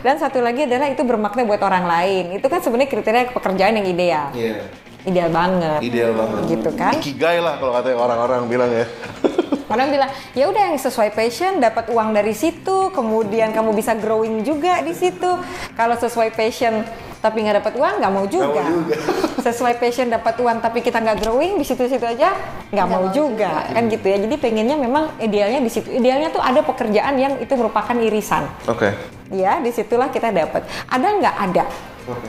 dan 0.04 0.20
satu 0.20 0.44
lagi 0.44 0.68
adalah 0.68 0.92
itu 0.92 1.08
bermakna 1.08 1.48
buat 1.48 1.64
orang 1.64 1.88
lain. 1.88 2.36
Itu 2.36 2.52
kan 2.52 2.60
sebenarnya 2.60 2.92
kriteria 2.92 3.32
pekerjaan 3.32 3.80
yang 3.80 3.88
ideal, 3.88 4.28
Iya. 4.36 4.68
ideal 5.08 5.30
banget. 5.32 5.80
Ideal 5.80 6.12
banget. 6.12 6.42
Gitu 6.52 6.70
kan? 6.76 6.94
Ikigai 7.00 7.40
lah 7.40 7.56
kalau 7.56 7.72
katanya 7.72 7.98
orang-orang 8.04 8.42
bilang 8.52 8.72
ya. 8.76 8.84
Orang 9.66 9.90
bilang, 9.90 10.10
ya 10.38 10.46
udah 10.46 10.74
yang 10.74 10.78
sesuai 10.78 11.18
passion, 11.18 11.58
dapat 11.58 11.90
uang 11.90 12.14
dari 12.14 12.38
situ, 12.38 12.94
kemudian 12.94 13.50
kamu 13.50 13.74
bisa 13.74 13.98
growing 13.98 14.46
juga 14.46 14.82
di 14.86 14.94
situ. 14.94 15.42
Kalau 15.74 15.98
sesuai 15.98 16.34
passion 16.38 16.86
tapi 17.26 17.42
nggak 17.42 17.66
dapat 17.66 17.74
uang, 17.82 17.94
nggak 18.06 18.14
mau 18.14 18.26
juga. 18.30 18.62
sesuai 19.46 19.82
passion 19.82 20.14
dapat 20.14 20.38
uang 20.38 20.62
tapi 20.62 20.86
kita 20.86 21.02
nggak 21.02 21.26
growing 21.26 21.58
di 21.58 21.66
situ-situ 21.66 22.06
aja, 22.06 22.38
nggak 22.70 22.86
mau, 22.86 23.10
juga. 23.10 23.66
kan 23.74 23.90
gitu 23.90 24.06
ya. 24.06 24.22
Jadi 24.22 24.36
pengennya 24.38 24.78
memang 24.78 25.18
idealnya 25.18 25.58
di 25.58 25.72
situ. 25.74 25.90
Idealnya 25.90 26.30
tuh 26.30 26.46
ada 26.46 26.62
pekerjaan 26.62 27.18
yang 27.18 27.34
itu 27.42 27.58
merupakan 27.58 27.98
irisan. 27.98 28.46
Oke. 28.70 28.94
Ya, 29.34 29.58
di 29.58 29.74
situlah 29.74 30.14
kita 30.14 30.30
dapat. 30.30 30.70
Ada 30.86 31.08
nggak 31.18 31.36
ada, 31.50 31.66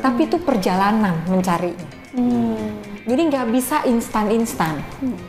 tapi 0.01 0.25
itu 0.25 0.41
perjalanan 0.41 1.21
mencarinya. 1.29 1.85
Jadi 3.07 3.23
nggak 3.31 3.47
bisa 3.55 3.87
instan-instan. 3.87 4.83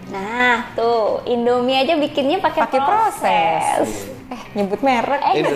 Nah, 0.10 0.74
tuh 0.74 1.22
Indomie 1.30 1.78
aja 1.78 1.94
bikinnya 1.94 2.42
pakai 2.42 2.66
pakai 2.66 2.82
proses. 2.82 4.10
Eh, 4.28 4.42
nyebut 4.58 4.82
merek. 4.82 5.22
Eh, 5.22 5.34
Ini 5.40 5.52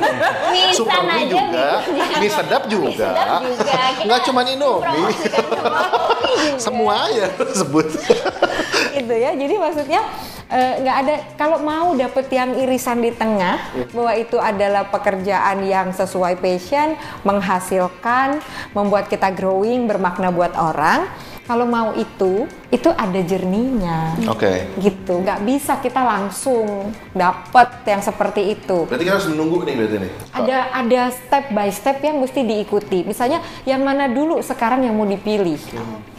mie 0.54 0.64
instan 0.70 0.78
Super 0.78 1.02
mie 1.02 1.18
aja 1.18 1.26
juga, 1.28 1.68
mie 2.22 2.30
sedap 2.30 2.64
juga. 2.70 3.10
sedap 3.10 3.42
juga. 3.42 3.74
Nggak 4.06 4.22
cuma 4.30 4.42
Indomie. 4.46 5.14
semua 6.62 7.10
ya 7.10 7.26
sebut. 7.52 7.90
gitu 8.96 9.14
ya. 9.18 9.34
Jadi 9.34 9.56
maksudnya 9.58 10.02
eh, 10.46 10.74
nggak 10.78 10.98
ada 11.02 11.16
kalau 11.36 11.58
mau 11.58 11.98
dapet 11.98 12.30
yang 12.30 12.54
irisan 12.54 13.02
di 13.02 13.12
tengah 13.12 13.58
bahwa 13.92 14.14
itu 14.14 14.38
adalah 14.38 14.86
pekerjaan 14.88 15.66
yang 15.66 15.90
sesuai 15.90 16.38
passion, 16.38 16.94
menghasilkan, 17.26 18.46
membuat 18.78 19.10
kita 19.10 19.34
growing, 19.34 19.90
bermakna 19.90 20.30
buat 20.30 20.54
orang. 20.54 21.10
Kalau 21.50 21.66
mau 21.66 21.92
itu, 21.98 22.46
itu 22.70 22.90
ada 22.94 23.20
jerninya. 23.26 24.14
Oke. 24.30 24.70
Gitu, 24.78 25.14
nggak 25.20 25.42
bisa 25.42 25.82
kita 25.82 26.00
langsung 26.00 26.94
dapet 27.12 27.82
yang 27.90 28.00
seperti 28.00 28.56
itu. 28.56 28.86
Berarti 28.86 29.04
kita 29.04 29.16
harus 29.18 29.30
menunggu 29.34 29.66
nih 29.66 29.76
berarti 29.76 29.98
nih. 30.06 30.12
ada 30.32 30.58
ada 30.72 31.02
step 31.12 31.52
by 31.52 31.70
step 31.74 31.98
yang 32.00 32.22
mesti 32.22 32.42
diikuti. 32.46 33.04
Misalnya 33.04 33.42
yang 33.66 33.82
mana 33.82 34.06
dulu 34.08 34.40
sekarang 34.40 34.86
yang 34.86 34.94
mau 34.94 35.10
dipilih. 35.10 35.60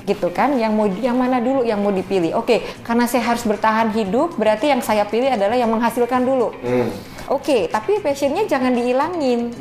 Gitu 0.02 0.28
kan? 0.35 0.58
Yang 0.58 0.72
mau 0.74 0.87
yang 0.90 1.16
mana 1.16 1.38
dulu 1.38 1.62
yang 1.62 1.78
mau 1.78 1.94
dipilih. 1.94 2.35
Oke, 2.37 2.66
karena 2.82 3.06
saya 3.06 3.22
harus 3.22 3.46
bertahan 3.46 3.94
hidup, 3.94 4.35
berarti 4.35 4.74
yang 4.74 4.82
saya 4.82 5.06
pilih 5.06 5.30
adalah 5.30 5.54
yang 5.54 5.70
menghasilkan 5.70 6.26
dulu. 6.26 6.50
Oke, 7.30 7.70
tapi 7.70 8.02
passionnya 8.02 8.44
jangan 8.44 8.74
dihilangin. 8.74 9.54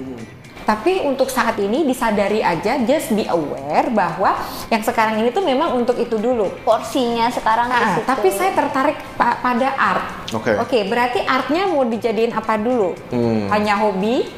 Tapi 0.62 1.02
untuk 1.02 1.28
saat 1.28 1.58
ini 1.58 1.84
disadari 1.84 2.39
aja, 2.39 2.80
just 2.80 3.12
be 3.12 3.26
aware 3.26 3.89
bahwa 3.89 4.38
yang 4.67 4.80
sekarang 4.80 5.17
ini 5.17 5.30
tuh 5.30 5.41
memang 5.41 5.74
untuk 5.74 5.95
itu 5.95 6.15
dulu. 6.15 6.50
Porsinya 6.62 7.28
sekarang 7.28 7.67
di 7.67 7.76
Ah, 7.76 7.88
situ. 7.91 8.02
tapi 8.06 8.28
saya 8.30 8.52
tertarik 8.52 8.97
pa- 9.13 9.38
pada 9.38 9.69
art. 9.71 10.06
Oke. 10.32 10.52
Oke, 10.58 10.80
berarti 10.86 11.21
artnya 11.21 11.65
mau 11.65 11.84
dijadiin 11.84 12.32
apa 12.32 12.56
dulu? 12.56 12.95
Hmm. 13.10 13.50
Hanya 13.50 13.76
hobi? 13.78 14.30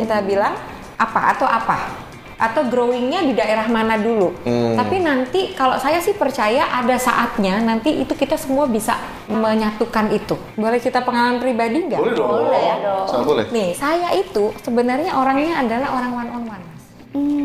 Kita 0.00 0.20
bilang 0.20 0.56
apa 0.96 1.20
atau 1.30 1.46
apa? 1.46 2.09
Atau 2.40 2.72
growingnya 2.72 3.20
di 3.20 3.36
daerah 3.36 3.68
mana 3.68 4.00
dulu? 4.00 4.32
Hmm. 4.48 4.72
Tapi 4.72 4.96
nanti 4.96 5.52
kalau 5.52 5.76
saya 5.76 6.00
sih 6.00 6.16
percaya 6.16 6.72
ada 6.72 6.96
saatnya 6.96 7.60
nanti 7.60 8.00
itu 8.00 8.16
kita 8.16 8.40
semua 8.40 8.64
bisa 8.64 8.96
menyatukan 9.28 10.08
itu. 10.08 10.40
Boleh 10.56 10.80
kita 10.80 11.04
pengalaman 11.04 11.36
pribadi 11.36 11.84
nggak? 11.84 12.00
Boleh 12.00 12.14
dong. 12.16 12.30
Boleh 12.32 12.64
dong. 12.80 13.04
Sangat 13.04 13.26
boleh. 13.28 13.44
Nih, 13.52 13.76
saya 13.76 14.08
itu 14.16 14.56
sebenarnya 14.64 15.12
orangnya 15.12 15.60
adalah 15.60 15.88
orang 16.00 16.12
one 16.16 16.30
on 16.32 16.44
one. 16.48 16.64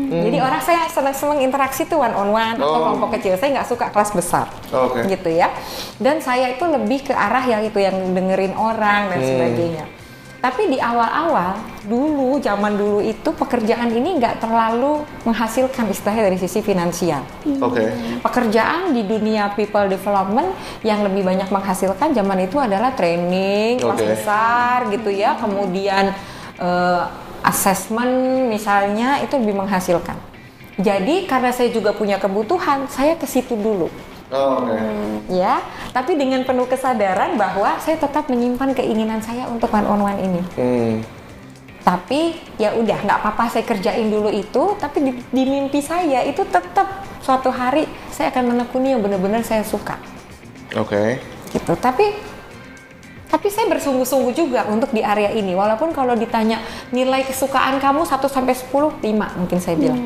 Jadi 0.06 0.38
orang 0.38 0.62
saya 0.62 0.86
senang-senang 0.86 1.42
interaksi 1.42 1.82
tuh 1.84 1.98
one 1.98 2.14
on 2.14 2.30
one 2.30 2.54
atau 2.54 2.70
Oh. 2.70 2.82
kelompok 2.86 3.18
kecil. 3.18 3.34
Saya 3.34 3.58
nggak 3.58 3.68
suka 3.68 3.90
kelas 3.90 4.14
besar, 4.14 4.46
Oh, 4.70 4.86
Oke. 4.86 5.02
gitu 5.10 5.26
ya. 5.28 5.50
Dan 5.98 6.22
saya 6.22 6.54
itu 6.54 6.62
lebih 6.62 7.10
ke 7.10 7.12
arah 7.12 7.42
yang 7.42 7.66
itu 7.66 7.74
yang 7.82 8.14
dengerin 8.14 8.54
orang 8.54 9.10
dan 9.10 9.18
sebagainya. 9.20 9.84
Tapi 10.36 10.68
di 10.70 10.78
awal-awal, 10.78 11.58
dulu 11.88 12.38
zaman 12.38 12.76
dulu 12.76 13.00
itu 13.02 13.30
pekerjaan 13.34 13.90
ini 13.90 14.20
nggak 14.20 14.42
terlalu 14.44 15.02
menghasilkan 15.26 15.90
istilahnya 15.90 16.28
dari 16.30 16.38
sisi 16.38 16.60
finansial. 16.60 17.22
Oke. 17.62 17.88
pekerjaan 18.22 18.92
di 18.92 19.06
dunia 19.06 19.54
people 19.54 19.86
development 19.86 20.50
yang 20.82 21.02
lebih 21.06 21.22
banyak 21.24 21.48
menghasilkan 21.48 22.12
zaman 22.12 22.46
itu 22.46 22.58
adalah 22.58 22.92
training 22.92 23.80
kelas 23.80 24.02
besar 24.02 24.90
gitu 24.92 25.10
ya. 25.10 25.34
Kemudian 25.40 26.12
eh, 26.60 27.02
assessment 27.46 28.46
misalnya 28.50 29.22
itu 29.22 29.34
lebih 29.38 29.62
menghasilkan. 29.62 30.18
Jadi 30.76 31.24
karena 31.24 31.56
saya 31.56 31.72
juga 31.72 31.96
punya 31.96 32.20
kebutuhan 32.20 32.84
saya 32.92 33.16
ke 33.16 33.24
situ 33.24 33.56
dulu 33.56 33.88
Oh, 34.26 34.66
Oke. 34.66 34.74
ya 35.30 35.62
tapi 35.94 36.18
dengan 36.18 36.42
penuh 36.42 36.66
kesadaran 36.66 37.38
bahwa 37.38 37.78
saya 37.78 37.94
tetap 37.94 38.26
menyimpan 38.26 38.74
keinginan 38.74 39.22
saya 39.22 39.46
untuk 39.46 39.70
one 39.70 39.86
on 39.86 40.02
one 40.02 40.18
ini 40.18 40.42
Hmm. 40.58 40.94
tapi 41.86 42.34
ya 42.58 42.74
udah 42.74 42.98
nggak 43.06 43.18
apa-apa 43.22 43.54
saya 43.54 43.62
kerjain 43.62 44.10
dulu 44.10 44.26
itu 44.28 44.74
tapi 44.82 44.98
di, 44.98 45.10
di 45.30 45.42
mimpi 45.46 45.78
saya 45.78 46.26
itu 46.26 46.42
tetap 46.42 47.06
suatu 47.22 47.54
hari 47.54 47.86
saya 48.10 48.34
akan 48.34 48.50
menekuni 48.50 48.98
yang 48.98 49.02
benar-benar 49.02 49.46
saya 49.46 49.62
suka 49.62 49.94
Oke. 50.74 51.22
gitu 51.54 51.78
tapi 51.78 52.34
Tapi 53.26 53.50
saya 53.50 53.66
bersungguh-sungguh 53.66 54.38
juga 54.38 54.62
untuk 54.70 54.94
di 54.94 55.02
area 55.02 55.34
ini. 55.34 55.50
Walaupun 55.50 55.90
kalau 55.90 56.14
ditanya 56.14 56.62
nilai 56.94 57.26
kesukaan 57.26 57.82
kamu 57.82 58.06
1 58.06 58.22
sampai 58.30 58.54
10, 58.54 59.02
5 59.02 59.02
mungkin 59.42 59.58
saya 59.58 59.74
bilang. 59.74 59.98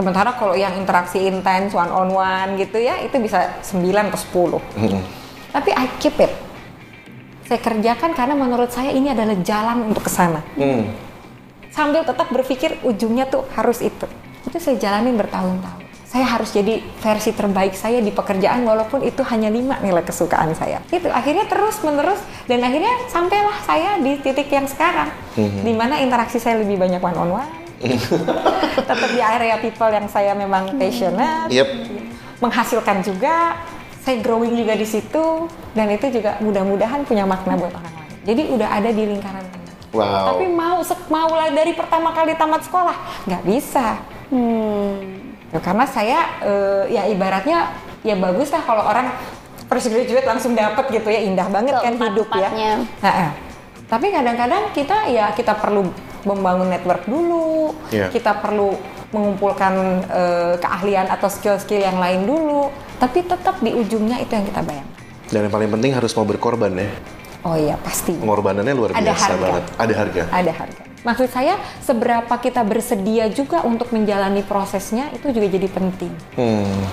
Sementara 0.00 0.32
kalau 0.32 0.56
yang 0.56 0.80
interaksi 0.80 1.28
intens 1.28 1.76
one 1.76 1.92
on 1.92 2.08
one 2.16 2.56
gitu 2.56 2.80
ya, 2.80 3.04
itu 3.04 3.20
bisa 3.20 3.60
9 3.60 4.08
atau 4.08 4.56
10. 4.56 4.96
Tapi 5.52 5.70
I 5.76 5.92
keep 6.00 6.16
it. 6.16 6.32
Saya 7.44 7.60
kerjakan 7.60 8.16
karena 8.16 8.32
menurut 8.32 8.72
saya 8.72 8.96
ini 8.96 9.12
adalah 9.12 9.36
jalan 9.44 9.92
untuk 9.92 10.08
ke 10.08 10.10
sana. 10.10 10.40
Hmm. 10.56 10.88
Sambil 11.68 12.00
tetap 12.08 12.32
berpikir 12.32 12.80
ujungnya 12.80 13.28
tuh 13.28 13.44
harus 13.52 13.84
itu. 13.84 14.08
Itu 14.48 14.56
saya 14.56 14.80
jalanin 14.80 15.20
bertahun-tahun. 15.20 15.84
Saya 16.08 16.24
harus 16.24 16.48
jadi 16.48 16.80
versi 17.04 17.36
terbaik 17.36 17.76
saya 17.76 18.00
di 18.00 18.08
pekerjaan 18.08 18.64
walaupun 18.64 19.04
itu 19.04 19.20
hanya 19.28 19.52
lima 19.52 19.84
nilai 19.84 20.00
kesukaan 20.00 20.56
saya. 20.56 20.80
Itu 20.88 21.12
akhirnya 21.12 21.44
terus 21.44 21.76
menerus 21.84 22.24
dan 22.48 22.64
akhirnya 22.64 23.04
sampailah 23.12 23.58
saya 23.68 24.00
di 24.00 24.16
titik 24.16 24.48
yang 24.48 24.64
sekarang, 24.64 25.12
di 25.36 25.70
mana 25.76 26.00
interaksi 26.00 26.40
saya 26.40 26.58
lebih 26.58 26.80
banyak 26.80 26.98
one 26.98 27.18
on 27.20 27.30
one, 27.36 27.50
tetap 28.76 29.08
di 29.08 29.20
area 29.20 29.56
people 29.56 29.88
yang 29.88 30.06
saya 30.06 30.36
memang 30.36 30.76
passionate, 30.76 31.48
Yep. 31.48 31.68
menghasilkan 32.44 33.00
juga, 33.00 33.56
saya 34.04 34.20
growing 34.20 34.56
juga 34.56 34.76
di 34.76 34.84
situ 34.84 35.48
dan 35.72 35.88
itu 35.88 36.08
juga 36.12 36.36
mudah-mudahan 36.40 37.04
punya 37.08 37.24
makna 37.24 37.56
buat 37.56 37.72
orang 37.72 37.94
lain. 38.04 38.12
Jadi 38.24 38.42
udah 38.52 38.68
ada 38.68 38.90
di 38.92 39.02
lingkaran 39.08 39.44
tengah. 39.48 39.74
Wow. 39.90 40.36
Tapi 40.36 40.44
mau 40.52 40.78
sek 40.84 41.00
mau 41.10 41.30
lah 41.34 41.50
dari 41.50 41.72
pertama 41.74 42.14
kali 42.14 42.36
tamat 42.36 42.62
sekolah 42.64 42.96
nggak 43.26 43.42
bisa. 43.48 43.98
Ya, 45.50 45.58
karena 45.58 45.84
saya 45.88 46.18
eh, 46.46 46.84
ya 46.94 47.02
ibaratnya 47.10 47.74
ya 48.06 48.14
bagus 48.14 48.54
lah 48.54 48.62
kalau 48.62 48.86
orang 48.86 49.10
fresh 49.66 49.90
graduate 49.90 50.26
langsung 50.26 50.54
dapat 50.54 50.84
gitu 50.94 51.08
ya 51.10 51.20
indah 51.26 51.48
banget 51.50 51.74
kan 51.74 51.94
hidup 51.98 52.28
ya. 52.38 52.50
Nah, 53.02 53.34
tapi 53.90 54.14
kadang-kadang 54.14 54.70
kita 54.70 55.10
ya 55.10 55.34
kita 55.34 55.58
perlu 55.58 55.90
membangun 56.22 56.68
network 56.68 57.04
dulu, 57.04 57.74
Iya. 57.90 58.08
kita 58.08 58.38
perlu 58.38 58.76
mengumpulkan 59.10 59.72
eh, 60.06 60.54
keahlian 60.58 61.10
atau 61.10 61.26
skill-skill 61.26 61.82
yang 61.82 61.98
lain 61.98 62.24
dulu. 62.24 62.70
Tapi 62.96 63.24
tetap 63.24 63.58
di 63.58 63.72
ujungnya 63.72 64.20
itu 64.20 64.30
yang 64.30 64.44
kita 64.44 64.60
bayangkan. 64.60 64.98
Dan 65.30 65.40
yang 65.46 65.54
paling 65.54 65.70
penting 65.70 65.90
harus 65.94 66.12
mau 66.12 66.26
berkorban 66.26 66.70
ya. 66.74 66.90
Oh 67.40 67.56
iya 67.56 67.80
pasti. 67.80 68.12
Pengorbanannya 68.12 68.74
luar 68.76 68.90
Ada 68.92 69.00
biasa 69.10 69.24
harga. 69.24 69.40
banget. 69.40 69.64
Ada 69.78 69.94
harga. 69.96 70.22
Ada 70.28 70.52
harga. 70.52 70.82
Maksud 71.00 71.28
saya 71.32 71.54
seberapa 71.80 72.34
kita 72.36 72.60
bersedia 72.60 73.32
juga 73.32 73.64
untuk 73.64 73.88
menjalani 73.88 74.44
prosesnya 74.44 75.08
itu 75.16 75.32
juga 75.32 75.48
jadi 75.48 75.68
penting. 75.72 76.12
Hmm. 76.36 76.84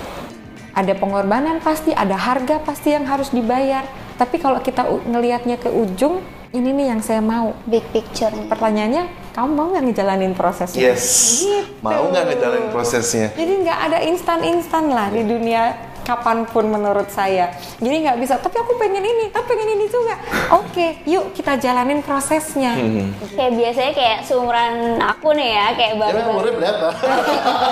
Ada 0.71 0.95
pengorbanan 0.95 1.59
pasti, 1.59 1.91
ada 1.91 2.15
harga 2.15 2.63
pasti 2.63 2.95
yang 2.95 3.03
harus 3.03 3.33
dibayar. 3.33 3.83
Tapi 4.15 4.39
kalau 4.39 4.63
kita 4.63 4.87
ngelihatnya 4.87 5.59
ke 5.59 5.67
ujung, 5.67 6.23
ini 6.55 6.69
nih 6.71 6.85
yang 6.95 7.01
saya 7.03 7.19
mau. 7.19 7.55
Big 7.67 7.83
picture. 7.91 8.31
Pertanyaannya, 8.47 9.33
kamu 9.35 9.49
mau 9.53 9.67
nggak 9.73 9.83
ngejalanin 9.91 10.33
prosesnya? 10.33 10.93
Yes. 10.93 11.05
Gitu. 11.43 11.83
Mau 11.83 12.09
nggak 12.09 12.25
ngejalanin 12.33 12.69
prosesnya? 12.71 13.27
Jadi 13.35 13.53
nggak 13.63 13.79
ada 13.91 13.99
instan-instan 14.05 14.83
lah 14.89 15.07
di 15.13 15.21
dunia 15.23 15.75
kapan 16.07 16.47
pun 16.47 16.63
menurut 16.65 17.11
saya. 17.11 17.51
Jadi 17.77 17.95
nggak 17.99 18.17
bisa, 18.17 18.39
tapi 18.39 18.55
aku 18.55 18.79
pengen 18.79 19.03
ini, 19.03 19.27
aku 19.29 19.43
pengen 19.43 19.75
ini 19.75 19.85
juga. 19.85 20.15
Oke, 20.55 21.03
yuk 21.03 21.35
kita 21.35 21.59
jalanin 21.59 21.99
prosesnya. 21.99 22.71
Hmm. 22.73 23.11
Kayak 23.35 23.53
biasanya 23.53 23.91
kayak 23.91 24.17
seumuran 24.23 24.73
aku 24.97 25.35
nih 25.35 25.49
ya, 25.51 25.67
kayak 25.75 25.93
baru 25.99 26.17
Emang 26.17 26.31
umurnya 26.31 26.53
berapa? 26.55 26.87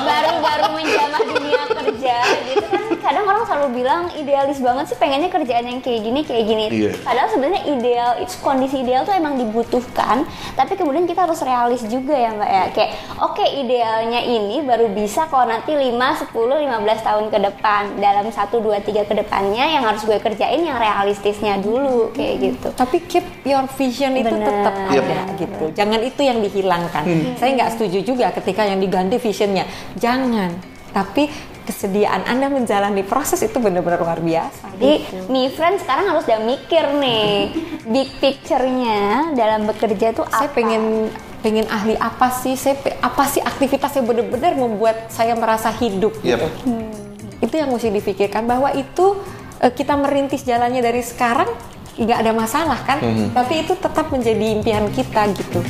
baru-baru 0.03 0.65
menjamah 0.73 1.21
dunia 1.23 1.61
kerja 1.71 2.17
gitu 2.45 2.65
kan 2.65 2.83
kadang 2.99 3.25
orang 3.25 3.45
selalu 3.45 3.67
bilang 3.75 4.01
idealis 4.13 4.57
banget 4.57 4.85
sih 4.89 4.97
pengennya 4.97 5.29
kerjaan 5.29 5.65
yang 5.65 5.79
kayak 5.79 6.01
gini 6.01 6.19
kayak 6.21 6.43
gini 6.43 6.63
Iya. 6.65 6.91
padahal 7.01 7.29
sebenarnya 7.29 7.61
ideal 7.69 8.11
itu 8.17 8.33
kondisi 8.41 8.81
ideal 8.81 9.05
tuh 9.05 9.13
emang 9.13 9.37
dibutuhkan 9.37 10.25
tapi 10.53 10.73
kemudian 10.73 11.05
kita 11.05 11.29
harus 11.29 11.37
realis 11.41 11.85
juga 11.85 12.17
ya 12.17 12.33
mbak 12.33 12.49
ya 12.49 12.63
kayak 12.73 12.91
oke 13.21 13.45
idealnya 13.45 14.21
ini 14.21 14.65
baru 14.65 14.89
bisa 14.89 15.29
kalau 15.29 15.45
nanti 15.45 15.71
5, 15.71 15.93
10, 15.93 16.33
15 16.33 16.65
tahun 17.05 17.25
ke 17.29 17.37
depan 17.43 17.81
dalam 17.95 18.24
1, 18.29 18.49
2, 18.51 18.79
3 18.79 19.03
ke 19.03 19.13
depannya 19.13 19.65
yang 19.67 19.83
harus 19.83 20.01
gue 20.01 20.15
kerjain 20.15 20.59
yang 20.59 20.75
realistisnya 20.75 21.57
dulu 21.57 22.09
kayak 22.11 22.35
gitu 22.39 22.67
Tapi 22.71 22.97
keep 23.03 23.25
your 23.43 23.65
vision 23.71 24.13
itu 24.13 24.29
Bener. 24.29 24.45
tetap 24.45 24.73
Yep. 24.87 25.03
ada 25.03 25.19
gitu. 25.35 25.65
Jangan 25.73 25.99
itu 26.01 26.21
yang 26.21 26.39
dihilangkan. 26.39 27.03
Saya 27.35 27.49
nggak 27.53 27.69
setuju 27.73 27.99
juga 28.05 28.29
ketika 28.31 28.61
yang 28.61 28.77
diganti 28.77 29.17
visionnya. 29.17 29.65
Jangan. 29.95 30.53
Tapi 30.91 31.27
kesediaan 31.65 32.23
Anda 32.23 32.47
menjalani 32.47 33.01
proses 33.01 33.41
itu 33.41 33.57
benar-benar 33.57 33.97
luar 33.97 34.21
biasa. 34.21 34.77
Jadi, 34.77 35.01
nih 35.27 35.49
friend 35.49 35.81
sekarang 35.81 36.05
harus 36.07 36.23
udah 36.23 36.41
mikir 36.41 36.85
nih 36.95 37.51
big 37.83 38.09
picture-nya 38.19 39.33
dalam 39.33 39.65
bekerja 39.65 40.13
tuh 40.13 40.29
saya 40.29 40.47
apa? 40.47 40.55
pengen 40.55 41.09
pengen 41.41 41.65
ahli 41.67 41.93
apa 41.95 42.29
sih? 42.31 42.53
Saya 42.53 42.73
apa 42.99 43.25
sih 43.25 43.37
aktivitas 43.37 43.93
yang 43.93 44.05
benar-benar 44.05 44.53
membuat 44.53 45.09
saya 45.09 45.33
merasa 45.33 45.69
hidup 45.71 46.13
Yep. 46.21 46.37
gitu. 46.37 46.47
Itu 47.45 47.61
yang 47.61 47.69
mesti 47.69 47.93
dipikirkan 47.93 48.49
bahwa 48.49 48.73
itu 48.73 49.21
eh, 49.61 49.69
kita 49.69 49.93
merintis 49.93 50.41
jalannya 50.41 50.81
dari 50.81 51.05
sekarang 51.05 51.45
nggak 51.93 52.17
ada 52.25 52.33
masalah 52.33 52.81
kan? 52.81 52.97
Tapi 53.37 53.61
itu 53.61 53.77
tetap 53.77 54.09
menjadi 54.09 54.45
impian 54.57 54.89
kita 54.89 55.29
gitu. 55.37 55.61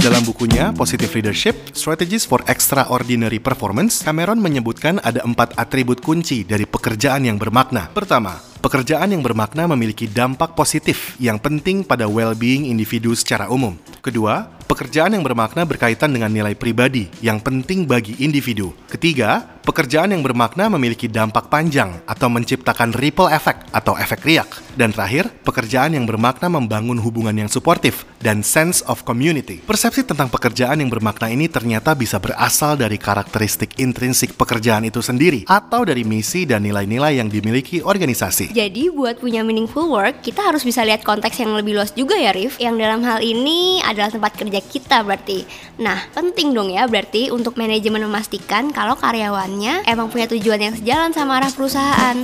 Dalam 0.00 0.20
bukunya 0.24 0.72
Positive 0.72 1.08
Leadership, 1.12 1.76
Strategies 1.76 2.24
for 2.28 2.40
Extraordinary 2.44 3.40
Performance, 3.40 4.04
Cameron 4.04 4.40
menyebutkan 4.40 5.00
ada 5.00 5.20
empat 5.24 5.56
atribut 5.56 6.00
kunci 6.00 6.44
dari 6.44 6.68
pekerjaan 6.68 7.24
yang 7.24 7.40
bermakna. 7.40 7.88
Pertama, 7.92 8.36
pekerjaan 8.64 9.12
yang 9.12 9.24
bermakna 9.24 9.64
memiliki 9.64 10.08
dampak 10.08 10.56
positif 10.56 11.16
yang 11.20 11.40
penting 11.40 11.84
pada 11.84 12.04
well-being 12.04 12.68
individu 12.68 13.16
secara 13.16 13.48
umum. 13.48 13.76
Kedua, 14.04 14.44
pekerjaan 14.64 15.14
yang 15.14 15.22
bermakna 15.22 15.62
berkaitan 15.68 16.10
dengan 16.10 16.32
nilai 16.32 16.56
pribadi 16.56 17.06
yang 17.20 17.38
penting 17.38 17.84
bagi 17.86 18.18
individu. 18.20 18.72
Ketiga, 18.88 19.54
pekerjaan 19.64 20.12
yang 20.12 20.20
bermakna 20.20 20.68
memiliki 20.68 21.08
dampak 21.08 21.48
panjang 21.48 22.04
atau 22.04 22.28
menciptakan 22.28 22.92
ripple 22.92 23.32
effect 23.32 23.64
atau 23.72 23.96
efek 23.96 24.20
riak. 24.22 24.48
Dan 24.76 24.92
terakhir, 24.92 25.32
pekerjaan 25.42 25.96
yang 25.96 26.04
bermakna 26.04 26.52
membangun 26.52 27.00
hubungan 27.00 27.32
yang 27.32 27.50
suportif 27.50 28.04
dan 28.20 28.44
sense 28.44 28.84
of 28.84 29.06
community. 29.08 29.64
Persepsi 29.64 30.04
tentang 30.04 30.28
pekerjaan 30.28 30.82
yang 30.82 30.92
bermakna 30.92 31.32
ini 31.32 31.48
ternyata 31.48 31.96
bisa 31.96 32.20
berasal 32.20 32.76
dari 32.76 33.00
karakteristik 33.00 33.80
intrinsik 33.80 34.36
pekerjaan 34.36 34.84
itu 34.84 35.00
sendiri 35.00 35.48
atau 35.48 35.86
dari 35.86 36.02
misi 36.02 36.44
dan 36.44 36.66
nilai-nilai 36.66 37.22
yang 37.22 37.32
dimiliki 37.32 37.80
organisasi. 37.80 38.52
Jadi 38.52 38.92
buat 38.92 39.16
punya 39.22 39.40
meaningful 39.46 39.88
work, 39.88 40.20
kita 40.20 40.44
harus 40.44 40.66
bisa 40.66 40.84
lihat 40.84 41.06
konteks 41.06 41.40
yang 41.40 41.56
lebih 41.56 41.78
luas 41.78 41.94
juga 41.94 42.18
ya 42.18 42.34
Rif 42.34 42.58
Yang 42.58 42.76
dalam 42.82 43.00
hal 43.06 43.20
ini 43.22 43.80
adalah 43.84 44.10
tempat 44.10 44.36
kerja 44.36 44.53
kita 44.58 45.00
berarti 45.00 45.42
Nah 45.78 46.06
penting 46.10 46.52
dong 46.52 46.68
ya 46.68 46.84
berarti 46.84 47.30
untuk 47.30 47.54
manajemen 47.54 48.04
memastikan 48.04 48.68
kalau 48.68 48.94
karyawannya 48.94 49.86
emang 49.86 50.06
punya 50.06 50.28
tujuan 50.28 50.60
yang 50.60 50.74
sejalan 50.74 51.10
sama 51.10 51.38
arah 51.38 51.50
perusahaan 51.50 52.18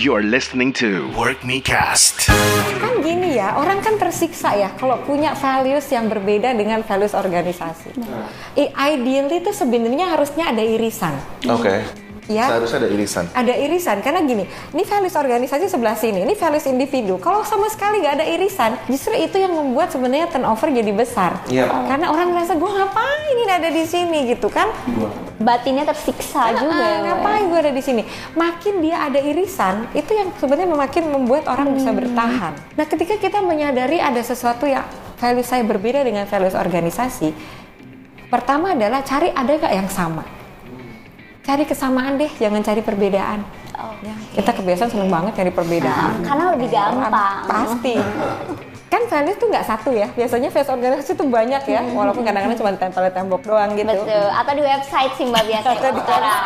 You're 0.00 0.24
listening 0.24 0.72
to 0.80 1.12
Work 1.12 1.44
Me 1.44 1.60
Cast. 1.60 2.32
kan 2.80 3.04
gini 3.04 3.36
ya, 3.36 3.52
orang 3.52 3.84
kan 3.84 4.00
tersiksa 4.00 4.56
ya 4.56 4.72
kalau 4.80 4.96
punya 5.04 5.36
values 5.36 5.84
yang 5.92 6.08
berbeda 6.08 6.56
dengan 6.56 6.80
values 6.80 7.12
organisasi. 7.12 8.00
I- 8.56 8.72
Ideally 8.72 9.44
itu 9.44 9.52
sebenarnya 9.52 10.16
harusnya 10.16 10.56
ada 10.56 10.64
irisan. 10.64 11.12
Oke. 11.44 11.84
Ya. 12.30 12.46
Seharusnya 12.46 12.86
ada 12.86 12.90
irisan. 12.94 13.24
Ada 13.34 13.54
irisan 13.58 13.96
karena 14.06 14.22
gini, 14.22 14.46
ini 14.46 14.82
values 14.86 15.18
organisasi 15.18 15.66
sebelah 15.66 15.98
sini, 15.98 16.22
ini 16.22 16.38
values 16.38 16.62
individu. 16.70 17.18
Kalau 17.18 17.42
sama 17.42 17.66
sekali 17.66 17.98
nggak 17.98 18.22
ada 18.22 18.26
irisan, 18.30 18.78
justru 18.86 19.18
itu 19.18 19.34
yang 19.34 19.50
membuat 19.50 19.90
sebenarnya 19.90 20.30
turnover 20.30 20.70
jadi 20.70 20.94
besar. 20.94 21.42
Iya. 21.50 21.66
Karena 21.90 22.14
orang 22.14 22.30
merasa 22.30 22.54
gue 22.54 22.70
ngapain 22.70 23.34
ini 23.34 23.50
ada 23.50 23.66
di 23.66 23.82
sini 23.82 24.30
gitu 24.30 24.46
kan? 24.46 24.70
Batinnya 25.42 25.82
tersiksa 25.82 26.54
juga 26.54 26.70
Ah, 26.70 26.86
ya 26.86 26.98
Mbak. 27.00 27.06
ngapain 27.10 27.42
gue 27.50 27.58
ada 27.66 27.72
di 27.74 27.82
sini? 27.82 28.02
Makin 28.38 28.74
dia 28.78 28.96
ada 29.02 29.18
irisan, 29.18 29.90
itu 29.90 30.14
yang 30.14 30.30
sebenarnya 30.38 30.70
makin 30.70 31.10
membuat 31.10 31.50
orang 31.50 31.74
bisa 31.74 31.90
bertahan. 31.90 32.54
Nah, 32.78 32.86
ketika 32.86 33.18
kita 33.18 33.42
menyadari 33.42 33.98
ada 33.98 34.22
sesuatu 34.22 34.70
yang 34.70 34.86
value 35.18 35.42
saya 35.42 35.66
berbeda 35.66 36.06
dengan 36.06 36.30
values 36.30 36.54
organisasi, 36.54 37.34
pertama 38.30 38.78
adalah 38.78 39.02
cari 39.02 39.34
ada 39.34 39.50
gak 39.50 39.74
yang 39.74 39.90
sama. 39.90 40.22
Cari 41.50 41.66
kesamaan 41.66 42.14
deh, 42.14 42.30
jangan 42.38 42.62
cari 42.62 42.78
perbedaan. 42.78 43.42
Ya, 44.06 44.14
kita 44.38 44.54
kebiasaan 44.54 44.86
seneng 44.86 45.10
banget 45.10 45.34
cari 45.34 45.50
perbedaan. 45.50 46.22
Karena 46.22 46.54
lebih 46.54 46.70
gampang 46.70 47.42
Pasti. 47.42 47.98
Kan 48.86 49.02
values 49.10 49.34
tuh 49.34 49.50
nggak 49.50 49.66
satu 49.66 49.90
ya. 49.90 50.06
Biasanya 50.14 50.46
values 50.54 50.70
organisasi 50.70 51.18
tuh 51.18 51.26
banyak 51.26 51.58
ya, 51.66 51.82
walaupun 51.90 52.22
kadang-kadang 52.22 52.54
cuma 52.54 52.70
tempel 52.78 53.02
tembok 53.10 53.42
doang 53.42 53.74
gitu 53.74 53.90
Betul, 53.90 54.30
atau 54.30 54.52
di 54.54 54.62
website 54.62 55.12
sih 55.18 55.26
Mbak 55.26 55.42
biasanya 55.50 55.74
atau 55.74 55.90
di 55.90 56.02
sekarang. 56.06 56.38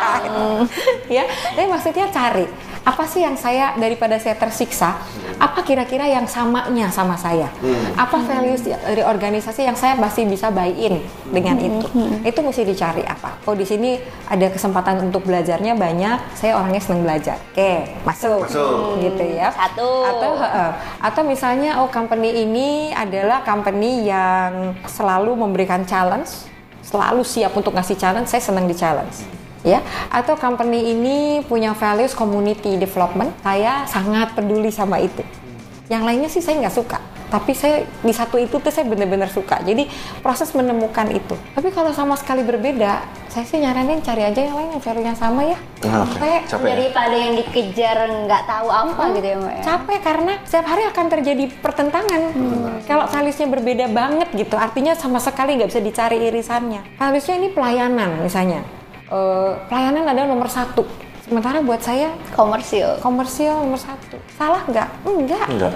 ya, 1.05 1.23
tapi 1.53 1.67
maksudnya 1.69 2.05
cari, 2.09 2.45
apa 2.85 3.03
sih 3.09 3.25
yang 3.25 3.33
saya 3.33 3.73
daripada 3.81 4.21
saya 4.21 4.37
tersiksa 4.37 4.93
apa 5.35 5.65
kira-kira 5.67 6.07
yang 6.07 6.23
samanya 6.29 6.87
sama 6.93 7.19
saya? 7.19 7.51
Apa 7.97 8.23
values 8.23 8.63
dari 8.63 9.03
organisasi 9.03 9.67
yang 9.67 9.75
saya 9.75 9.97
masih 9.99 10.23
bisa 10.29 10.47
buy 10.47 10.71
in 10.71 11.03
dengan 11.27 11.59
itu? 11.59 11.87
itu 12.23 12.39
mesti 12.39 12.63
dicari 12.63 13.03
apa? 13.03 13.35
Oh 13.43 13.57
di 13.57 13.67
sini 13.67 13.99
ada 14.29 14.47
kesempatan 14.47 15.01
untuk 15.11 15.27
belajarnya 15.27 15.75
banyak 15.75 16.37
saya 16.37 16.55
orangnya 16.55 16.79
senang 16.79 17.03
belajar. 17.03 17.41
Oke 17.51 17.89
masuk, 18.07 18.47
Masuk. 18.47 19.01
gitu 19.03 19.23
ya. 19.33 19.51
Satu. 19.51 19.89
atau 20.05 20.31
heeh. 20.39 20.69
atau 21.01 21.21
misalnya 21.25 21.81
oh 21.83 21.89
company 21.89 22.45
ini 22.47 22.93
adalah 22.95 23.43
company 23.43 24.07
yang 24.07 24.77
selalu 24.87 25.35
memberikan 25.35 25.83
challenge 25.83 26.47
selalu 26.85 27.25
siap 27.25 27.51
untuk 27.57 27.73
ngasih 27.73 27.97
challenge 27.97 28.29
saya 28.29 28.45
senang 28.45 28.69
di 28.69 28.75
challenge 28.77 29.44
ya 29.65 29.81
atau 30.07 30.37
company 30.37 30.93
ini 30.93 31.17
punya 31.41 31.73
values 31.73 32.13
community 32.13 32.77
development 32.77 33.33
saya 33.41 33.89
sangat 33.89 34.37
peduli 34.37 34.69
sama 34.69 35.01
itu 35.01 35.25
yang 35.85 36.05
lainnya 36.05 36.29
sih 36.29 36.39
saya 36.39 36.61
nggak 36.61 36.75
suka 36.75 37.01
tapi 37.25 37.51
saya 37.51 37.81
di 37.99 38.13
satu 38.13 38.37
itu 38.37 38.61
tuh 38.61 38.69
saya 38.69 38.85
benar-benar 38.85 39.25
suka 39.27 39.57
jadi 39.59 39.89
proses 40.21 40.53
menemukan 40.53 41.09
itu 41.09 41.33
tapi 41.51 41.73
kalau 41.73 41.89
sama 41.89 42.13
sekali 42.13 42.45
berbeda 42.45 43.01
saya 43.27 43.43
sih 43.43 43.57
nyaranin 43.57 43.99
cari 43.99 44.23
aja 44.23 44.39
yang 44.39 44.55
lain 44.55 44.69
yang 44.71 44.79
value-nya 44.79 45.15
sama 45.17 45.41
ya 45.43 45.57
Ah, 45.85 46.01
oke. 46.01 46.17
Capek. 46.17 46.41
Capek 46.49 46.65
ya? 46.65 46.73
Daripada 46.73 47.13
yang 47.13 47.33
dikejar 47.35 47.97
nggak 48.25 48.43
tahu 48.47 48.67
apa 48.69 49.01
Hmm. 49.03 49.13
gitu 49.13 49.27
ya 49.27 49.37
mbak 49.37 49.53
ya. 49.53 49.61
capek 49.63 49.99
karena 50.01 50.33
setiap 50.41 50.65
hari 50.65 50.83
akan 50.83 51.05
terjadi 51.11 51.43
pertentangan. 51.59 52.21
Kalau 52.85 53.05
values-nya 53.05 53.45
berbeda 53.45 53.85
banget 53.87 54.27
gitu, 54.33 54.55
artinya 54.55 54.93
sama 54.93 55.21
sekali 55.21 55.53
nggak 55.53 55.69
bisa 55.69 55.81
dicari 55.81 56.17
irisannya. 56.23 56.81
Values-nya 56.97 57.35
ini 57.37 57.49
pelayanan 57.51 58.17
misalnya. 58.17 58.65
Eh, 59.05 59.51
pelayanan 59.69 60.09
adalah 60.09 60.25
nomor 60.25 60.49
satu. 60.49 60.81
Sementara 61.25 61.61
buat 61.61 61.81
saya 61.81 62.13
Komersil. 62.37 63.01
komersial 63.01 63.65
nomor 63.65 63.81
satu. 63.81 64.17
Salah 64.37 64.61
nggak? 64.65 64.89
Enggak. 65.05 65.45
Enggak. 65.49 65.73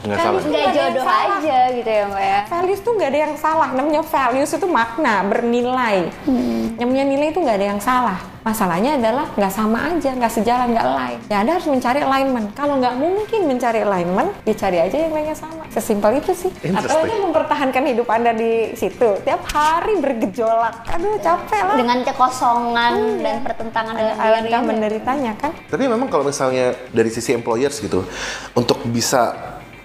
Enggak 0.00 0.16
Kan 0.16 0.24
salah. 0.24 0.40
Nggak 0.40 0.50
Nggak 0.50 0.74
jodoh 0.74 1.04
salah. 1.04 1.38
aja 1.40 1.58
gitu 1.76 1.90
ya 1.90 2.04
mbak 2.08 2.24
ya. 2.24 2.38
Values 2.48 2.80
tuh 2.80 2.92
nggak 2.96 3.08
ada 3.12 3.20
yang 3.20 3.34
salah. 3.36 3.68
Namanya 3.76 4.02
values 4.02 4.50
itu 4.50 4.66
makna, 4.66 5.14
bernilai. 5.28 5.98
Namanya 6.80 7.04
nilai 7.04 7.28
itu 7.28 7.38
nggak 7.44 7.56
ada 7.60 7.66
yang 7.76 7.80
salah. 7.82 8.18
Masalahnya 8.40 8.96
adalah 8.96 9.28
nggak 9.36 9.52
sama 9.52 9.92
aja, 9.92 10.16
nggak 10.16 10.32
sejalan, 10.32 10.72
nggak 10.72 10.86
align. 10.88 11.18
Ya 11.28 11.44
Anda 11.44 11.60
harus 11.60 11.68
mencari 11.68 12.00
alignment. 12.00 12.56
Kalau 12.56 12.80
nggak 12.80 12.94
mungkin 12.96 13.40
mencari 13.44 13.84
alignment, 13.84 14.32
dicari 14.48 14.80
aja 14.80 14.96
yang 14.96 15.12
lainnya 15.12 15.36
sama. 15.36 15.68
Sesimpel 15.68 16.24
itu 16.24 16.32
sih. 16.32 16.50
Atau. 16.72 17.04
Anda 17.04 17.20
mempertahankan 17.20 17.82
hidup 17.92 18.08
Anda 18.08 18.32
di 18.32 18.72
situ. 18.72 19.20
Tiap 19.20 19.44
hari 19.52 20.00
bergejolak. 20.00 20.88
Aduh 20.88 21.20
capek 21.20 21.60
lah. 21.68 21.76
Dengan 21.76 22.00
kekosongan 22.00 23.20
dan 23.20 23.36
pertentangan 23.44 23.92
dengan 23.92 24.16
diri. 24.16 24.24
Alangkah 24.24 24.62
menderitanya 24.64 25.32
kan. 25.36 25.52
Tapi 25.68 25.84
memang 25.84 26.08
kalau 26.08 26.24
misalnya 26.24 26.72
dari 26.96 27.12
sisi 27.12 27.36
employers 27.36 27.76
gitu, 27.76 28.08
untuk 28.56 28.80
bisa 28.88 29.36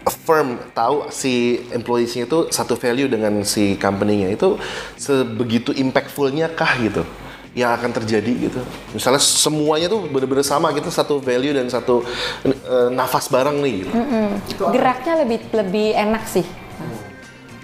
firm 0.06 0.62
tahu 0.78 1.10
si 1.10 1.66
employees-nya 1.74 2.30
itu 2.30 2.40
satu 2.54 2.78
value 2.78 3.10
dengan 3.10 3.42
si 3.42 3.74
company-nya 3.78 4.34
itu 4.34 4.58
sebegitu 4.98 5.74
impactful-nya 5.74 6.54
kah 6.54 6.78
gitu? 6.78 7.02
Yang 7.56 7.72
akan 7.82 7.92
terjadi 8.02 8.32
gitu. 8.52 8.62
Misalnya 8.92 9.22
semuanya 9.24 9.88
tuh 9.88 10.06
bener-bener 10.06 10.44
sama 10.46 10.76
gitu 10.76 10.92
satu 10.92 11.24
value 11.24 11.56
dan 11.56 11.72
satu 11.72 12.04
eh, 12.46 12.90
nafas 12.92 13.32
bareng 13.32 13.64
nih 13.64 13.74
gitu. 13.86 13.92
geraknya 14.70 15.14
lebih 15.24 15.40
lebih 15.56 15.88
enak 15.96 16.24
sih. 16.30 16.46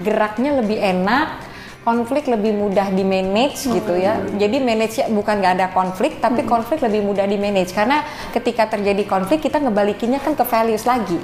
Geraknya 0.02 0.58
lebih 0.58 0.82
enak 0.82 1.52
konflik 1.82 2.30
lebih 2.30 2.54
mudah 2.54 2.94
di 2.94 3.02
manage 3.02 3.68
gitu 3.68 3.94
ya. 3.98 4.18
Jadi 4.38 4.58
manage 4.64 5.02
bukan 5.12 5.44
nggak 5.44 5.54
ada 5.60 5.68
konflik 5.76 6.24
tapi 6.24 6.48
konflik 6.48 6.80
lebih 6.82 7.04
mudah 7.04 7.28
di 7.28 7.36
manage 7.36 7.76
karena 7.76 8.02
ketika 8.32 8.72
terjadi 8.72 9.04
konflik 9.06 9.44
kita 9.44 9.60
ngebalikinnya 9.60 10.24
kan 10.24 10.34
ke 10.34 10.46
values 10.48 10.88
lagi 10.88 11.20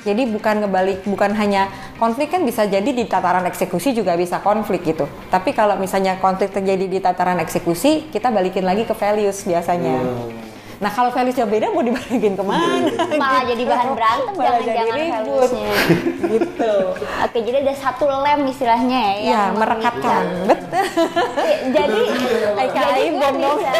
jadi 0.00 0.24
bukan 0.28 0.64
ngebalik 0.64 1.04
bukan 1.04 1.36
hanya 1.36 1.68
konflik 2.00 2.32
kan 2.32 2.40
bisa 2.42 2.64
jadi 2.64 2.88
di 2.88 3.04
tataran 3.04 3.44
eksekusi 3.44 3.92
juga 3.92 4.16
bisa 4.16 4.40
konflik 4.40 4.84
gitu. 4.84 5.04
Tapi 5.28 5.52
kalau 5.52 5.76
misalnya 5.76 6.16
konflik 6.16 6.50
terjadi 6.56 6.86
di 6.88 6.98
tataran 6.98 7.36
eksekusi 7.42 8.08
kita 8.08 8.32
balikin 8.32 8.64
lagi 8.64 8.88
ke 8.88 8.94
values 8.96 9.44
biasanya 9.44 10.00
nah 10.80 10.88
kalau 10.88 11.12
valuesnya 11.12 11.44
beda 11.44 11.68
mau 11.70 11.84
dibalikin 11.84 12.32
ke 12.32 12.40
mana 12.40 12.88
Malah 13.20 13.44
jadi 13.44 13.62
bahan 13.62 13.88
berantem 13.92 14.32
jangan-jangan 14.32 14.96
ribut. 14.96 15.12
valuesnya. 15.12 15.72
gitu 16.32 16.74
Oke, 17.20 17.38
jadi 17.44 17.56
ada 17.60 17.74
satu 17.76 18.04
lem 18.08 18.40
istilahnya 18.48 18.96
ya. 18.96 19.20
ya 19.20 19.28
yang 19.28 19.60
merekatkan 19.60 20.22
betul 20.48 20.84
Jadi 21.70 22.00
jadi 22.70 23.02
gue 23.12 23.30
bisa. 23.36 23.72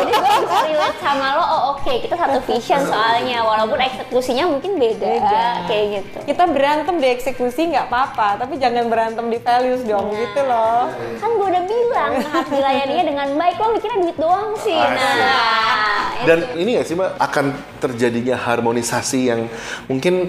Jadi 0.00 0.12
gue 0.14 0.36
bisa 0.40 0.58
relate 0.64 0.98
sama 1.02 1.26
lo, 1.36 1.44
oh 1.44 1.62
oke 1.76 1.92
kita 2.00 2.16
satu 2.16 2.38
vision 2.48 2.80
soalnya 2.82 3.44
Walaupun 3.44 3.76
eksekusinya 3.76 4.44
mungkin 4.48 4.80
beda, 4.80 5.04
Beda. 5.20 5.44
kayak 5.68 5.84
gitu 6.00 6.18
kita 6.24 6.44
berantem 6.48 6.96
di 6.96 7.08
eksekusi 7.12 7.60
nggak 7.74 7.92
apa-apa 7.92 8.40
tapi 8.40 8.56
jangan 8.56 8.88
berantem 8.88 9.28
di 9.28 9.36
values 9.36 9.84
dong 9.84 10.08
gitu 10.16 10.40
loh 10.48 10.88
Kan 11.20 11.30
gue 11.36 11.46
udah 11.46 11.62
bilang 11.66 12.12
harus 12.24 12.48
dilayaninya 12.48 13.04
dengan 13.04 13.28
baik, 13.36 13.56
lo 13.58 13.76
mikirnya 13.76 13.98
duit 14.00 14.16
doang 14.16 14.29
sih 14.58 14.76
Nah, 14.76 16.26
Dan 16.26 16.38
itu. 16.52 16.60
ini 16.62 16.70
ya 16.76 16.82
sih 16.84 16.92
mbak 16.98 17.16
akan 17.16 17.46
terjadinya 17.80 18.36
harmonisasi 18.36 19.20
yang 19.32 19.48
mungkin 19.88 20.28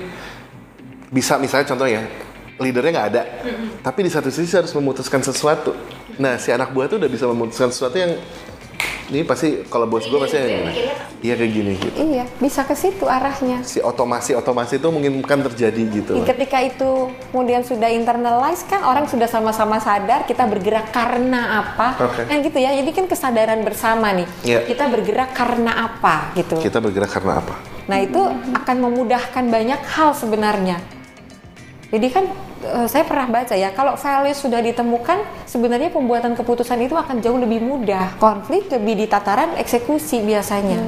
bisa 1.11 1.35
misalnya 1.35 1.67
contoh 1.75 1.87
ya 1.87 2.07
leadernya 2.61 2.91
nggak 2.93 3.09
ada, 3.11 3.23
tapi 3.81 4.05
di 4.05 4.11
satu 4.13 4.29
sisi 4.29 4.53
harus 4.53 4.71
memutuskan 4.71 5.19
sesuatu. 5.19 5.73
Nah 6.21 6.37
si 6.37 6.53
anak 6.53 6.71
buah 6.71 6.85
tuh 6.87 7.01
udah 7.01 7.09
bisa 7.09 7.25
memutuskan 7.25 7.73
sesuatu 7.73 7.97
yang 7.97 8.15
ini 9.11 9.21
pasti 9.21 9.67
kalau 9.67 9.85
bos 9.85 10.07
gue 10.07 10.15
pasti 10.15 10.39
yang 10.39 10.65
gini. 10.65 10.73
Iya 11.21 11.33
kayak 11.37 11.51
gini 11.51 11.71
gitu. 11.77 11.97
iya 12.01 12.25
bisa 12.39 12.63
ke 12.63 12.73
situ 12.73 13.05
arahnya 13.05 13.61
Si 13.61 13.77
otomasi 13.77 14.33
otomasi 14.33 14.81
itu 14.81 14.87
mungkin 14.89 15.21
kan 15.21 15.43
terjadi 15.43 15.81
gitu. 15.91 16.17
ketika 16.25 16.57
itu 16.57 17.11
kemudian 17.29 17.61
sudah 17.61 17.91
internalize 17.91 18.65
kan 18.65 18.81
orang 18.81 19.05
sudah 19.05 19.27
sama-sama 19.27 19.77
sadar 19.77 20.25
kita 20.25 20.49
bergerak 20.49 20.89
karena 20.89 21.61
apa 21.61 21.93
Oke. 22.01 22.25
kan 22.25 22.41
gitu 22.41 22.57
ya 22.57 22.73
jadi 22.73 22.89
kan 22.89 23.05
kesadaran 23.05 23.61
bersama 23.61 24.09
nih 24.11 24.25
Iya. 24.41 24.65
kita 24.65 24.89
bergerak 24.89 25.29
karena 25.31 25.71
apa 25.85 26.33
gitu 26.33 26.57
Kita 26.57 26.79
bergerak 26.79 27.11
karena 27.11 27.37
apa? 27.37 27.55
Nah 27.85 27.99
itu 27.99 28.21
akan 28.55 28.77
memudahkan 28.79 29.45
banyak 29.45 29.81
hal 29.83 30.15
sebenarnya. 30.15 30.79
Jadi 31.91 32.07
kan 32.07 32.23
eh, 32.63 32.87
saya 32.87 33.03
pernah 33.03 33.27
baca 33.27 33.51
ya, 33.51 33.69
kalau 33.75 33.99
values 33.99 34.39
sudah 34.39 34.63
ditemukan, 34.63 35.19
sebenarnya 35.43 35.91
pembuatan 35.91 36.33
keputusan 36.39 36.79
itu 36.87 36.95
akan 36.95 37.19
jauh 37.19 37.35
lebih 37.35 37.59
mudah. 37.59 38.15
Konflik 38.15 38.71
lebih 38.71 39.03
di 39.03 39.05
tataran 39.11 39.59
eksekusi 39.59 40.23
biasanya. 40.23 40.79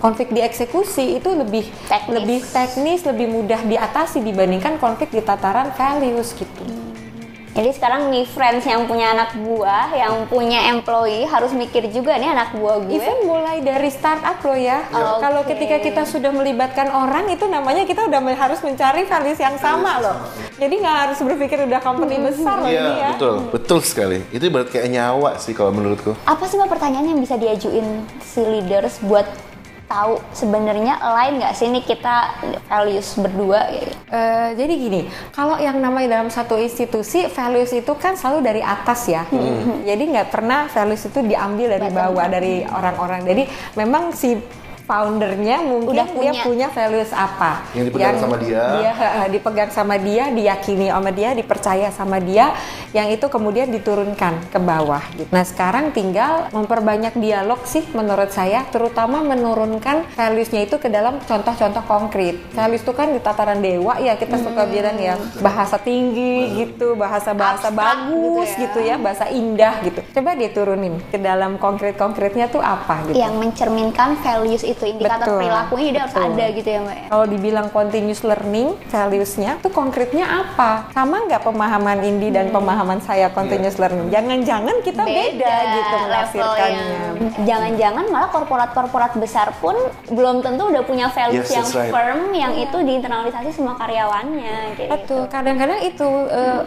Konflik 0.00 0.32
di 0.32 0.40
eksekusi 0.40 1.20
itu 1.20 1.28
lebih 1.28 1.68
Teknis. 1.88 2.12
lebih 2.12 2.40
teknis, 2.40 3.00
lebih 3.04 3.28
mudah 3.28 3.60
diatasi 3.68 4.24
dibandingkan 4.24 4.80
konflik 4.80 5.12
di 5.12 5.20
tataran 5.20 5.72
values 5.76 6.32
gitu. 6.36 6.64
Jadi 7.60 7.76
sekarang 7.76 8.08
nih 8.08 8.24
friends 8.24 8.64
yang 8.64 8.88
punya 8.88 9.12
anak 9.12 9.36
buah, 9.36 9.92
yang 9.92 10.24
punya 10.32 10.72
employee 10.72 11.28
harus 11.28 11.52
mikir 11.52 11.92
juga 11.92 12.16
nih 12.16 12.32
anak 12.32 12.56
buah 12.56 12.80
gue. 12.88 12.96
Even 12.96 13.28
mulai 13.28 13.60
dari 13.60 13.92
startup 13.92 14.40
loh 14.40 14.56
ya. 14.56 14.88
Kalau 14.88 15.44
Oke. 15.44 15.52
ketika 15.52 15.76
kita 15.76 16.08
sudah 16.08 16.32
melibatkan 16.32 16.88
orang 16.88 17.28
itu 17.28 17.44
namanya 17.44 17.84
kita 17.84 18.08
udah 18.08 18.16
harus 18.32 18.64
mencari 18.64 19.04
values 19.04 19.36
yang 19.36 19.60
sama 19.60 20.00
loh. 20.00 20.16
Jadi 20.56 20.72
nggak 20.80 20.96
harus 21.04 21.20
berpikir 21.20 21.68
udah 21.68 21.84
company 21.84 22.16
besar 22.24 22.64
loh 22.64 22.72
ini 22.72 22.80
ya. 22.80 22.96
Iya 22.96 23.08
betul, 23.20 23.36
betul 23.52 23.78
sekali. 23.84 24.24
Itu 24.32 24.48
ibarat 24.48 24.72
kayak 24.72 24.88
nyawa 24.88 25.36
sih 25.36 25.52
kalau 25.52 25.76
menurutku. 25.76 26.16
Apa 26.24 26.48
sih 26.48 26.56
mbak 26.56 26.72
pertanyaan 26.72 27.12
yang 27.12 27.20
bisa 27.20 27.36
diajuin 27.36 28.08
si 28.24 28.40
leaders 28.40 28.96
buat 29.04 29.28
tahu 29.90 30.22
sebenarnya 30.30 31.02
align 31.02 31.42
nggak 31.42 31.54
sih 31.58 31.66
nih 31.66 31.82
kita 31.82 32.30
values 32.70 33.18
berdua 33.18 33.60
gitu. 33.74 33.90
Eh, 34.14 34.48
jadi 34.54 34.74
gini, 34.78 35.00
kalau 35.34 35.58
yang 35.58 35.82
namanya 35.82 36.22
dalam 36.22 36.30
satu 36.30 36.54
institusi 36.54 37.26
values 37.26 37.74
itu 37.74 37.90
kan 37.98 38.14
selalu 38.14 38.38
dari 38.46 38.62
atas 38.62 39.10
ya. 39.10 39.26
Jadi 39.82 40.02
nggak 40.14 40.30
pernah 40.30 40.70
values 40.70 41.02
itu 41.10 41.18
diambil 41.26 41.74
dari 41.74 41.88
bawah 41.90 42.26
dari 42.30 42.62
orang-orang. 42.62 43.26
Jadi 43.26 43.42
memang 43.74 44.14
si 44.14 44.38
foundernya 44.90 45.56
mungkin 45.62 45.94
Udah 45.94 46.06
dia 46.10 46.14
punya. 46.34 46.42
punya 46.42 46.66
values 46.74 47.10
apa 47.14 47.62
Yang 47.78 47.84
dipegang 47.94 48.16
sama 48.18 48.36
dia. 48.42 48.62
dia 48.82 48.92
eh, 48.98 49.28
dipegang 49.30 49.70
sama 49.70 49.94
dia 50.02 50.24
diyakini 50.34 50.86
sama 50.90 51.10
dia 51.14 51.28
dipercaya 51.30 51.88
sama 51.94 52.18
dia 52.18 52.50
yang 52.90 53.06
itu 53.06 53.30
kemudian 53.30 53.70
diturunkan 53.70 54.50
ke 54.50 54.58
bawah 54.58 55.02
gitu. 55.14 55.30
nah 55.30 55.46
sekarang 55.46 55.94
tinggal 55.94 56.50
memperbanyak 56.50 57.14
dialog 57.14 57.62
sih 57.62 57.86
menurut 57.94 58.34
saya 58.34 58.66
terutama 58.74 59.22
menurunkan 59.22 60.10
valuesnya 60.18 60.66
itu 60.66 60.82
ke 60.82 60.90
dalam 60.90 61.22
contoh-contoh 61.22 61.86
konkret 61.86 62.34
values 62.50 62.82
itu 62.82 62.90
kan 62.90 63.14
di 63.14 63.22
tataran 63.22 63.62
dewa 63.62 63.94
ya 64.02 64.18
kita 64.18 64.40
suka 64.42 64.66
bilang 64.66 64.98
ya 64.98 65.14
bahasa 65.38 65.78
tinggi 65.78 66.66
gitu 66.66 66.98
bahasa-bahasa 66.98 67.68
Abstrak 67.70 67.76
bagus 67.78 68.48
gitu 68.58 68.80
gitu 68.80 68.88
ya. 68.88 68.96
bahasa 68.96 69.26
indah 69.28 69.74
gitu 69.84 70.00
coba 70.16 70.30
dia 70.34 70.50
turunin 70.50 70.94
ke 71.12 71.18
dalam 71.20 71.60
konkret-konkretnya 71.60 72.48
tuh 72.48 72.62
apa 72.64 73.04
gitu 73.10 73.18
Yang 73.20 73.34
mencerminkan 73.36 74.16
values 74.24 74.64
itu 74.64 74.79
gitu 74.80 74.96
indikator 74.96 75.26
Betul, 75.28 75.38
perilakunya 75.44 75.86
jadi 75.92 76.00
harus 76.00 76.16
ada 76.16 76.44
gitu 76.56 76.68
ya 76.68 76.80
mbak 76.80 76.96
ya 76.96 77.06
Kalau 77.12 77.26
dibilang 77.28 77.66
continuous 77.68 78.22
learning, 78.24 78.68
values-nya 78.88 79.50
itu 79.60 79.68
konkretnya 79.68 80.26
apa? 80.26 80.70
Sama 80.96 81.16
nggak 81.28 81.42
pemahaman 81.44 81.98
Indi 82.00 82.28
dan 82.32 82.48
pemahaman 82.48 82.98
saya 83.04 83.28
continuous 83.28 83.76
learning? 83.76 84.08
Jangan-jangan 84.08 84.76
kita 84.80 85.02
beda, 85.04 85.54
gitu 85.76 85.94
menafsirkannya. 86.00 86.98
Jangan-jangan 87.44 88.04
malah 88.08 88.30
korporat-korporat 88.32 89.12
besar 89.20 89.52
pun 89.60 89.76
belum 90.08 90.40
tentu 90.40 90.72
udah 90.72 90.82
punya 90.86 91.12
values 91.12 91.48
Yes, 91.50 91.56
yang 91.56 91.68
right. 91.76 91.92
firm 91.92 92.20
yang 92.32 92.52
itu 92.56 92.76
diinternalisasi 92.80 93.50
semua 93.52 93.76
karyawannya 93.76 94.80
gitu. 94.80 94.88
Betul, 94.88 95.22
kadang-kadang 95.28 95.80
itu 95.84 96.08
eh, 96.32 96.60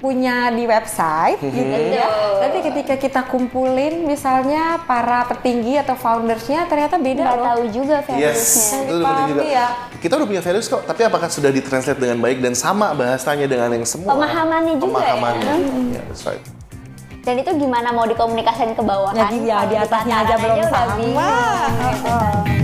punya 0.00 0.48
di 0.48 0.64
website 0.64 1.36
gitu 1.38 1.60
ya. 1.92 2.08
Betul. 2.08 2.32
Tapi 2.40 2.58
ketika 2.64 2.94
kita 2.96 3.20
kumpulin 3.24 4.02
misalnya 4.02 4.80
para 4.82 5.28
petinggi 5.28 5.76
atau 5.76 5.92
foundersnya 5.92 6.64
ternyata 6.64 6.96
beda 6.96 7.20
Nggak 7.20 7.36
loh. 7.36 7.44
tahu 7.44 7.62
juga 7.68 7.96
valuesnya. 8.00 8.32
Yes, 8.32 8.80
itu 8.80 8.94
penting 8.96 9.28
juga. 9.30 9.42
ya. 9.44 9.66
Kita 10.00 10.12
udah 10.16 10.26
punya 10.26 10.40
values 10.40 10.66
kok, 10.66 10.82
tapi 10.82 11.00
apakah 11.04 11.28
sudah 11.28 11.50
ditranslate 11.50 12.00
dengan 12.00 12.16
baik 12.18 12.40
dan 12.40 12.56
sama 12.56 12.96
bahasanya 12.96 13.44
dengan 13.44 13.68
yang 13.70 13.84
semua? 13.84 14.16
Pemahamannya 14.16 14.74
juga 14.80 14.98
ya. 14.98 15.14
Pemahamannya. 15.14 15.54
Ya, 15.92 16.02
that's 16.08 16.24
right. 16.24 16.40
Dan 17.20 17.36
itu 17.36 17.52
gimana 17.52 17.92
mau 17.92 18.08
dikomunikasikan 18.08 18.72
ke 18.72 18.80
bawah 18.80 19.12
Ya, 19.12 19.28
Kalau 19.28 19.68
di 19.68 19.76
atasnya 19.76 20.16
aja 20.24 20.34
belum 20.40 20.56
udah 20.56 20.70
sama. 20.72 20.94
bingung, 20.96 21.20
gitu. 21.76 22.59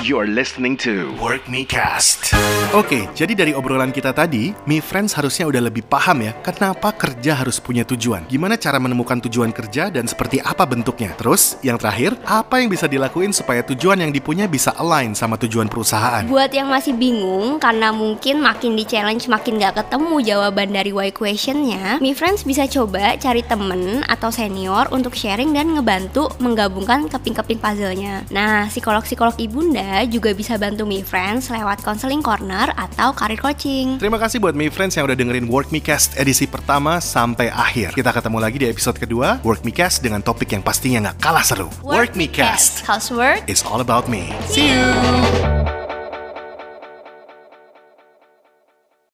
You're 0.00 0.32
listening 0.32 0.80
to 0.80 1.12
Work 1.20 1.44
Me 1.44 1.68
Cast. 1.68 2.32
Oke, 2.72 3.04
jadi 3.12 3.36
dari 3.36 3.52
obrolan 3.52 3.92
kita 3.92 4.16
tadi, 4.16 4.56
Me 4.64 4.80
Friends 4.80 5.12
harusnya 5.12 5.44
udah 5.44 5.68
lebih 5.68 5.84
paham 5.84 6.24
ya, 6.24 6.32
kenapa 6.40 6.88
kerja 6.96 7.36
harus 7.36 7.60
punya 7.60 7.84
tujuan. 7.84 8.24
Gimana 8.24 8.56
cara 8.56 8.80
menemukan 8.80 9.20
tujuan 9.28 9.52
kerja 9.52 9.92
dan 9.92 10.08
seperti 10.08 10.40
apa 10.40 10.64
bentuknya. 10.64 11.12
Terus, 11.20 11.60
yang 11.60 11.76
terakhir, 11.76 12.16
apa 12.24 12.64
yang 12.64 12.72
bisa 12.72 12.88
dilakuin 12.88 13.36
supaya 13.36 13.60
tujuan 13.60 14.00
yang 14.00 14.08
dipunya 14.08 14.48
bisa 14.48 14.72
align 14.80 15.12
sama 15.12 15.36
tujuan 15.36 15.68
perusahaan. 15.68 16.24
Buat 16.24 16.56
yang 16.56 16.72
masih 16.72 16.96
bingung 16.96 17.60
karena 17.60 17.92
mungkin 17.92 18.40
makin 18.40 18.80
di 18.80 18.88
challenge 18.88 19.28
makin 19.28 19.60
gak 19.60 19.84
ketemu 19.84 20.16
jawaban 20.24 20.72
dari 20.72 20.96
why 20.96 21.12
questionnya, 21.12 22.00
Mi 22.00 22.16
Friends 22.16 22.48
bisa 22.48 22.64
coba 22.64 23.20
cari 23.20 23.44
temen 23.44 24.00
atau 24.08 24.32
senior 24.32 24.88
untuk 24.96 25.12
sharing 25.12 25.52
dan 25.52 25.76
ngebantu 25.76 26.32
menggabungkan 26.40 27.04
keping-keping 27.12 27.60
puzzle-nya. 27.60 28.24
Nah, 28.32 28.64
psikolog-psikolog 28.72 29.36
ibunda 29.36 29.90
juga 30.08 30.32
bisa 30.32 30.56
bantu 30.56 30.88
Mi 30.88 31.04
Friends 31.04 31.50
lewat 31.52 31.84
counseling 31.84 32.24
corner 32.24 32.72
atau 32.78 33.12
career 33.12 33.40
coaching. 33.40 34.00
Terima 34.00 34.16
kasih 34.16 34.40
buat 34.40 34.56
Me 34.56 34.72
Friends 34.72 34.96
yang 34.96 35.04
udah 35.08 35.18
dengerin 35.18 35.50
Work 35.50 35.74
Me 35.74 35.82
Cast 35.82 36.16
edisi 36.16 36.48
pertama 36.48 37.02
sampai 37.02 37.52
akhir. 37.52 37.92
Kita 37.92 38.14
ketemu 38.14 38.38
lagi 38.40 38.56
di 38.62 38.66
episode 38.70 38.96
kedua, 38.96 39.42
Work 39.44 39.66
Me 39.66 39.72
Cast 39.74 40.00
dengan 40.00 40.24
topik 40.24 40.52
yang 40.54 40.64
pastinya 40.64 41.10
nggak 41.10 41.18
kalah 41.20 41.44
seru. 41.44 41.68
Work 41.84 42.16
Me 42.16 42.30
Cast. 42.30 42.86
Housework 42.86 43.44
It's 43.50 43.66
all 43.66 43.80
about 43.80 44.06
me. 44.06 44.30
See 44.46 44.70
you. 44.70 45.79